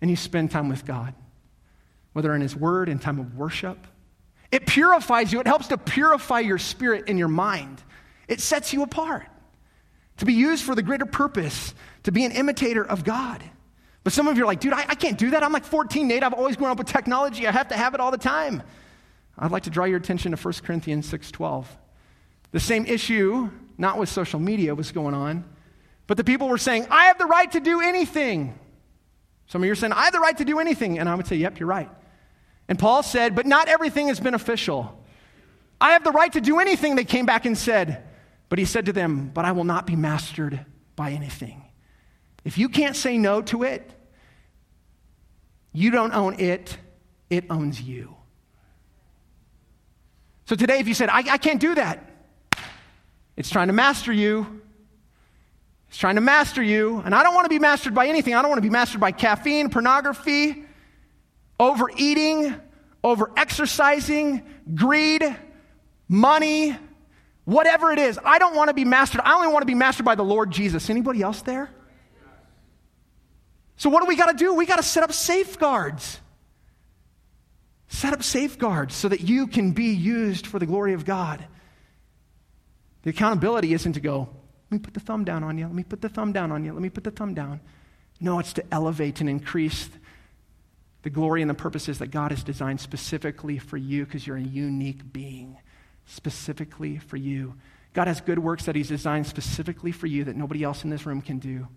and 0.00 0.10
you 0.10 0.16
spend 0.16 0.50
time 0.50 0.68
with 0.68 0.84
God, 0.84 1.14
whether 2.12 2.34
in 2.34 2.40
His 2.40 2.56
Word, 2.56 2.88
in 2.88 2.98
time 2.98 3.20
of 3.20 3.36
worship. 3.36 3.86
It 4.50 4.66
purifies 4.66 5.32
you, 5.32 5.38
it 5.38 5.46
helps 5.46 5.68
to 5.68 5.78
purify 5.78 6.40
your 6.40 6.58
spirit 6.58 7.04
and 7.06 7.20
your 7.20 7.28
mind. 7.28 7.80
It 8.26 8.40
sets 8.40 8.72
you 8.72 8.82
apart 8.82 9.28
to 10.16 10.24
be 10.24 10.32
used 10.32 10.64
for 10.64 10.74
the 10.74 10.82
greater 10.82 11.06
purpose, 11.06 11.72
to 12.02 12.10
be 12.10 12.24
an 12.24 12.32
imitator 12.32 12.84
of 12.84 13.04
God. 13.04 13.44
But 14.06 14.12
some 14.12 14.28
of 14.28 14.36
you 14.36 14.44
are 14.44 14.46
like, 14.46 14.60
dude, 14.60 14.72
I, 14.72 14.84
I 14.90 14.94
can't 14.94 15.18
do 15.18 15.30
that. 15.30 15.42
I'm 15.42 15.50
like 15.50 15.64
14, 15.64 16.06
Nate. 16.06 16.22
I've 16.22 16.32
always 16.32 16.54
grown 16.54 16.70
up 16.70 16.78
with 16.78 16.86
technology. 16.86 17.44
I 17.44 17.50
have 17.50 17.66
to 17.70 17.76
have 17.76 17.92
it 17.92 17.98
all 17.98 18.12
the 18.12 18.16
time. 18.16 18.62
I'd 19.36 19.50
like 19.50 19.64
to 19.64 19.70
draw 19.70 19.84
your 19.84 19.98
attention 19.98 20.30
to 20.30 20.38
1 20.40 20.54
Corinthians 20.62 21.10
6.12. 21.10 21.64
The 22.52 22.60
same 22.60 22.86
issue, 22.86 23.50
not 23.76 23.98
with 23.98 24.08
social 24.08 24.38
media, 24.38 24.76
was 24.76 24.92
going 24.92 25.12
on, 25.12 25.44
but 26.06 26.16
the 26.18 26.22
people 26.22 26.48
were 26.48 26.56
saying, 26.56 26.86
I 26.88 27.06
have 27.06 27.18
the 27.18 27.26
right 27.26 27.50
to 27.50 27.58
do 27.58 27.80
anything. 27.80 28.56
Some 29.48 29.64
of 29.64 29.66
you 29.66 29.72
are 29.72 29.74
saying, 29.74 29.92
I 29.92 30.04
have 30.04 30.12
the 30.12 30.20
right 30.20 30.38
to 30.38 30.44
do 30.44 30.60
anything. 30.60 31.00
And 31.00 31.08
I 31.08 31.14
would 31.16 31.26
say, 31.26 31.34
yep, 31.34 31.58
you're 31.58 31.68
right. 31.68 31.90
And 32.68 32.78
Paul 32.78 33.02
said, 33.02 33.34
but 33.34 33.44
not 33.44 33.66
everything 33.66 34.06
is 34.06 34.20
beneficial. 34.20 35.04
I 35.80 35.94
have 35.94 36.04
the 36.04 36.12
right 36.12 36.32
to 36.34 36.40
do 36.40 36.60
anything, 36.60 36.94
they 36.94 37.02
came 37.02 37.26
back 37.26 37.44
and 37.44 37.58
said. 37.58 38.04
But 38.50 38.60
he 38.60 38.66
said 38.66 38.86
to 38.86 38.92
them, 38.92 39.32
But 39.34 39.46
I 39.46 39.50
will 39.50 39.64
not 39.64 39.84
be 39.84 39.96
mastered 39.96 40.64
by 40.94 41.10
anything. 41.10 41.64
If 42.44 42.56
you 42.56 42.68
can't 42.68 42.94
say 42.94 43.18
no 43.18 43.42
to 43.42 43.64
it, 43.64 43.90
you 45.76 45.90
don't 45.90 46.14
own 46.14 46.40
it, 46.40 46.74
it 47.28 47.44
owns 47.50 47.78
you. 47.78 48.16
So 50.46 50.56
today, 50.56 50.78
if 50.78 50.88
you 50.88 50.94
said, 50.94 51.10
I, 51.10 51.18
I 51.18 51.36
can't 51.36 51.60
do 51.60 51.74
that, 51.74 52.02
it's 53.36 53.50
trying 53.50 53.66
to 53.66 53.74
master 53.74 54.10
you. 54.10 54.62
It's 55.88 55.98
trying 55.98 56.14
to 56.14 56.22
master 56.22 56.62
you. 56.62 57.02
And 57.04 57.14
I 57.14 57.22
don't 57.22 57.34
want 57.34 57.44
to 57.44 57.50
be 57.50 57.58
mastered 57.58 57.94
by 57.94 58.06
anything. 58.06 58.34
I 58.34 58.40
don't 58.40 58.48
want 58.48 58.58
to 58.58 58.66
be 58.66 58.70
mastered 58.70 59.02
by 59.02 59.12
caffeine, 59.12 59.68
pornography, 59.68 60.64
overeating, 61.60 62.54
over 63.04 63.30
exercising, 63.36 64.42
greed, 64.74 65.24
money, 66.08 66.74
whatever 67.44 67.92
it 67.92 67.98
is. 67.98 68.18
I 68.24 68.38
don't 68.38 68.56
want 68.56 68.68
to 68.68 68.74
be 68.74 68.86
mastered. 68.86 69.20
I 69.24 69.34
only 69.34 69.48
want 69.48 69.60
to 69.60 69.66
be 69.66 69.74
mastered 69.74 70.06
by 70.06 70.14
the 70.14 70.24
Lord 70.24 70.50
Jesus. 70.50 70.88
Anybody 70.88 71.20
else 71.20 71.42
there? 71.42 71.68
So, 73.76 73.90
what 73.90 74.02
do 74.02 74.08
we 74.08 74.16
got 74.16 74.30
to 74.30 74.36
do? 74.36 74.54
We 74.54 74.66
got 74.66 74.76
to 74.76 74.82
set 74.82 75.02
up 75.02 75.12
safeguards. 75.12 76.20
Set 77.88 78.12
up 78.12 78.22
safeguards 78.22 78.94
so 78.94 79.08
that 79.08 79.20
you 79.20 79.46
can 79.46 79.72
be 79.72 79.94
used 79.94 80.46
for 80.46 80.58
the 80.58 80.66
glory 80.66 80.92
of 80.92 81.04
God. 81.04 81.44
The 83.02 83.10
accountability 83.10 83.72
isn't 83.72 83.92
to 83.92 84.00
go, 84.00 84.28
let 84.70 84.72
me 84.72 84.78
put 84.78 84.94
the 84.94 85.00
thumb 85.00 85.24
down 85.24 85.44
on 85.44 85.56
you, 85.58 85.66
let 85.66 85.74
me 85.74 85.84
put 85.84 86.00
the 86.00 86.08
thumb 86.08 86.32
down 86.32 86.50
on 86.50 86.64
you, 86.64 86.72
let 86.72 86.82
me 86.82 86.88
put 86.88 87.04
the 87.04 87.12
thumb 87.12 87.34
down. 87.34 87.60
No, 88.18 88.38
it's 88.40 88.54
to 88.54 88.64
elevate 88.72 89.20
and 89.20 89.30
increase 89.30 89.88
the 91.02 91.10
glory 91.10 91.40
and 91.40 91.48
the 91.48 91.54
purposes 91.54 91.98
that 91.98 92.08
God 92.08 92.32
has 92.32 92.42
designed 92.42 92.80
specifically 92.80 93.58
for 93.58 93.76
you 93.76 94.04
because 94.04 94.26
you're 94.26 94.36
a 94.36 94.42
unique 94.42 95.12
being, 95.12 95.56
specifically 96.06 96.98
for 96.98 97.16
you. 97.16 97.54
God 97.92 98.08
has 98.08 98.20
good 98.20 98.40
works 98.40 98.64
that 98.64 98.74
He's 98.74 98.88
designed 98.88 99.26
specifically 99.26 99.92
for 99.92 100.08
you 100.08 100.24
that 100.24 100.34
nobody 100.34 100.64
else 100.64 100.82
in 100.82 100.90
this 100.90 101.06
room 101.06 101.20
can 101.20 101.38
do. 101.38 101.68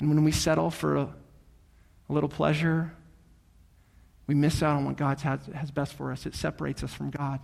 And 0.00 0.08
when 0.08 0.24
we 0.24 0.32
settle 0.32 0.70
for 0.70 0.96
a, 0.96 1.02
a 2.08 2.12
little 2.12 2.28
pleasure, 2.28 2.92
we 4.26 4.34
miss 4.34 4.62
out 4.62 4.76
on 4.76 4.84
what 4.86 4.96
God 4.96 5.20
has, 5.20 5.40
has 5.54 5.70
best 5.70 5.94
for 5.94 6.10
us. 6.10 6.26
It 6.26 6.34
separates 6.34 6.82
us 6.82 6.92
from 6.92 7.10
God. 7.10 7.40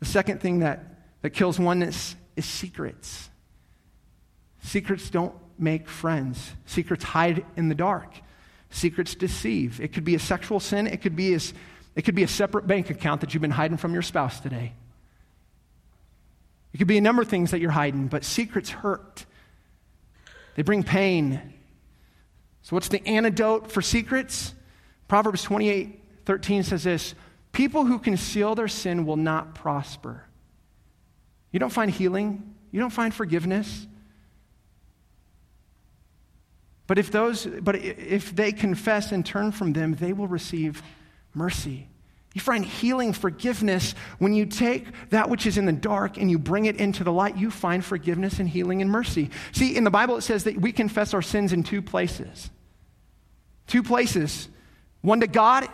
The 0.00 0.06
second 0.06 0.40
thing 0.40 0.60
that, 0.60 1.02
that 1.22 1.30
kills 1.30 1.58
oneness 1.58 2.16
is 2.36 2.44
secrets. 2.44 3.28
Secrets 4.62 5.10
don't 5.10 5.34
make 5.58 5.88
friends, 5.88 6.52
secrets 6.66 7.04
hide 7.04 7.44
in 7.56 7.68
the 7.68 7.74
dark. 7.74 8.14
Secrets 8.70 9.14
deceive. 9.14 9.80
It 9.80 9.92
could 9.92 10.04
be 10.04 10.14
a 10.14 10.18
sexual 10.18 10.58
sin, 10.58 10.86
it 10.86 11.02
could 11.02 11.14
be, 11.14 11.34
a, 11.34 11.40
it 11.94 12.02
could 12.02 12.14
be 12.14 12.22
a 12.22 12.28
separate 12.28 12.66
bank 12.66 12.90
account 12.90 13.20
that 13.20 13.34
you've 13.34 13.42
been 13.42 13.50
hiding 13.50 13.76
from 13.76 13.92
your 13.92 14.02
spouse 14.02 14.40
today. 14.40 14.72
It 16.72 16.78
could 16.78 16.86
be 16.86 16.96
a 16.96 17.02
number 17.02 17.20
of 17.20 17.28
things 17.28 17.50
that 17.50 17.60
you're 17.60 17.70
hiding, 17.70 18.06
but 18.06 18.24
secrets 18.24 18.70
hurt. 18.70 19.26
They 20.54 20.62
bring 20.62 20.82
pain. 20.82 21.40
So, 22.62 22.76
what's 22.76 22.88
the 22.88 23.06
antidote 23.06 23.70
for 23.70 23.82
secrets? 23.82 24.54
Proverbs 25.08 25.42
28 25.42 26.00
13 26.24 26.62
says 26.62 26.84
this 26.84 27.14
People 27.52 27.84
who 27.84 27.98
conceal 27.98 28.54
their 28.54 28.68
sin 28.68 29.04
will 29.04 29.16
not 29.16 29.54
prosper. 29.54 30.24
You 31.50 31.58
don't 31.58 31.72
find 31.72 31.90
healing, 31.90 32.54
you 32.70 32.80
don't 32.80 32.90
find 32.90 33.14
forgiveness. 33.14 33.86
But 36.86 36.98
if, 36.98 37.10
those, 37.10 37.46
but 37.46 37.76
if 37.76 38.34
they 38.34 38.52
confess 38.52 39.12
and 39.12 39.24
turn 39.24 39.52
from 39.52 39.72
them, 39.72 39.94
they 39.94 40.12
will 40.12 40.28
receive 40.28 40.82
mercy. 41.32 41.88
You 42.34 42.40
find 42.40 42.64
healing, 42.64 43.12
forgiveness. 43.12 43.94
When 44.18 44.32
you 44.32 44.46
take 44.46 44.86
that 45.10 45.28
which 45.28 45.46
is 45.46 45.58
in 45.58 45.66
the 45.66 45.72
dark 45.72 46.16
and 46.16 46.30
you 46.30 46.38
bring 46.38 46.64
it 46.64 46.76
into 46.76 47.04
the 47.04 47.12
light, 47.12 47.36
you 47.36 47.50
find 47.50 47.84
forgiveness 47.84 48.38
and 48.38 48.48
healing 48.48 48.80
and 48.80 48.90
mercy. 48.90 49.30
See, 49.52 49.76
in 49.76 49.84
the 49.84 49.90
Bible, 49.90 50.16
it 50.16 50.22
says 50.22 50.44
that 50.44 50.60
we 50.60 50.72
confess 50.72 51.12
our 51.12 51.22
sins 51.22 51.52
in 51.52 51.62
two 51.62 51.82
places. 51.82 52.50
Two 53.66 53.82
places 53.82 54.48
one 55.02 55.20
to 55.20 55.26
God 55.26 55.68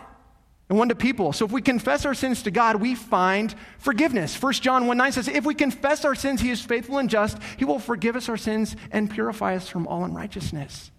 and 0.69 0.77
one 0.77 0.89
to 0.89 0.95
people. 0.95 1.33
So 1.33 1.45
if 1.45 1.51
we 1.51 1.61
confess 1.61 2.05
our 2.05 2.13
sins 2.13 2.43
to 2.43 2.51
God, 2.51 2.77
we 2.77 2.95
find 2.95 3.53
forgiveness. 3.77 4.39
1 4.41 4.53
John 4.53 4.87
1 4.87 4.97
9 4.97 5.11
says, 5.13 5.27
If 5.27 5.45
we 5.45 5.55
confess 5.55 6.03
our 6.03 6.15
sins, 6.15 6.41
he 6.41 6.51
is 6.51 6.61
faithful 6.61 6.97
and 6.97 7.09
just. 7.09 7.37
He 7.57 7.65
will 7.65 7.79
forgive 7.79 8.15
us 8.15 8.27
our 8.27 8.37
sins 8.37 8.75
and 8.91 9.09
purify 9.09 9.55
us 9.55 9.69
from 9.69 9.87
all 9.87 10.03
unrighteousness. 10.03 10.91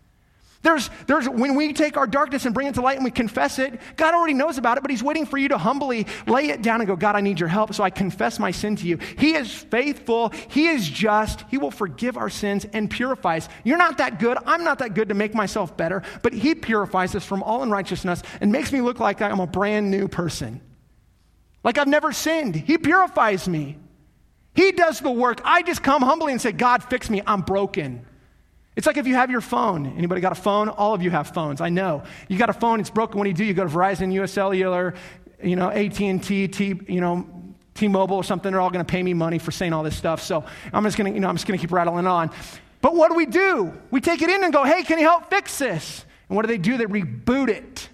There's, 0.62 0.90
there's, 1.06 1.26
when 1.26 1.54
we 1.54 1.72
take 1.72 1.96
our 1.96 2.06
darkness 2.06 2.44
and 2.44 2.52
bring 2.52 2.66
it 2.66 2.74
to 2.74 2.82
light 2.82 2.96
and 2.96 3.04
we 3.04 3.10
confess 3.10 3.58
it, 3.58 3.80
God 3.96 4.12
already 4.12 4.34
knows 4.34 4.58
about 4.58 4.76
it, 4.76 4.82
but 4.82 4.90
He's 4.90 5.02
waiting 5.02 5.24
for 5.24 5.38
you 5.38 5.48
to 5.48 5.56
humbly 5.56 6.06
lay 6.26 6.50
it 6.50 6.60
down 6.60 6.82
and 6.82 6.86
go, 6.86 6.96
God, 6.96 7.16
I 7.16 7.22
need 7.22 7.40
your 7.40 7.48
help, 7.48 7.72
so 7.72 7.82
I 7.82 7.88
confess 7.88 8.38
my 8.38 8.50
sin 8.50 8.76
to 8.76 8.86
you. 8.86 8.98
He 9.16 9.32
is 9.32 9.50
faithful, 9.50 10.28
He 10.48 10.66
is 10.66 10.86
just, 10.86 11.44
He 11.50 11.56
will 11.56 11.70
forgive 11.70 12.18
our 12.18 12.28
sins 12.28 12.66
and 12.74 12.90
purify 12.90 13.38
us. 13.38 13.48
You're 13.64 13.78
not 13.78 13.98
that 13.98 14.18
good, 14.18 14.36
I'm 14.44 14.62
not 14.62 14.80
that 14.80 14.92
good 14.92 15.08
to 15.08 15.14
make 15.14 15.34
myself 15.34 15.78
better, 15.78 16.02
but 16.22 16.34
He 16.34 16.54
purifies 16.54 17.14
us 17.14 17.24
from 17.24 17.42
all 17.42 17.62
unrighteousness 17.62 18.22
and 18.42 18.52
makes 18.52 18.70
me 18.70 18.82
look 18.82 19.00
like 19.00 19.22
I'm 19.22 19.40
a 19.40 19.46
brand 19.46 19.90
new 19.90 20.08
person. 20.08 20.60
Like 21.64 21.78
I've 21.78 21.88
never 21.88 22.12
sinned. 22.12 22.54
He 22.54 22.76
purifies 22.76 23.48
me. 23.48 23.78
He 24.54 24.72
does 24.72 25.00
the 25.00 25.10
work. 25.10 25.40
I 25.44 25.62
just 25.62 25.82
come 25.82 26.02
humbly 26.02 26.32
and 26.32 26.40
say, 26.40 26.52
God, 26.52 26.82
fix 26.84 27.08
me. 27.08 27.22
I'm 27.26 27.40
broken. 27.42 28.04
It's 28.80 28.86
like 28.86 28.96
if 28.96 29.06
you 29.06 29.14
have 29.16 29.30
your 29.30 29.42
phone. 29.42 29.94
Anybody 29.98 30.22
got 30.22 30.32
a 30.32 30.40
phone? 30.40 30.70
All 30.70 30.94
of 30.94 31.02
you 31.02 31.10
have 31.10 31.34
phones. 31.34 31.60
I 31.60 31.68
know. 31.68 32.02
You 32.28 32.38
got 32.38 32.48
a 32.48 32.54
phone, 32.54 32.80
it's 32.80 32.88
broken. 32.88 33.18
What 33.18 33.24
do 33.24 33.28
you 33.28 33.36
do? 33.36 33.44
You 33.44 33.52
go 33.52 33.64
to 33.64 33.68
Verizon, 33.68 34.10
US 34.14 34.32
Cellular, 34.32 34.94
you 35.42 35.54
know, 35.54 35.70
AT&T, 35.70 36.48
T, 36.48 36.80
you 36.88 37.02
know, 37.02 37.28
T-Mobile 37.74 38.16
or 38.16 38.24
something, 38.24 38.50
they're 38.50 38.60
all 38.62 38.70
going 38.70 38.82
to 38.82 38.90
pay 38.90 39.02
me 39.02 39.12
money 39.12 39.38
for 39.38 39.50
saying 39.50 39.74
all 39.74 39.82
this 39.82 39.98
stuff. 39.98 40.22
So 40.22 40.46
I'm 40.72 40.82
just 40.84 40.96
going 40.96 41.12
to, 41.12 41.14
you 41.14 41.20
know, 41.20 41.28
I'm 41.28 41.34
just 41.34 41.46
going 41.46 41.58
to 41.58 41.62
keep 41.62 41.72
rattling 41.72 42.06
on. 42.06 42.30
But 42.80 42.94
what 42.94 43.10
do 43.10 43.16
we 43.16 43.26
do? 43.26 43.70
We 43.90 44.00
take 44.00 44.22
it 44.22 44.30
in 44.30 44.44
and 44.44 44.50
go, 44.50 44.64
hey, 44.64 44.82
can 44.82 44.98
you 44.98 45.04
help 45.04 45.28
fix 45.28 45.58
this? 45.58 46.06
And 46.30 46.36
what 46.36 46.46
do 46.46 46.48
they 46.48 46.56
do? 46.56 46.78
They 46.78 46.86
reboot 46.86 47.50
it 47.50 47.90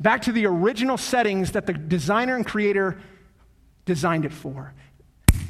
back 0.00 0.22
to 0.22 0.32
the 0.32 0.46
original 0.46 0.96
settings 0.96 1.52
that 1.52 1.66
the 1.66 1.74
designer 1.74 2.36
and 2.36 2.46
creator 2.46 2.98
designed 3.84 4.24
it 4.24 4.32
for. 4.32 4.72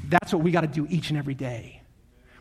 That's 0.08 0.32
what 0.32 0.42
we 0.42 0.50
got 0.50 0.62
to 0.62 0.66
do 0.66 0.88
each 0.90 1.10
and 1.10 1.18
every 1.20 1.34
day. 1.34 1.77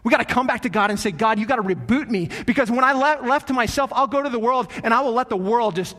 We 0.04 0.12
got 0.12 0.26
to 0.26 0.34
come 0.34 0.48
back 0.48 0.62
to 0.62 0.70
God 0.70 0.90
and 0.90 1.00
say, 1.00 1.12
God, 1.12 1.40
you 1.40 1.46
got 1.46 1.58
to 1.58 1.64
reboot 1.64 2.10
me 2.10 2.30
because 2.46 2.70
when 2.70 2.84
I 2.84 2.94
le- 2.94 3.28
left 3.28 3.48
to 3.48 3.54
myself, 3.54 3.92
I'll 3.94 4.08
go 4.08 4.22
to 4.22 4.30
the 4.30 4.40
world 4.40 4.72
and 4.84 4.94
I 4.94 5.02
will 5.02 5.14
let 5.14 5.30
the 5.30 5.38
world 5.38 5.76
just 5.76 5.98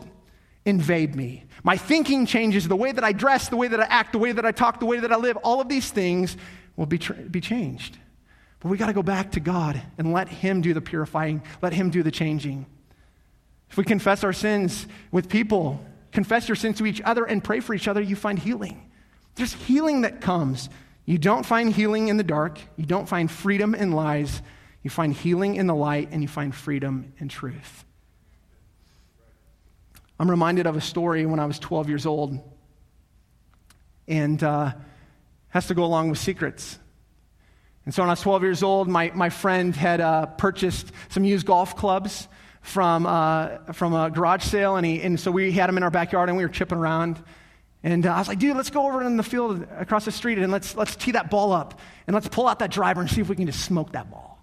invade 0.65 1.15
me. 1.15 1.45
My 1.63 1.77
thinking 1.77 2.25
changes, 2.25 2.67
the 2.67 2.75
way 2.75 2.91
that 2.91 3.03
I 3.03 3.11
dress, 3.11 3.49
the 3.49 3.57
way 3.57 3.67
that 3.67 3.79
I 3.79 3.83
act, 3.85 4.13
the 4.13 4.19
way 4.19 4.31
that 4.31 4.45
I 4.45 4.51
talk, 4.51 4.79
the 4.79 4.85
way 4.85 4.99
that 4.99 5.11
I 5.11 5.17
live, 5.17 5.37
all 5.37 5.61
of 5.61 5.69
these 5.69 5.91
things 5.91 6.37
will 6.75 6.85
be, 6.85 6.97
tra- 6.97 7.15
be 7.15 7.41
changed. 7.41 7.97
But 8.59 8.69
we 8.69 8.77
got 8.77 8.87
to 8.87 8.93
go 8.93 9.03
back 9.03 9.31
to 9.31 9.39
God 9.39 9.81
and 9.97 10.13
let 10.13 10.27
Him 10.27 10.61
do 10.61 10.73
the 10.73 10.81
purifying, 10.81 11.41
let 11.61 11.73
Him 11.73 11.89
do 11.89 12.03
the 12.03 12.11
changing. 12.11 12.65
If 13.69 13.77
we 13.77 13.83
confess 13.83 14.23
our 14.23 14.33
sins 14.33 14.87
with 15.11 15.29
people, 15.29 15.83
confess 16.11 16.47
your 16.47 16.55
sins 16.55 16.77
to 16.79 16.85
each 16.85 17.01
other, 17.01 17.23
and 17.23 17.43
pray 17.43 17.59
for 17.59 17.73
each 17.73 17.87
other, 17.87 18.01
you 18.01 18.15
find 18.15 18.39
healing. 18.39 18.89
There's 19.35 19.53
healing 19.53 20.01
that 20.01 20.21
comes. 20.21 20.69
You 21.09 21.17
don't 21.17 21.43
find 21.43 21.73
healing 21.73 22.09
in 22.09 22.17
the 22.17 22.23
dark, 22.23 22.59
you 22.75 22.85
don't 22.85 23.09
find 23.09 23.31
freedom 23.31 23.73
in 23.73 23.93
lies. 23.93 24.43
You 24.83 24.91
find 24.91 25.11
healing 25.11 25.55
in 25.55 25.65
the 25.65 25.73
light, 25.73 26.09
and 26.11 26.21
you 26.21 26.27
find 26.27 26.53
freedom 26.53 27.13
in 27.17 27.29
truth. 27.29 27.83
I'm 30.19 30.29
reminded 30.29 30.67
of 30.67 30.75
a 30.75 30.81
story 30.81 31.25
when 31.25 31.39
I 31.39 31.47
was 31.47 31.57
12 31.57 31.89
years 31.89 32.05
old, 32.05 32.37
and 34.07 34.43
uh, 34.43 34.73
has 35.47 35.65
to 35.69 35.73
go 35.73 35.83
along 35.83 36.11
with 36.11 36.19
secrets. 36.19 36.77
And 37.85 37.93
so 37.93 38.03
when 38.03 38.09
I 38.09 38.13
was 38.13 38.21
12 38.21 38.43
years 38.43 38.61
old, 38.61 38.87
my, 38.87 39.11
my 39.15 39.31
friend 39.31 39.75
had 39.75 40.01
uh, 40.01 40.27
purchased 40.27 40.91
some 41.09 41.23
used 41.23 41.47
golf 41.47 41.75
clubs 41.75 42.27
from, 42.61 43.07
uh, 43.07 43.73
from 43.73 43.95
a 43.95 44.11
garage 44.11 44.43
sale, 44.43 44.75
and, 44.75 44.85
he, 44.85 45.01
and 45.01 45.19
so 45.19 45.31
we 45.31 45.51
had 45.53 45.69
them 45.69 45.77
in 45.77 45.81
our 45.81 45.89
backyard, 45.89 46.29
and 46.29 46.37
we 46.37 46.45
were 46.45 46.51
chipping 46.51 46.77
around. 46.77 47.19
And 47.83 48.05
uh, 48.05 48.13
I 48.13 48.19
was 48.19 48.27
like, 48.27 48.39
dude, 48.39 48.57
let's 48.57 48.69
go 48.69 48.87
over 48.87 49.03
in 49.03 49.17
the 49.17 49.23
field 49.23 49.65
across 49.77 50.05
the 50.05 50.11
street, 50.11 50.37
and 50.37 50.51
let's, 50.51 50.75
let's 50.75 50.95
tee 50.95 51.11
that 51.11 51.29
ball 51.29 51.53
up, 51.53 51.79
and 52.07 52.13
let's 52.13 52.27
pull 52.27 52.47
out 52.47 52.59
that 52.59 52.71
driver 52.71 52.99
and 53.01 53.09
see 53.09 53.21
if 53.21 53.29
we 53.29 53.35
can 53.35 53.45
just 53.45 53.63
smoke 53.63 53.93
that 53.93 54.11
ball. 54.11 54.38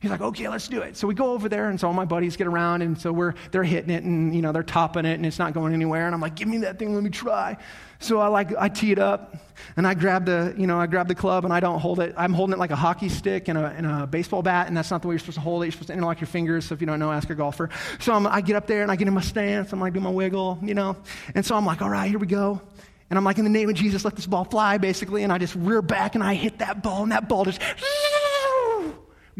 He's 0.00 0.12
like, 0.12 0.20
okay, 0.20 0.48
let's 0.48 0.68
do 0.68 0.80
it. 0.82 0.96
So 0.96 1.08
we 1.08 1.14
go 1.14 1.32
over 1.32 1.48
there, 1.48 1.70
and 1.70 1.80
so 1.80 1.88
all 1.88 1.92
my 1.92 2.04
buddies 2.04 2.36
get 2.36 2.46
around, 2.46 2.82
and 2.82 2.96
so 2.96 3.12
we're 3.12 3.34
they're 3.50 3.64
hitting 3.64 3.90
it, 3.90 4.04
and 4.04 4.32
you 4.32 4.42
know 4.42 4.52
they're 4.52 4.62
topping 4.62 5.04
it, 5.04 5.14
and 5.14 5.26
it's 5.26 5.40
not 5.40 5.54
going 5.54 5.74
anywhere. 5.74 6.06
And 6.06 6.14
I'm 6.14 6.20
like, 6.20 6.36
give 6.36 6.46
me 6.46 6.58
that 6.58 6.78
thing, 6.78 6.94
let 6.94 7.02
me 7.02 7.10
try. 7.10 7.56
So 7.98 8.20
I 8.20 8.28
like 8.28 8.54
I 8.56 8.68
tee 8.68 8.92
it 8.92 9.00
up, 9.00 9.36
and 9.76 9.88
I 9.88 9.94
grab 9.94 10.26
the 10.26 10.54
you 10.56 10.68
know 10.68 10.78
I 10.78 10.86
grab 10.86 11.08
the 11.08 11.16
club, 11.16 11.44
and 11.44 11.52
I 11.52 11.58
don't 11.58 11.80
hold 11.80 11.98
it. 11.98 12.14
I'm 12.16 12.32
holding 12.32 12.52
it 12.52 12.60
like 12.60 12.70
a 12.70 12.76
hockey 12.76 13.08
stick 13.08 13.48
and 13.48 13.58
a, 13.58 13.66
and 13.76 13.86
a 13.86 14.06
baseball 14.06 14.40
bat, 14.40 14.68
and 14.68 14.76
that's 14.76 14.92
not 14.92 15.02
the 15.02 15.08
way 15.08 15.14
you're 15.14 15.18
supposed 15.18 15.38
to 15.38 15.40
hold 15.40 15.64
it. 15.64 15.66
You're 15.66 15.72
supposed 15.72 15.88
to 15.88 15.94
interlock 15.94 16.20
your 16.20 16.28
fingers. 16.28 16.66
So 16.66 16.74
if 16.74 16.80
you 16.80 16.86
don't 16.86 17.00
know, 17.00 17.10
ask 17.10 17.28
a 17.30 17.34
golfer. 17.34 17.68
So 17.98 18.12
I'm, 18.12 18.24
I 18.28 18.40
get 18.40 18.54
up 18.54 18.68
there 18.68 18.82
and 18.82 18.92
I 18.92 18.96
get 18.96 19.08
in 19.08 19.14
my 19.14 19.20
stance. 19.20 19.72
I'm 19.72 19.80
like 19.80 19.94
do 19.94 20.00
my 20.00 20.10
wiggle, 20.10 20.60
you 20.62 20.74
know, 20.74 20.96
and 21.34 21.44
so 21.44 21.56
I'm 21.56 21.66
like, 21.66 21.82
all 21.82 21.90
right, 21.90 22.08
here 22.08 22.20
we 22.20 22.28
go. 22.28 22.62
And 23.10 23.18
I'm 23.18 23.24
like, 23.24 23.38
in 23.38 23.44
the 23.44 23.50
name 23.50 23.70
of 23.70 23.74
Jesus, 23.74 24.04
let 24.04 24.16
this 24.16 24.26
ball 24.26 24.44
fly, 24.44 24.76
basically. 24.76 25.22
And 25.22 25.32
I 25.32 25.38
just 25.38 25.54
rear 25.54 25.80
back 25.80 26.14
and 26.14 26.22
I 26.22 26.34
hit 26.34 26.58
that 26.58 26.82
ball, 26.82 27.02
and 27.02 27.10
that 27.10 27.28
ball 27.28 27.44
just 27.44 27.60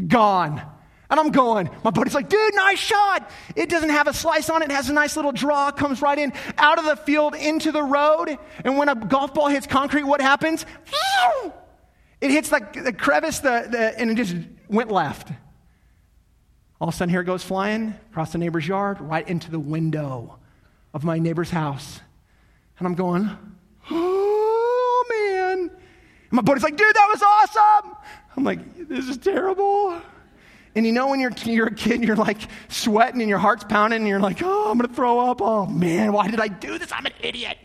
gone. 0.06 0.62
And 1.10 1.18
I'm 1.18 1.30
going, 1.30 1.70
my 1.84 1.90
buddy's 1.90 2.14
like, 2.14 2.28
dude, 2.28 2.54
nice 2.54 2.78
shot. 2.78 3.30
It 3.56 3.70
doesn't 3.70 3.88
have 3.88 4.08
a 4.08 4.12
slice 4.12 4.50
on 4.50 4.62
it, 4.62 4.66
it 4.70 4.74
has 4.74 4.90
a 4.90 4.92
nice 4.92 5.16
little 5.16 5.32
draw, 5.32 5.70
comes 5.70 6.02
right 6.02 6.18
in, 6.18 6.32
out 6.58 6.78
of 6.78 6.84
the 6.84 6.96
field 6.96 7.34
into 7.34 7.72
the 7.72 7.82
road. 7.82 8.36
And 8.62 8.76
when 8.76 8.90
a 8.90 8.94
golf 8.94 9.32
ball 9.32 9.48
hits 9.48 9.66
concrete, 9.66 10.04
what 10.04 10.20
happens? 10.20 10.66
It 12.20 12.30
hits 12.30 12.50
the, 12.50 12.66
the 12.84 12.92
crevice 12.92 13.38
the, 13.38 13.68
the, 13.70 13.98
and 13.98 14.10
it 14.10 14.16
just 14.16 14.36
went 14.68 14.90
left. 14.90 15.30
All 16.80 16.88
of 16.88 16.94
a 16.94 16.96
sudden, 16.96 17.10
here 17.10 17.22
it 17.22 17.24
goes 17.24 17.42
flying 17.42 17.94
across 18.10 18.32
the 18.32 18.38
neighbor's 18.38 18.68
yard, 18.68 19.00
right 19.00 19.26
into 19.26 19.50
the 19.50 19.58
window 19.58 20.38
of 20.92 21.04
my 21.04 21.18
neighbor's 21.18 21.50
house. 21.50 22.00
And 22.78 22.86
I'm 22.86 22.94
going, 22.94 23.30
oh 23.90 25.04
man. 25.08 25.70
And 25.70 26.32
my 26.32 26.42
buddy's 26.42 26.62
like, 26.62 26.76
dude, 26.76 26.94
that 26.94 27.08
was 27.10 27.22
awesome. 27.22 27.96
I'm 28.38 28.44
like, 28.44 28.88
this 28.88 29.08
is 29.08 29.18
terrible. 29.18 30.00
And 30.76 30.86
you 30.86 30.92
know 30.92 31.08
when 31.08 31.18
you're, 31.18 31.32
you're 31.44 31.66
a 31.66 31.74
kid, 31.74 32.04
you're 32.04 32.14
like 32.14 32.38
sweating 32.68 33.20
and 33.20 33.28
your 33.28 33.38
heart's 33.38 33.64
pounding 33.64 33.98
and 33.98 34.08
you're 34.08 34.20
like, 34.20 34.40
oh, 34.44 34.70
I'm 34.70 34.78
going 34.78 34.88
to 34.88 34.94
throw 34.94 35.28
up. 35.28 35.42
Oh, 35.42 35.66
man, 35.66 36.12
why 36.12 36.30
did 36.30 36.38
I 36.38 36.46
do 36.46 36.78
this? 36.78 36.92
I'm 36.92 37.04
an 37.04 37.14
idiot. 37.20 37.58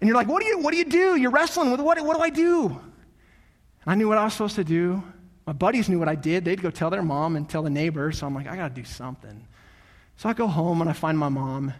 And 0.00 0.08
you're 0.08 0.16
like, 0.16 0.26
what 0.26 0.42
do 0.42 0.48
you, 0.48 0.58
what 0.58 0.72
do, 0.72 0.78
you 0.78 0.84
do? 0.84 1.14
You're 1.14 1.30
wrestling 1.30 1.70
with 1.70 1.80
what, 1.80 2.00
what 2.00 2.16
do 2.16 2.22
I 2.22 2.30
do? 2.30 2.66
And 2.66 2.80
I 3.86 3.94
knew 3.94 4.08
what 4.08 4.18
I 4.18 4.24
was 4.24 4.32
supposed 4.32 4.56
to 4.56 4.64
do. 4.64 5.04
My 5.46 5.52
buddies 5.52 5.88
knew 5.88 6.00
what 6.00 6.08
I 6.08 6.16
did. 6.16 6.44
They'd 6.44 6.60
go 6.60 6.70
tell 6.70 6.90
their 6.90 7.02
mom 7.02 7.36
and 7.36 7.48
tell 7.48 7.62
the 7.62 7.70
neighbors. 7.70 8.18
So 8.18 8.26
I'm 8.26 8.34
like, 8.34 8.48
I 8.48 8.56
got 8.56 8.74
to 8.74 8.74
do 8.74 8.84
something. 8.84 9.46
So 10.16 10.28
I 10.28 10.32
go 10.32 10.48
home 10.48 10.80
and 10.80 10.90
I 10.90 10.94
find 10.94 11.16
my 11.16 11.28
mom. 11.28 11.72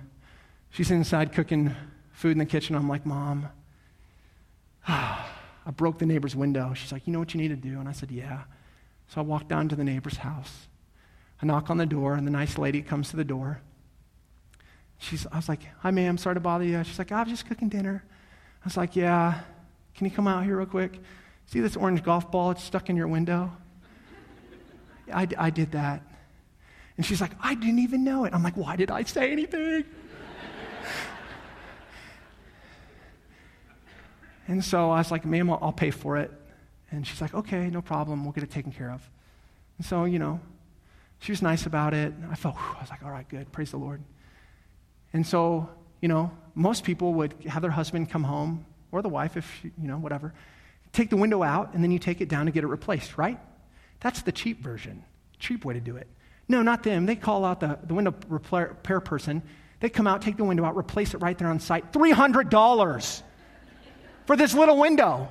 She's 0.70 0.92
inside 0.92 1.32
cooking 1.32 1.74
food 2.12 2.30
in 2.30 2.38
the 2.38 2.46
kitchen. 2.46 2.76
I'm 2.76 2.88
like, 2.88 3.04
Mom, 3.04 3.48
I 5.64 5.70
broke 5.70 5.98
the 5.98 6.06
neighbor's 6.06 6.34
window. 6.34 6.74
She's 6.74 6.92
like, 6.92 7.06
You 7.06 7.12
know 7.12 7.18
what 7.18 7.34
you 7.34 7.40
need 7.40 7.48
to 7.48 7.56
do? 7.56 7.78
And 7.78 7.88
I 7.88 7.92
said, 7.92 8.10
Yeah. 8.10 8.42
So 9.08 9.20
I 9.20 9.24
walk 9.24 9.48
down 9.48 9.68
to 9.68 9.76
the 9.76 9.84
neighbor's 9.84 10.18
house. 10.18 10.68
I 11.42 11.46
knock 11.46 11.70
on 11.70 11.76
the 11.76 11.86
door, 11.86 12.14
and 12.14 12.26
the 12.26 12.30
nice 12.30 12.56
lady 12.58 12.82
comes 12.82 13.10
to 13.10 13.16
the 13.16 13.24
door. 13.24 13.60
She's, 14.98 15.26
I 15.32 15.36
was 15.36 15.48
like, 15.48 15.60
Hi, 15.80 15.90
ma'am, 15.90 16.18
sorry 16.18 16.34
to 16.34 16.40
bother 16.40 16.64
you. 16.64 16.82
She's 16.84 16.98
like, 16.98 17.12
I 17.12 17.22
was 17.22 17.30
just 17.30 17.46
cooking 17.46 17.68
dinner. 17.68 18.04
I 18.62 18.64
was 18.64 18.76
like, 18.76 18.96
Yeah, 18.96 19.40
can 19.94 20.06
you 20.06 20.10
come 20.10 20.26
out 20.26 20.44
here 20.44 20.56
real 20.56 20.66
quick? 20.66 21.00
See 21.46 21.60
this 21.60 21.76
orange 21.76 22.02
golf 22.02 22.30
ball? 22.30 22.52
It's 22.52 22.62
stuck 22.62 22.88
in 22.88 22.96
your 22.96 23.08
window. 23.08 23.52
I, 25.12 25.28
I 25.38 25.50
did 25.50 25.72
that. 25.72 26.02
And 26.96 27.06
she's 27.06 27.20
like, 27.20 27.32
I 27.40 27.54
didn't 27.54 27.80
even 27.80 28.04
know 28.04 28.24
it. 28.24 28.34
I'm 28.34 28.42
like, 28.42 28.56
Why 28.56 28.76
did 28.76 28.90
I 28.90 29.02
say 29.04 29.30
anything? 29.30 29.84
And 34.52 34.62
so 34.62 34.90
I 34.90 34.98
was 34.98 35.10
like, 35.10 35.24
Ma'am, 35.24 35.48
I'll, 35.48 35.72
pay 35.72 35.90
for 35.90 36.18
it. 36.18 36.30
And 36.90 37.06
she's 37.06 37.22
like, 37.22 37.32
okay, 37.32 37.70
no 37.70 37.80
problem. 37.80 38.22
We'll 38.22 38.34
get 38.34 38.44
it 38.44 38.50
taken 38.50 38.70
care 38.70 38.90
of. 38.90 39.00
And 39.78 39.86
so, 39.86 40.04
you 40.04 40.18
know, 40.18 40.40
she 41.20 41.32
was 41.32 41.40
nice 41.40 41.64
about 41.64 41.94
it. 41.94 42.12
I 42.30 42.34
felt, 42.34 42.56
whew, 42.56 42.76
I 42.76 42.82
was 42.82 42.90
like, 42.90 43.02
all 43.02 43.10
right, 43.10 43.26
good. 43.26 43.50
Praise 43.50 43.70
the 43.70 43.78
Lord. 43.78 44.02
And 45.14 45.26
so, 45.26 45.70
you 46.02 46.08
know, 46.08 46.30
most 46.54 46.84
people 46.84 47.14
would 47.14 47.32
have 47.48 47.62
their 47.62 47.70
husband 47.70 48.10
come 48.10 48.24
home, 48.24 48.66
or 48.90 49.00
the 49.00 49.08
wife, 49.08 49.38
if, 49.38 49.64
you 49.64 49.88
know, 49.88 49.96
whatever, 49.96 50.34
take 50.92 51.08
the 51.08 51.16
window 51.16 51.42
out, 51.42 51.72
and 51.72 51.82
then 51.82 51.90
you 51.90 51.98
take 51.98 52.20
it 52.20 52.28
down 52.28 52.44
to 52.44 52.52
get 52.52 52.62
it 52.62 52.66
replaced, 52.66 53.16
right? 53.16 53.40
That's 54.00 54.20
the 54.20 54.32
cheap 54.32 54.62
version, 54.62 55.02
cheap 55.38 55.64
way 55.64 55.72
to 55.72 55.80
do 55.80 55.96
it. 55.96 56.08
No, 56.46 56.60
not 56.60 56.82
them. 56.82 57.06
They 57.06 57.16
call 57.16 57.46
out 57.46 57.60
the, 57.60 57.78
the 57.84 57.94
window 57.94 58.14
repair 58.28 59.00
person. 59.00 59.42
They 59.80 59.88
come 59.88 60.06
out, 60.06 60.20
take 60.20 60.36
the 60.36 60.44
window 60.44 60.66
out, 60.66 60.76
replace 60.76 61.14
it 61.14 61.22
right 61.22 61.38
there 61.38 61.48
on 61.48 61.58
site. 61.58 61.90
$300 61.94 63.22
for 64.26 64.36
this 64.36 64.54
little 64.54 64.78
window. 64.78 65.28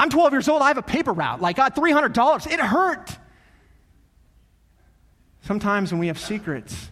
I'm 0.00 0.10
12 0.10 0.32
years 0.32 0.48
old. 0.48 0.62
I 0.62 0.68
have 0.68 0.78
a 0.78 0.82
paper 0.82 1.12
route. 1.12 1.40
Like, 1.40 1.58
uh, 1.58 1.70
$300. 1.70 2.50
It 2.50 2.60
hurt. 2.60 3.18
Sometimes 5.42 5.90
when 5.90 5.98
we 5.98 6.08
have 6.08 6.18
secrets, 6.18 6.90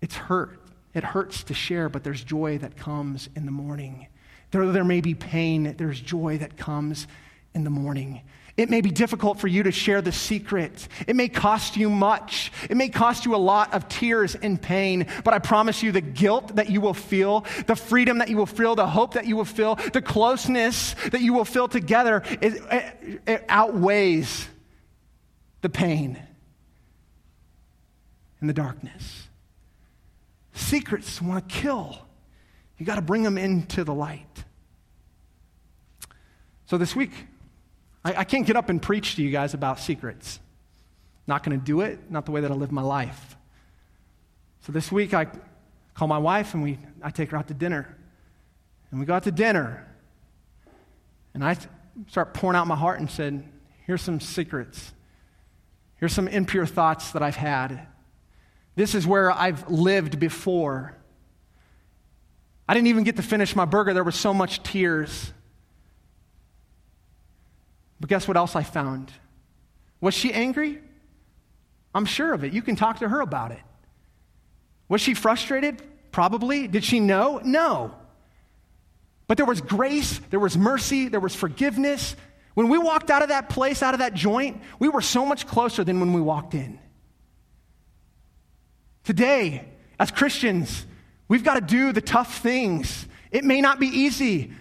it's 0.00 0.14
hurt. 0.14 0.60
It 0.94 1.04
hurts 1.04 1.44
to 1.44 1.54
share, 1.54 1.88
but 1.88 2.04
there's 2.04 2.22
joy 2.22 2.58
that 2.58 2.76
comes 2.76 3.28
in 3.34 3.46
the 3.46 3.52
morning. 3.52 4.08
Though 4.50 4.70
there 4.72 4.84
may 4.84 5.00
be 5.00 5.14
pain, 5.14 5.74
there's 5.78 6.00
joy 6.00 6.38
that 6.38 6.56
comes 6.56 7.06
in 7.54 7.64
the 7.64 7.70
morning. 7.70 8.20
It 8.56 8.68
may 8.68 8.82
be 8.82 8.90
difficult 8.90 9.40
for 9.40 9.48
you 9.48 9.62
to 9.62 9.72
share 9.72 10.02
the 10.02 10.12
secret. 10.12 10.86
It 11.06 11.16
may 11.16 11.28
cost 11.28 11.76
you 11.76 11.88
much. 11.88 12.52
It 12.68 12.76
may 12.76 12.90
cost 12.90 13.24
you 13.24 13.34
a 13.34 13.38
lot 13.38 13.72
of 13.72 13.88
tears 13.88 14.34
and 14.34 14.60
pain, 14.60 15.06
but 15.24 15.32
I 15.32 15.38
promise 15.38 15.82
you 15.82 15.90
the 15.90 16.02
guilt 16.02 16.56
that 16.56 16.68
you 16.68 16.82
will 16.82 16.94
feel, 16.94 17.46
the 17.66 17.76
freedom 17.76 18.18
that 18.18 18.28
you 18.28 18.36
will 18.36 18.46
feel, 18.46 18.74
the 18.74 18.86
hope 18.86 19.14
that 19.14 19.26
you 19.26 19.36
will 19.36 19.46
feel, 19.46 19.76
the 19.94 20.02
closeness 20.02 20.94
that 21.12 21.22
you 21.22 21.32
will 21.32 21.46
feel 21.46 21.66
together, 21.66 22.22
it, 22.42 22.62
it, 22.70 23.22
it 23.26 23.44
outweighs 23.48 24.46
the 25.62 25.70
pain 25.70 26.22
and 28.40 28.50
the 28.50 28.54
darkness. 28.54 29.28
Secrets 30.52 31.22
want 31.22 31.48
to 31.48 31.54
kill. 31.54 31.98
You 32.76 32.84
got 32.84 32.96
to 32.96 33.02
bring 33.02 33.22
them 33.22 33.38
into 33.38 33.84
the 33.84 33.94
light. 33.94 34.44
So 36.66 36.76
this 36.76 36.94
week, 36.94 37.12
I, 38.04 38.14
I 38.14 38.24
can't 38.24 38.46
get 38.46 38.56
up 38.56 38.68
and 38.68 38.80
preach 38.80 39.16
to 39.16 39.22
you 39.22 39.30
guys 39.30 39.54
about 39.54 39.78
secrets. 39.78 40.40
Not 41.26 41.42
going 41.42 41.58
to 41.58 41.64
do 41.64 41.80
it, 41.80 42.10
not 42.10 42.26
the 42.26 42.32
way 42.32 42.40
that 42.40 42.50
I 42.50 42.54
live 42.54 42.72
my 42.72 42.82
life. 42.82 43.36
So 44.62 44.72
this 44.72 44.90
week, 44.92 45.14
I 45.14 45.26
call 45.94 46.08
my 46.08 46.18
wife 46.18 46.54
and 46.54 46.62
we, 46.62 46.78
I 47.02 47.10
take 47.10 47.30
her 47.30 47.36
out 47.36 47.48
to 47.48 47.54
dinner. 47.54 47.96
And 48.90 49.00
we 49.00 49.06
go 49.06 49.14
out 49.14 49.24
to 49.24 49.32
dinner. 49.32 49.86
And 51.34 51.44
I 51.44 51.56
start 52.08 52.34
pouring 52.34 52.56
out 52.56 52.66
my 52.66 52.76
heart 52.76 53.00
and 53.00 53.10
said, 53.10 53.44
Here's 53.86 54.02
some 54.02 54.20
secrets. 54.20 54.92
Here's 55.96 56.12
some 56.12 56.28
impure 56.28 56.66
thoughts 56.66 57.12
that 57.12 57.22
I've 57.22 57.36
had. 57.36 57.86
This 58.74 58.94
is 58.94 59.06
where 59.06 59.30
I've 59.30 59.68
lived 59.68 60.18
before. 60.18 60.96
I 62.68 62.74
didn't 62.74 62.88
even 62.88 63.04
get 63.04 63.16
to 63.16 63.22
finish 63.22 63.54
my 63.54 63.64
burger. 63.64 63.92
There 63.92 64.04
was 64.04 64.14
so 64.14 64.32
much 64.32 64.62
tears. 64.62 65.32
But 68.02 68.08
guess 68.08 68.26
what 68.26 68.36
else 68.36 68.56
I 68.56 68.64
found? 68.64 69.12
Was 70.00 70.12
she 70.12 70.32
angry? 70.32 70.80
I'm 71.94 72.04
sure 72.04 72.32
of 72.34 72.42
it. 72.42 72.52
You 72.52 72.60
can 72.60 72.74
talk 72.74 72.98
to 72.98 73.08
her 73.08 73.20
about 73.20 73.52
it. 73.52 73.60
Was 74.88 75.00
she 75.00 75.14
frustrated? 75.14 75.80
Probably. 76.10 76.66
Did 76.66 76.82
she 76.82 76.98
know? 76.98 77.40
No. 77.44 77.94
But 79.28 79.36
there 79.36 79.46
was 79.46 79.60
grace, 79.60 80.20
there 80.30 80.40
was 80.40 80.58
mercy, 80.58 81.10
there 81.10 81.20
was 81.20 81.36
forgiveness. 81.36 82.16
When 82.54 82.68
we 82.68 82.76
walked 82.76 83.08
out 83.08 83.22
of 83.22 83.28
that 83.28 83.48
place, 83.48 83.84
out 83.84 83.94
of 83.94 84.00
that 84.00 84.14
joint, 84.14 84.60
we 84.80 84.88
were 84.88 85.00
so 85.00 85.24
much 85.24 85.46
closer 85.46 85.84
than 85.84 86.00
when 86.00 86.12
we 86.12 86.20
walked 86.20 86.54
in. 86.54 86.80
Today, 89.04 89.64
as 90.00 90.10
Christians, 90.10 90.86
we've 91.28 91.44
got 91.44 91.54
to 91.54 91.60
do 91.60 91.92
the 91.92 92.00
tough 92.00 92.40
things. 92.40 93.06
It 93.30 93.44
may 93.44 93.60
not 93.60 93.78
be 93.78 93.86
easy, 93.86 94.52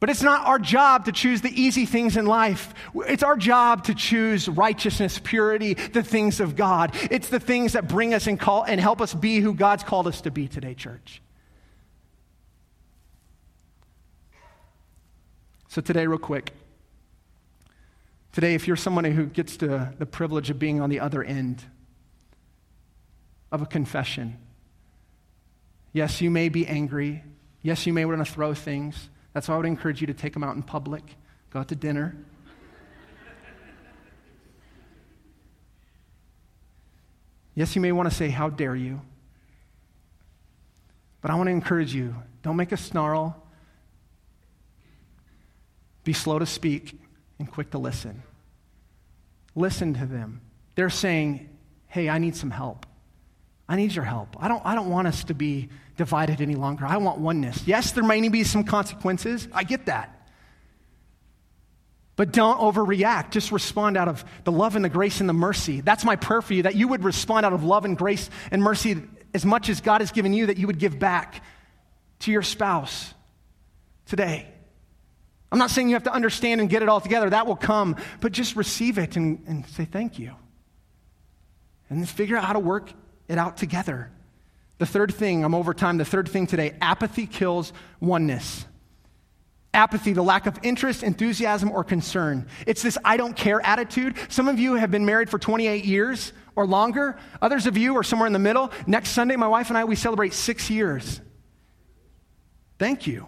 but 0.00 0.08
it's 0.08 0.22
not 0.22 0.46
our 0.46 0.58
job 0.58 1.04
to 1.04 1.12
choose 1.12 1.42
the 1.42 1.60
easy 1.60 1.84
things 1.84 2.16
in 2.16 2.24
life. 2.24 2.72
It's 2.94 3.22
our 3.22 3.36
job 3.36 3.84
to 3.84 3.94
choose 3.94 4.48
righteousness, 4.48 5.20
purity, 5.22 5.74
the 5.74 6.02
things 6.02 6.40
of 6.40 6.56
God. 6.56 6.94
It's 7.10 7.28
the 7.28 7.38
things 7.38 7.74
that 7.74 7.86
bring 7.86 8.14
us 8.14 8.26
and, 8.26 8.40
call, 8.40 8.62
and 8.62 8.80
help 8.80 9.02
us 9.02 9.12
be 9.12 9.40
who 9.40 9.52
God's 9.52 9.84
called 9.84 10.06
us 10.06 10.22
to 10.22 10.30
be 10.30 10.48
today, 10.48 10.72
church. 10.72 11.20
So, 15.68 15.82
today, 15.82 16.06
real 16.06 16.18
quick. 16.18 16.52
Today, 18.32 18.54
if 18.54 18.66
you're 18.66 18.76
somebody 18.76 19.10
who 19.10 19.26
gets 19.26 19.58
to 19.58 19.92
the 19.98 20.06
privilege 20.06 20.48
of 20.48 20.58
being 20.58 20.80
on 20.80 20.88
the 20.88 21.00
other 21.00 21.22
end 21.22 21.62
of 23.52 23.60
a 23.60 23.66
confession, 23.66 24.38
yes, 25.92 26.22
you 26.22 26.30
may 26.30 26.48
be 26.48 26.66
angry. 26.66 27.22
Yes, 27.60 27.86
you 27.86 27.92
may 27.92 28.06
want 28.06 28.24
to 28.24 28.32
throw 28.32 28.54
things. 28.54 29.10
That's 29.32 29.48
why 29.48 29.54
I 29.54 29.56
would 29.58 29.66
encourage 29.66 30.00
you 30.00 30.06
to 30.08 30.14
take 30.14 30.32
them 30.32 30.42
out 30.42 30.56
in 30.56 30.62
public, 30.62 31.16
go 31.50 31.60
out 31.60 31.68
to 31.68 31.76
dinner. 31.76 32.16
yes, 37.54 37.74
you 37.74 37.80
may 37.80 37.92
want 37.92 38.08
to 38.08 38.14
say, 38.14 38.28
How 38.28 38.48
dare 38.48 38.74
you? 38.74 39.00
But 41.20 41.30
I 41.30 41.34
want 41.34 41.48
to 41.48 41.52
encourage 41.52 41.94
you 41.94 42.14
don't 42.42 42.56
make 42.56 42.72
a 42.72 42.76
snarl. 42.76 43.36
Be 46.02 46.12
slow 46.14 46.38
to 46.38 46.46
speak 46.46 46.98
and 47.38 47.50
quick 47.50 47.70
to 47.72 47.78
listen. 47.78 48.22
Listen 49.54 49.94
to 49.94 50.06
them. 50.06 50.40
They're 50.74 50.90
saying, 50.90 51.48
Hey, 51.86 52.08
I 52.08 52.18
need 52.18 52.34
some 52.34 52.50
help. 52.50 52.86
I 53.68 53.76
need 53.76 53.92
your 53.94 54.04
help. 54.04 54.36
I 54.40 54.48
don't, 54.48 54.62
I 54.64 54.74
don't 54.74 54.90
want 54.90 55.06
us 55.06 55.22
to 55.24 55.34
be 55.34 55.68
divided 56.00 56.40
any 56.40 56.54
longer. 56.54 56.86
I 56.86 56.96
want 56.96 57.18
oneness. 57.18 57.62
Yes, 57.66 57.92
there 57.92 58.02
may 58.02 58.26
be 58.30 58.42
some 58.42 58.64
consequences. 58.64 59.46
I 59.52 59.64
get 59.64 59.84
that. 59.84 60.26
But 62.16 62.32
don't 62.32 62.58
overreact. 62.58 63.32
Just 63.32 63.52
respond 63.52 63.98
out 63.98 64.08
of 64.08 64.24
the 64.44 64.50
love 64.50 64.76
and 64.76 64.84
the 64.84 64.88
grace 64.88 65.20
and 65.20 65.28
the 65.28 65.34
mercy. 65.34 65.82
That's 65.82 66.02
my 66.02 66.16
prayer 66.16 66.40
for 66.40 66.54
you, 66.54 66.62
that 66.62 66.74
you 66.74 66.88
would 66.88 67.04
respond 67.04 67.44
out 67.44 67.52
of 67.52 67.64
love 67.64 67.84
and 67.84 67.98
grace 67.98 68.30
and 68.50 68.62
mercy 68.62 69.02
as 69.34 69.44
much 69.44 69.68
as 69.68 69.82
God 69.82 70.00
has 70.00 70.10
given 70.10 70.32
you, 70.32 70.46
that 70.46 70.56
you 70.56 70.66
would 70.68 70.78
give 70.78 70.98
back 70.98 71.44
to 72.20 72.32
your 72.32 72.40
spouse 72.40 73.12
today. 74.06 74.48
I'm 75.52 75.58
not 75.58 75.68
saying 75.68 75.90
you 75.90 75.96
have 75.96 76.04
to 76.04 76.14
understand 76.14 76.62
and 76.62 76.70
get 76.70 76.82
it 76.82 76.88
all 76.88 77.02
together. 77.02 77.28
That 77.28 77.46
will 77.46 77.56
come. 77.56 77.96
But 78.22 78.32
just 78.32 78.56
receive 78.56 78.96
it 78.96 79.16
and, 79.16 79.44
and 79.46 79.66
say 79.66 79.84
thank 79.84 80.18
you. 80.18 80.32
And 81.90 81.98
then 81.98 82.06
figure 82.06 82.38
out 82.38 82.44
how 82.44 82.54
to 82.54 82.58
work 82.58 82.90
it 83.28 83.36
out 83.36 83.58
together. 83.58 84.10
The 84.80 84.86
third 84.86 85.14
thing, 85.14 85.44
I'm 85.44 85.54
over 85.54 85.74
time, 85.74 85.98
the 85.98 86.06
third 86.06 86.26
thing 86.26 86.46
today 86.46 86.74
apathy 86.80 87.26
kills 87.26 87.74
oneness. 88.00 88.64
Apathy, 89.74 90.14
the 90.14 90.22
lack 90.22 90.46
of 90.46 90.58
interest, 90.62 91.02
enthusiasm, 91.02 91.70
or 91.70 91.84
concern. 91.84 92.48
It's 92.66 92.80
this 92.80 92.96
I 93.04 93.18
don't 93.18 93.36
care 93.36 93.60
attitude. 93.60 94.16
Some 94.30 94.48
of 94.48 94.58
you 94.58 94.76
have 94.76 94.90
been 94.90 95.04
married 95.04 95.28
for 95.28 95.38
28 95.38 95.84
years 95.84 96.32
or 96.56 96.66
longer. 96.66 97.18
Others 97.42 97.66
of 97.66 97.76
you 97.76 97.94
are 97.98 98.02
somewhere 98.02 98.26
in 98.26 98.32
the 98.32 98.38
middle. 98.38 98.72
Next 98.86 99.10
Sunday, 99.10 99.36
my 99.36 99.48
wife 99.48 99.68
and 99.68 99.76
I, 99.76 99.84
we 99.84 99.96
celebrate 99.96 100.32
six 100.32 100.70
years. 100.70 101.20
Thank 102.78 103.06
you. 103.06 103.26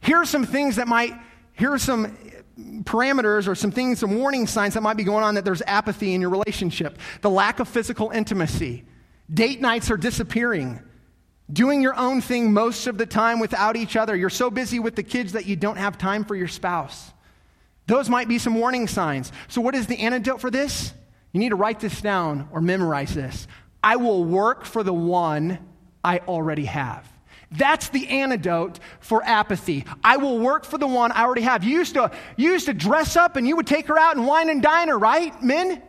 Here 0.00 0.16
are 0.16 0.24
some 0.24 0.46
things 0.46 0.76
that 0.76 0.88
might, 0.88 1.12
here 1.52 1.74
are 1.74 1.78
some 1.78 2.16
parameters 2.58 3.46
or 3.46 3.54
some 3.54 3.70
things, 3.70 4.00
some 4.00 4.16
warning 4.16 4.46
signs 4.46 4.74
that 4.74 4.82
might 4.82 4.96
be 4.96 5.04
going 5.04 5.22
on 5.22 5.34
that 5.36 5.44
there's 5.44 5.62
apathy 5.62 6.14
in 6.14 6.20
your 6.20 6.30
relationship. 6.30 6.98
The 7.20 7.30
lack 7.30 7.60
of 7.60 7.68
physical 7.68 8.10
intimacy. 8.10 8.84
Date 9.32 9.60
nights 9.60 9.90
are 9.90 9.96
disappearing. 9.96 10.80
Doing 11.52 11.80
your 11.80 11.96
own 11.96 12.20
thing 12.20 12.52
most 12.52 12.86
of 12.86 12.98
the 12.98 13.06
time 13.06 13.38
without 13.38 13.76
each 13.76 13.96
other. 13.96 14.16
You're 14.16 14.30
so 14.30 14.50
busy 14.50 14.78
with 14.78 14.96
the 14.96 15.02
kids 15.02 15.32
that 15.32 15.46
you 15.46 15.56
don't 15.56 15.76
have 15.76 15.96
time 15.96 16.24
for 16.24 16.34
your 16.34 16.48
spouse. 16.48 17.12
Those 17.86 18.10
might 18.10 18.28
be 18.28 18.38
some 18.38 18.54
warning 18.54 18.86
signs. 18.86 19.32
So, 19.48 19.62
what 19.62 19.74
is 19.74 19.86
the 19.86 19.98
antidote 19.98 20.42
for 20.42 20.50
this? 20.50 20.92
You 21.32 21.40
need 21.40 21.50
to 21.50 21.56
write 21.56 21.80
this 21.80 22.00
down 22.02 22.48
or 22.52 22.60
memorize 22.60 23.14
this. 23.14 23.46
I 23.82 23.96
will 23.96 24.24
work 24.24 24.64
for 24.64 24.82
the 24.82 24.92
one 24.92 25.58
I 26.04 26.18
already 26.18 26.66
have. 26.66 27.06
That's 27.50 27.88
the 27.88 28.08
antidote 28.08 28.78
for 29.00 29.22
apathy. 29.24 29.86
I 30.04 30.18
will 30.18 30.38
work 30.38 30.64
for 30.64 30.76
the 30.76 30.86
one 30.86 31.12
I 31.12 31.22
already 31.22 31.42
have. 31.42 31.64
You 31.64 31.78
used 31.78 31.94
to, 31.94 32.10
you 32.36 32.52
used 32.52 32.66
to 32.66 32.74
dress 32.74 33.16
up 33.16 33.36
and 33.36 33.48
you 33.48 33.56
would 33.56 33.66
take 33.66 33.86
her 33.86 33.98
out 33.98 34.16
and 34.16 34.26
wine 34.26 34.50
and 34.50 34.62
dine 34.62 34.88
her, 34.88 34.98
right, 34.98 35.42
men? 35.42 35.82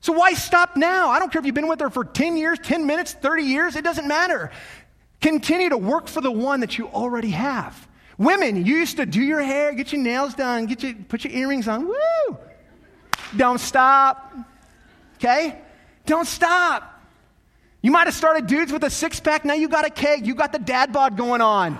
So 0.00 0.12
why 0.12 0.32
stop 0.32 0.76
now? 0.76 1.10
I 1.10 1.18
don't 1.18 1.30
care 1.30 1.40
if 1.40 1.46
you've 1.46 1.54
been 1.54 1.68
with 1.68 1.80
her 1.80 1.90
for 1.90 2.04
10 2.04 2.36
years, 2.36 2.58
10 2.60 2.86
minutes, 2.86 3.12
30 3.12 3.42
years, 3.42 3.76
it 3.76 3.84
doesn't 3.84 4.08
matter. 4.08 4.50
Continue 5.20 5.68
to 5.70 5.78
work 5.78 6.08
for 6.08 6.20
the 6.20 6.30
one 6.30 6.60
that 6.60 6.78
you 6.78 6.88
already 6.88 7.30
have. 7.30 7.88
Women, 8.18 8.64
you 8.64 8.76
used 8.76 8.96
to 8.96 9.04
do 9.04 9.20
your 9.20 9.42
hair, 9.42 9.74
get 9.74 9.92
your 9.92 10.00
nails 10.00 10.34
done, 10.34 10.66
get 10.66 10.82
your, 10.82 10.94
put 10.94 11.24
your 11.24 11.32
earrings 11.34 11.68
on. 11.68 11.86
Woo! 11.86 12.38
Don't 13.36 13.58
stop. 13.58 14.34
Okay? 15.16 15.58
Don't 16.06 16.26
stop. 16.26 16.95
You 17.86 17.92
might 17.92 18.08
have 18.08 18.14
started 18.14 18.48
dudes 18.48 18.72
with 18.72 18.82
a 18.82 18.90
six 18.90 19.20
pack, 19.20 19.44
now 19.44 19.54
you 19.54 19.68
got 19.68 19.86
a 19.86 19.90
keg, 19.90 20.26
you 20.26 20.34
got 20.34 20.50
the 20.50 20.58
dad 20.58 20.92
bod 20.92 21.16
going 21.16 21.40
on. 21.40 21.78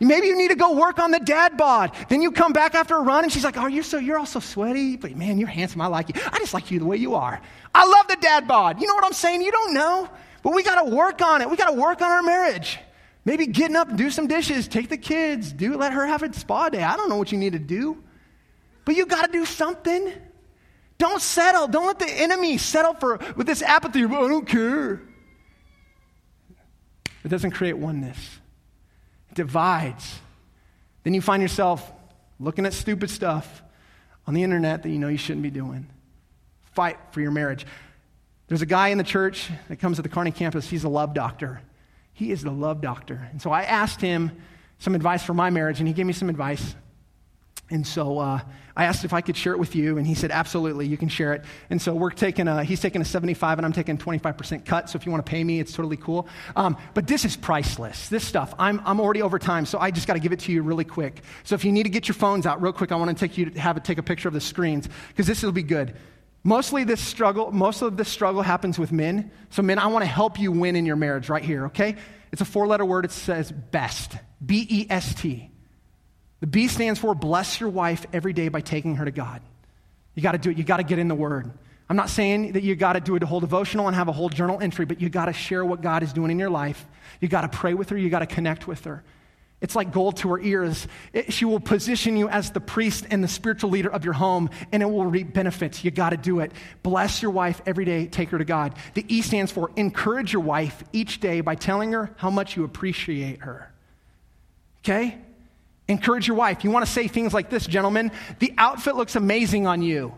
Maybe 0.00 0.26
you 0.26 0.36
need 0.36 0.48
to 0.48 0.56
go 0.56 0.74
work 0.74 0.98
on 0.98 1.12
the 1.12 1.20
dad 1.20 1.56
bod. 1.56 1.92
Then 2.08 2.20
you 2.20 2.32
come 2.32 2.52
back 2.52 2.74
after 2.74 2.96
a 2.96 3.00
run 3.00 3.22
and 3.22 3.32
she's 3.32 3.44
like, 3.44 3.56
Oh, 3.56 3.68
you're 3.68 3.84
so 3.84 3.98
you're 3.98 4.18
all 4.18 4.26
so 4.26 4.40
sweaty, 4.40 4.96
but 4.96 5.14
man, 5.14 5.38
you're 5.38 5.46
handsome. 5.48 5.82
I 5.82 5.86
like 5.86 6.08
you. 6.08 6.20
I 6.32 6.40
just 6.40 6.52
like 6.52 6.72
you 6.72 6.80
the 6.80 6.84
way 6.84 6.96
you 6.96 7.14
are. 7.14 7.40
I 7.72 7.86
love 7.86 8.08
the 8.08 8.16
dad 8.16 8.48
bod. 8.48 8.80
You 8.80 8.88
know 8.88 8.94
what 8.96 9.04
I'm 9.04 9.12
saying? 9.12 9.40
You 9.40 9.52
don't 9.52 9.72
know. 9.72 10.08
But 10.42 10.52
we 10.52 10.64
gotta 10.64 10.90
work 10.90 11.22
on 11.22 11.40
it. 11.40 11.48
We 11.48 11.56
gotta 11.56 11.80
work 11.80 12.02
on 12.02 12.10
our 12.10 12.24
marriage. 12.24 12.80
Maybe 13.24 13.46
getting 13.46 13.76
up, 13.76 13.94
do 13.94 14.10
some 14.10 14.26
dishes, 14.26 14.66
take 14.66 14.88
the 14.88 14.98
kids, 14.98 15.52
do 15.52 15.76
let 15.76 15.92
her 15.92 16.06
have 16.06 16.24
a 16.24 16.32
spa 16.32 16.70
day. 16.70 16.82
I 16.82 16.96
don't 16.96 17.08
know 17.08 17.18
what 17.18 17.30
you 17.30 17.38
need 17.38 17.52
to 17.52 17.60
do. 17.60 18.02
But 18.84 18.96
you 18.96 19.06
gotta 19.06 19.30
do 19.30 19.44
something. 19.44 20.12
Don't 20.98 21.20
settle. 21.20 21.66
Don't 21.66 21.86
let 21.86 21.98
the 21.98 22.10
enemy 22.10 22.58
settle 22.58 22.94
for 22.94 23.18
with 23.36 23.46
this 23.46 23.62
apathy. 23.62 24.04
I 24.04 24.08
don't 24.08 24.46
care. 24.46 25.02
It 27.24 27.28
doesn't 27.28 27.52
create 27.52 27.76
oneness. 27.76 28.18
It 29.30 29.36
divides. 29.36 30.20
Then 31.02 31.14
you 31.14 31.20
find 31.20 31.42
yourself 31.42 31.90
looking 32.38 32.66
at 32.66 32.72
stupid 32.72 33.10
stuff 33.10 33.62
on 34.26 34.34
the 34.34 34.42
internet 34.42 34.82
that 34.82 34.88
you 34.88 34.98
know 34.98 35.08
you 35.08 35.18
shouldn't 35.18 35.42
be 35.42 35.50
doing. 35.50 35.86
Fight 36.74 36.98
for 37.12 37.20
your 37.20 37.30
marriage. 37.30 37.66
There's 38.48 38.62
a 38.62 38.66
guy 38.66 38.88
in 38.88 38.98
the 38.98 39.04
church 39.04 39.50
that 39.68 39.76
comes 39.76 39.96
to 39.96 40.02
the 40.02 40.08
Kearney 40.08 40.32
campus. 40.32 40.68
He's 40.68 40.84
a 40.84 40.88
love 40.88 41.14
doctor. 41.14 41.60
He 42.12 42.30
is 42.30 42.42
the 42.42 42.50
love 42.50 42.80
doctor. 42.80 43.28
And 43.32 43.40
so 43.40 43.50
I 43.50 43.62
asked 43.62 44.00
him 44.00 44.30
some 44.78 44.94
advice 44.94 45.22
for 45.22 45.34
my 45.34 45.50
marriage, 45.50 45.78
and 45.78 45.88
he 45.88 45.94
gave 45.94 46.06
me 46.06 46.12
some 46.12 46.28
advice. 46.28 46.74
And 47.70 47.86
so 47.86 48.18
uh, 48.18 48.40
I 48.76 48.84
asked 48.84 49.04
if 49.04 49.14
I 49.14 49.22
could 49.22 49.36
share 49.36 49.52
it 49.52 49.58
with 49.58 49.74
you, 49.74 49.96
and 49.96 50.06
he 50.06 50.14
said, 50.14 50.30
absolutely, 50.30 50.86
you 50.86 50.98
can 50.98 51.08
share 51.08 51.32
it. 51.32 51.44
And 51.70 51.80
so 51.80 51.94
we're 51.94 52.10
taking 52.10 52.46
a, 52.46 52.62
he's 52.62 52.80
taking 52.80 53.00
a 53.00 53.04
75, 53.04 53.58
and 53.58 53.64
I'm 53.64 53.72
taking 53.72 53.96
25% 53.96 54.66
cut. 54.66 54.90
So 54.90 54.96
if 54.96 55.06
you 55.06 55.12
want 55.12 55.24
to 55.24 55.30
pay 55.30 55.42
me, 55.42 55.60
it's 55.60 55.72
totally 55.72 55.96
cool. 55.96 56.28
Um, 56.56 56.76
but 56.92 57.06
this 57.06 57.24
is 57.24 57.36
priceless. 57.36 58.08
This 58.10 58.24
stuff, 58.24 58.54
I'm, 58.58 58.82
I'm 58.84 59.00
already 59.00 59.22
over 59.22 59.38
time, 59.38 59.64
so 59.64 59.78
I 59.78 59.90
just 59.90 60.06
got 60.06 60.14
to 60.14 60.20
give 60.20 60.32
it 60.32 60.40
to 60.40 60.52
you 60.52 60.62
really 60.62 60.84
quick. 60.84 61.22
So 61.44 61.54
if 61.54 61.64
you 61.64 61.72
need 61.72 61.84
to 61.84 61.88
get 61.88 62.06
your 62.06 62.14
phones 62.14 62.44
out 62.44 62.60
real 62.60 62.72
quick, 62.72 62.92
I 62.92 62.96
want 62.96 63.16
to 63.16 63.28
take 63.28 63.38
you 63.38 63.50
to 63.50 63.60
have 63.60 63.76
it 63.78 63.84
take 63.84 63.98
a 63.98 64.02
picture 64.02 64.28
of 64.28 64.34
the 64.34 64.40
screens, 64.40 64.88
because 65.08 65.26
this 65.26 65.42
will 65.42 65.52
be 65.52 65.62
good. 65.62 65.94
Mostly 66.42 66.84
this 66.84 67.00
struggle, 67.00 67.50
most 67.50 67.80
of 67.80 67.96
this 67.96 68.10
struggle 68.10 68.42
happens 68.42 68.78
with 68.78 68.92
men. 68.92 69.30
So 69.48 69.62
men, 69.62 69.78
I 69.78 69.86
want 69.86 70.02
to 70.02 70.10
help 70.10 70.38
you 70.38 70.52
win 70.52 70.76
in 70.76 70.84
your 70.84 70.96
marriage 70.96 71.30
right 71.30 71.42
here, 71.42 71.66
okay? 71.66 71.96
It's 72.32 72.42
a 72.42 72.44
four 72.44 72.66
letter 72.66 72.84
word. 72.84 73.06
It 73.06 73.12
says 73.12 73.50
best. 73.50 74.12
B 74.44 74.66
E 74.68 74.86
S 74.90 75.14
T. 75.14 75.53
The 76.44 76.50
B 76.50 76.68
stands 76.68 77.00
for 77.00 77.14
bless 77.14 77.58
your 77.58 77.70
wife 77.70 78.04
every 78.12 78.34
day 78.34 78.48
by 78.48 78.60
taking 78.60 78.96
her 78.96 79.06
to 79.06 79.10
God. 79.10 79.40
You 80.14 80.22
got 80.22 80.32
to 80.32 80.38
do 80.38 80.50
it. 80.50 80.58
You 80.58 80.64
got 80.64 80.76
to 80.76 80.82
get 80.82 80.98
in 80.98 81.08
the 81.08 81.14
Word. 81.14 81.50
I'm 81.88 81.96
not 81.96 82.10
saying 82.10 82.52
that 82.52 82.62
you 82.62 82.76
got 82.76 82.92
to 82.92 83.00
do 83.00 83.16
a 83.16 83.24
whole 83.24 83.40
devotional 83.40 83.86
and 83.86 83.96
have 83.96 84.08
a 84.08 84.12
whole 84.12 84.28
journal 84.28 84.60
entry, 84.60 84.84
but 84.84 85.00
you 85.00 85.08
got 85.08 85.24
to 85.24 85.32
share 85.32 85.64
what 85.64 85.80
God 85.80 86.02
is 86.02 86.12
doing 86.12 86.30
in 86.30 86.38
your 86.38 86.50
life. 86.50 86.84
You 87.18 87.28
got 87.28 87.50
to 87.50 87.58
pray 87.58 87.72
with 87.72 87.88
her. 87.88 87.96
You 87.96 88.10
got 88.10 88.18
to 88.18 88.26
connect 88.26 88.68
with 88.68 88.84
her. 88.84 89.02
It's 89.62 89.74
like 89.74 89.90
gold 89.90 90.18
to 90.18 90.32
her 90.32 90.38
ears. 90.38 90.86
It, 91.14 91.32
she 91.32 91.46
will 91.46 91.60
position 91.60 92.14
you 92.18 92.28
as 92.28 92.50
the 92.50 92.60
priest 92.60 93.06
and 93.10 93.24
the 93.24 93.28
spiritual 93.28 93.70
leader 93.70 93.90
of 93.90 94.04
your 94.04 94.12
home, 94.12 94.50
and 94.70 94.82
it 94.82 94.86
will 94.86 95.06
reap 95.06 95.32
benefits. 95.32 95.82
You 95.82 95.92
got 95.92 96.10
to 96.10 96.18
do 96.18 96.40
it. 96.40 96.52
Bless 96.82 97.22
your 97.22 97.30
wife 97.30 97.62
every 97.64 97.86
day. 97.86 98.04
Take 98.04 98.28
her 98.28 98.38
to 98.38 98.44
God. 98.44 98.74
The 98.92 99.06
E 99.08 99.22
stands 99.22 99.50
for 99.50 99.70
encourage 99.76 100.34
your 100.34 100.42
wife 100.42 100.84
each 100.92 101.20
day 101.20 101.40
by 101.40 101.54
telling 101.54 101.92
her 101.92 102.14
how 102.18 102.28
much 102.28 102.54
you 102.54 102.64
appreciate 102.64 103.40
her. 103.40 103.72
Okay? 104.80 105.16
Encourage 105.88 106.26
your 106.26 106.36
wife. 106.36 106.64
You 106.64 106.70
want 106.70 106.86
to 106.86 106.90
say 106.90 107.08
things 107.08 107.34
like 107.34 107.50
this, 107.50 107.66
gentlemen 107.66 108.10
the 108.38 108.54
outfit 108.56 108.96
looks 108.96 109.16
amazing 109.16 109.66
on 109.66 109.82
you. 109.82 110.14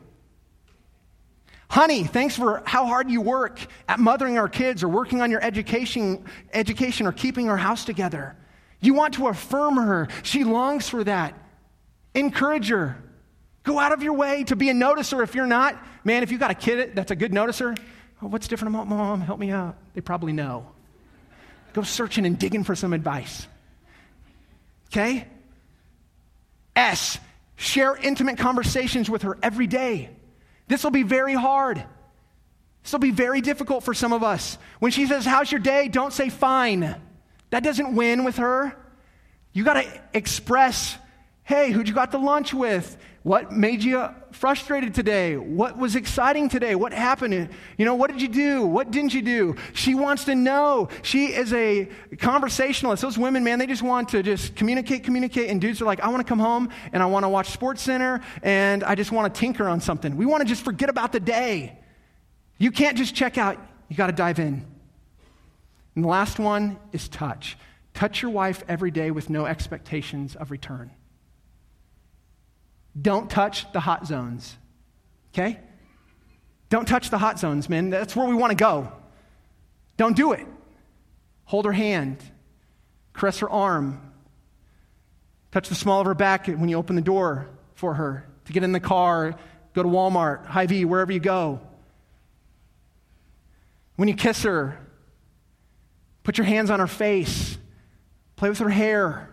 Honey, 1.68 2.04
thanks 2.04 2.36
for 2.36 2.62
how 2.64 2.86
hard 2.86 3.10
you 3.10 3.20
work 3.20 3.58
at 3.88 3.98
mothering 3.98 4.38
our 4.38 4.48
kids 4.48 4.84
or 4.84 4.88
working 4.88 5.20
on 5.20 5.30
your 5.30 5.42
education, 5.42 6.24
education 6.52 7.06
or 7.06 7.12
keeping 7.12 7.48
our 7.48 7.56
house 7.56 7.84
together. 7.84 8.36
You 8.80 8.94
want 8.94 9.14
to 9.14 9.26
affirm 9.26 9.76
her. 9.76 10.08
She 10.22 10.44
longs 10.44 10.88
for 10.88 11.02
that. 11.02 11.34
Encourage 12.14 12.68
her. 12.68 13.02
Go 13.64 13.80
out 13.80 13.92
of 13.92 14.02
your 14.02 14.12
way 14.12 14.44
to 14.44 14.54
be 14.54 14.70
a 14.70 14.74
noticer 14.74 15.24
if 15.24 15.34
you're 15.34 15.46
not. 15.46 15.76
Man, 16.04 16.22
if 16.22 16.30
you 16.30 16.38
got 16.38 16.52
a 16.52 16.54
kid 16.54 16.94
that's 16.94 17.10
a 17.10 17.16
good 17.16 17.32
noticer, 17.32 17.76
oh, 18.22 18.28
what's 18.28 18.46
different 18.46 18.74
about 18.74 18.86
mom? 18.86 19.20
Help 19.20 19.40
me 19.40 19.50
out. 19.50 19.76
They 19.94 20.00
probably 20.00 20.32
know. 20.32 20.68
Go 21.72 21.82
searching 21.82 22.24
and 22.26 22.38
digging 22.38 22.62
for 22.62 22.76
some 22.76 22.92
advice. 22.92 23.46
Okay? 24.92 25.26
S, 26.76 27.18
share 27.56 27.96
intimate 27.96 28.38
conversations 28.38 29.10
with 29.10 29.22
her 29.22 29.38
every 29.42 29.66
day. 29.66 30.10
This 30.68 30.84
will 30.84 30.90
be 30.90 31.02
very 31.02 31.34
hard. 31.34 31.82
This 32.82 32.92
will 32.92 33.00
be 33.00 33.10
very 33.10 33.40
difficult 33.40 33.82
for 33.82 33.94
some 33.94 34.12
of 34.12 34.22
us. 34.22 34.58
When 34.78 34.92
she 34.92 35.06
says, 35.06 35.24
How's 35.24 35.50
your 35.50 35.60
day? 35.60 35.88
Don't 35.88 36.12
say 36.12 36.28
fine. 36.28 36.94
That 37.50 37.64
doesn't 37.64 37.96
win 37.96 38.24
with 38.24 38.36
her. 38.36 38.76
You 39.52 39.64
got 39.64 39.74
to 39.74 40.00
express, 40.12 40.96
hey, 41.42 41.70
who'd 41.72 41.88
you 41.88 41.94
got 41.94 42.10
to 42.12 42.18
lunch 42.18 42.52
with? 42.52 42.96
What 43.26 43.50
made 43.50 43.82
you 43.82 44.08
frustrated 44.30 44.94
today? 44.94 45.36
What 45.36 45.76
was 45.76 45.96
exciting 45.96 46.48
today? 46.48 46.76
What 46.76 46.92
happened? 46.92 47.48
You 47.76 47.84
know, 47.84 47.96
what 47.96 48.12
did 48.12 48.22
you 48.22 48.28
do? 48.28 48.64
What 48.64 48.92
didn't 48.92 49.14
you 49.14 49.20
do? 49.20 49.56
She 49.72 49.96
wants 49.96 50.26
to 50.26 50.36
know. 50.36 50.90
She 51.02 51.32
is 51.32 51.52
a 51.52 51.88
conversationalist. 52.20 53.02
Those 53.02 53.18
women, 53.18 53.42
man, 53.42 53.58
they 53.58 53.66
just 53.66 53.82
want 53.82 54.10
to 54.10 54.22
just 54.22 54.54
communicate, 54.54 55.02
communicate. 55.02 55.50
And 55.50 55.60
dudes 55.60 55.82
are 55.82 55.86
like, 55.86 55.98
I 55.98 56.08
want 56.08 56.24
to 56.24 56.28
come 56.28 56.38
home 56.38 56.68
and 56.92 57.02
I 57.02 57.06
want 57.06 57.24
to 57.24 57.28
watch 57.28 57.50
Sports 57.50 57.82
Center 57.82 58.20
and 58.44 58.84
I 58.84 58.94
just 58.94 59.10
want 59.10 59.34
to 59.34 59.40
tinker 59.40 59.66
on 59.66 59.80
something. 59.80 60.16
We 60.16 60.24
want 60.24 60.42
to 60.42 60.48
just 60.48 60.64
forget 60.64 60.88
about 60.88 61.10
the 61.10 61.18
day. 61.18 61.80
You 62.58 62.70
can't 62.70 62.96
just 62.96 63.12
check 63.16 63.38
out. 63.38 63.58
You 63.88 63.96
got 63.96 64.06
to 64.06 64.12
dive 64.12 64.38
in. 64.38 64.64
And 65.96 66.04
the 66.04 66.08
last 66.08 66.38
one 66.38 66.78
is 66.92 67.08
touch. 67.08 67.58
Touch 67.92 68.22
your 68.22 68.30
wife 68.30 68.62
every 68.68 68.92
day 68.92 69.10
with 69.10 69.30
no 69.30 69.46
expectations 69.46 70.36
of 70.36 70.52
return. 70.52 70.92
Don't 73.00 73.30
touch 73.30 73.70
the 73.72 73.80
hot 73.80 74.06
zones, 74.06 74.56
okay? 75.32 75.58
Don't 76.68 76.86
touch 76.86 77.10
the 77.10 77.18
hot 77.18 77.38
zones, 77.38 77.68
man. 77.68 77.90
That's 77.90 78.16
where 78.16 78.26
we 78.26 78.34
want 78.34 78.50
to 78.50 78.56
go. 78.56 78.90
Don't 79.96 80.16
do 80.16 80.32
it. 80.32 80.46
Hold 81.44 81.64
her 81.64 81.72
hand, 81.72 82.18
caress 83.12 83.38
her 83.38 83.50
arm, 83.50 84.12
touch 85.52 85.68
the 85.68 85.74
small 85.74 86.00
of 86.00 86.06
her 86.06 86.14
back 86.14 86.46
when 86.46 86.68
you 86.68 86.76
open 86.76 86.96
the 86.96 87.02
door 87.02 87.48
for 87.74 87.94
her 87.94 88.26
to 88.46 88.52
get 88.52 88.64
in 88.64 88.72
the 88.72 88.80
car, 88.80 89.38
go 89.74 89.82
to 89.82 89.88
Walmart, 89.88 90.46
Hy-Vee, 90.46 90.84
wherever 90.84 91.12
you 91.12 91.20
go. 91.20 91.60
When 93.96 94.08
you 94.08 94.14
kiss 94.14 94.42
her, 94.42 94.78
Put 96.26 96.38
your 96.38 96.44
hands 96.44 96.70
on 96.70 96.80
her 96.80 96.88
face. 96.88 97.56
Play 98.34 98.48
with 98.48 98.58
her 98.58 98.68
hair. 98.68 99.30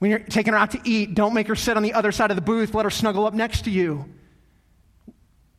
When 0.00 0.10
you're 0.10 0.18
taking 0.18 0.54
her 0.54 0.58
out 0.58 0.70
to 0.70 0.80
eat, 0.82 1.14
don't 1.14 1.34
make 1.34 1.46
her 1.48 1.54
sit 1.54 1.76
on 1.76 1.82
the 1.82 1.92
other 1.92 2.10
side 2.10 2.30
of 2.30 2.36
the 2.36 2.42
booth. 2.42 2.74
Let 2.74 2.84
her 2.84 2.90
snuggle 2.90 3.26
up 3.26 3.34
next 3.34 3.66
to 3.66 3.70
you. 3.70 4.06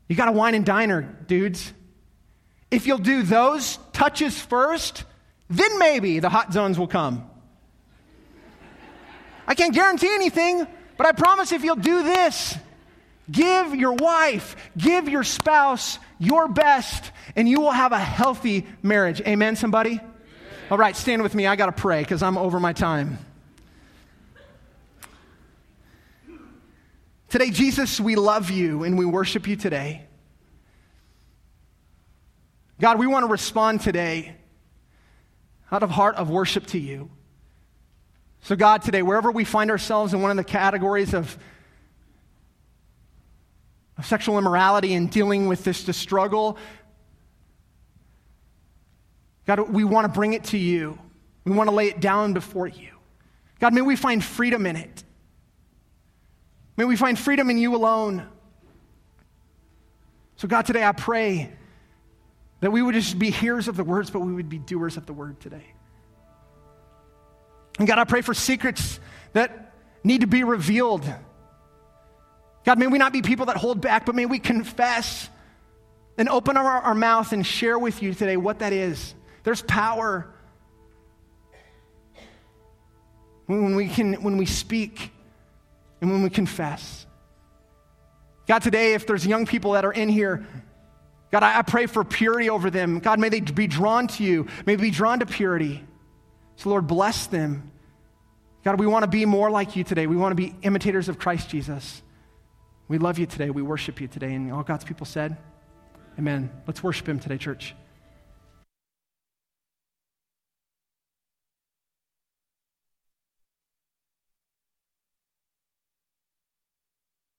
You 0.09 0.15
got 0.15 0.27
a 0.27 0.31
wine 0.31 0.55
and 0.55 0.65
diner, 0.65 1.03
dudes. 1.27 1.71
If 2.71 2.87
you'll 2.87 2.97
do 2.97 3.21
those 3.21 3.77
touches 3.93 4.37
first, 4.39 5.03
then 5.49 5.77
maybe 5.77 6.19
the 6.19 6.29
hot 6.29 6.51
zones 6.51 6.79
will 6.79 6.87
come. 6.87 7.29
I 9.47 9.53
can't 9.53 9.75
guarantee 9.75 10.13
anything, 10.13 10.65
but 10.97 11.05
I 11.05 11.11
promise 11.11 11.51
if 11.51 11.63
you'll 11.63 11.75
do 11.75 12.01
this, 12.01 12.57
give 13.29 13.75
your 13.75 13.93
wife, 13.93 14.55
give 14.75 15.07
your 15.07 15.23
spouse 15.23 15.99
your 16.17 16.47
best, 16.47 17.11
and 17.35 17.47
you 17.47 17.61
will 17.61 17.71
have 17.71 17.91
a 17.91 17.99
healthy 17.99 18.65
marriage. 18.81 19.21
Amen, 19.21 19.55
somebody? 19.55 19.91
Amen. 19.91 20.11
All 20.71 20.77
right, 20.79 20.95
stand 20.95 21.21
with 21.21 21.35
me. 21.35 21.45
I 21.45 21.55
got 21.55 21.67
to 21.67 21.71
pray 21.73 22.01
because 22.01 22.23
I'm 22.23 22.37
over 22.37 22.59
my 22.59 22.73
time. 22.73 23.19
Today, 27.31 27.49
Jesus, 27.49 27.97
we 27.97 28.17
love 28.17 28.51
you 28.51 28.83
and 28.83 28.97
we 28.97 29.05
worship 29.05 29.47
you 29.47 29.55
today. 29.55 30.05
God, 32.81 32.99
we 32.99 33.07
want 33.07 33.23
to 33.23 33.31
respond 33.31 33.79
today 33.79 34.35
out 35.71 35.81
of 35.81 35.89
heart 35.89 36.17
of 36.17 36.29
worship 36.29 36.65
to 36.67 36.77
you. 36.77 37.09
So, 38.41 38.57
God, 38.57 38.81
today, 38.81 39.01
wherever 39.01 39.31
we 39.31 39.45
find 39.45 39.71
ourselves 39.71 40.13
in 40.13 40.21
one 40.21 40.29
of 40.29 40.35
the 40.35 40.43
categories 40.43 41.13
of 41.13 41.37
of 43.97 44.05
sexual 44.05 44.37
immorality 44.37 44.93
and 44.93 45.09
dealing 45.09 45.47
with 45.47 45.63
this, 45.63 45.85
this 45.85 45.95
struggle. 45.95 46.57
God, 49.45 49.69
we 49.69 49.85
want 49.85 50.03
to 50.03 50.11
bring 50.11 50.33
it 50.33 50.43
to 50.45 50.57
you. 50.57 50.99
We 51.45 51.53
want 51.53 51.69
to 51.69 51.75
lay 51.75 51.87
it 51.87 52.01
down 52.01 52.33
before 52.33 52.67
you. 52.67 52.89
God, 53.61 53.73
may 53.73 53.81
we 53.81 53.95
find 53.95 54.21
freedom 54.21 54.65
in 54.65 54.75
it. 54.75 55.05
May 56.81 56.85
we 56.85 56.95
find 56.95 57.19
freedom 57.19 57.51
in 57.51 57.59
you 57.59 57.75
alone. 57.75 58.27
So, 60.37 60.47
God, 60.47 60.65
today 60.65 60.83
I 60.83 60.93
pray 60.93 61.51
that 62.59 62.71
we 62.71 62.81
would 62.81 62.95
just 62.95 63.19
be 63.19 63.29
hearers 63.29 63.67
of 63.67 63.77
the 63.77 63.83
words, 63.83 64.09
but 64.09 64.21
we 64.21 64.33
would 64.33 64.49
be 64.49 64.57
doers 64.57 64.97
of 64.97 65.05
the 65.05 65.13
word 65.13 65.39
today. 65.39 65.75
And 67.77 67.87
God, 67.87 67.99
I 67.99 68.03
pray 68.05 68.21
for 68.21 68.33
secrets 68.33 68.99
that 69.33 69.75
need 70.03 70.21
to 70.21 70.27
be 70.27 70.43
revealed 70.43 71.05
God, 72.63 72.79
may 72.79 72.87
we 72.87 72.97
not 72.97 73.13
be 73.13 73.21
people 73.21 73.45
that 73.45 73.57
hold 73.57 73.79
back, 73.79 74.07
but 74.07 74.15
may 74.15 74.25
we 74.25 74.39
confess 74.39 75.29
and 76.17 76.27
open 76.29 76.57
our, 76.57 76.81
our 76.81 76.95
mouth 76.95 77.31
and 77.31 77.45
share 77.45 77.77
with 77.77 78.01
you 78.01 78.15
today 78.15 78.37
what 78.37 78.57
that 78.57 78.73
is. 78.73 79.13
There's 79.43 79.61
power 79.61 80.33
when 83.45 83.75
we, 83.75 83.87
can, 83.87 84.23
when 84.23 84.37
we 84.37 84.47
speak 84.47 85.11
and 86.01 86.11
when 86.11 86.23
we 86.23 86.29
confess. 86.29 87.05
God, 88.47 88.59
today, 88.59 88.93
if 88.95 89.07
there's 89.07 89.25
young 89.25 89.45
people 89.45 89.73
that 89.73 89.85
are 89.85 89.93
in 89.93 90.09
here, 90.09 90.45
God, 91.31 91.43
I, 91.43 91.59
I 91.59 91.61
pray 91.61 91.85
for 91.85 92.03
purity 92.03 92.49
over 92.49 92.69
them. 92.69 92.99
God, 92.99 93.19
may 93.19 93.29
they 93.29 93.39
be 93.39 93.67
drawn 93.67 94.07
to 94.07 94.23
you. 94.23 94.47
May 94.65 94.75
they 94.75 94.81
be 94.81 94.91
drawn 94.91 95.19
to 95.19 95.25
purity. 95.25 95.85
So, 96.57 96.69
Lord, 96.69 96.87
bless 96.87 97.27
them. 97.27 97.71
God, 98.63 98.79
we 98.79 98.87
want 98.87 99.03
to 99.03 99.09
be 99.09 99.25
more 99.25 99.49
like 99.49 99.75
you 99.75 99.83
today. 99.83 100.07
We 100.07 100.17
want 100.17 100.31
to 100.31 100.35
be 100.35 100.55
imitators 100.61 101.07
of 101.07 101.17
Christ 101.17 101.49
Jesus. 101.49 102.01
We 102.87 102.97
love 102.97 103.17
you 103.17 103.25
today. 103.25 103.49
We 103.49 103.61
worship 103.61 104.01
you 104.01 104.07
today. 104.07 104.33
And 104.33 104.51
all 104.51 104.63
God's 104.63 104.83
people 104.83 105.05
said, 105.05 105.37
Amen. 106.19 106.51
Let's 106.67 106.83
worship 106.83 107.07
him 107.07 107.19
today, 107.19 107.37
church. 107.37 107.73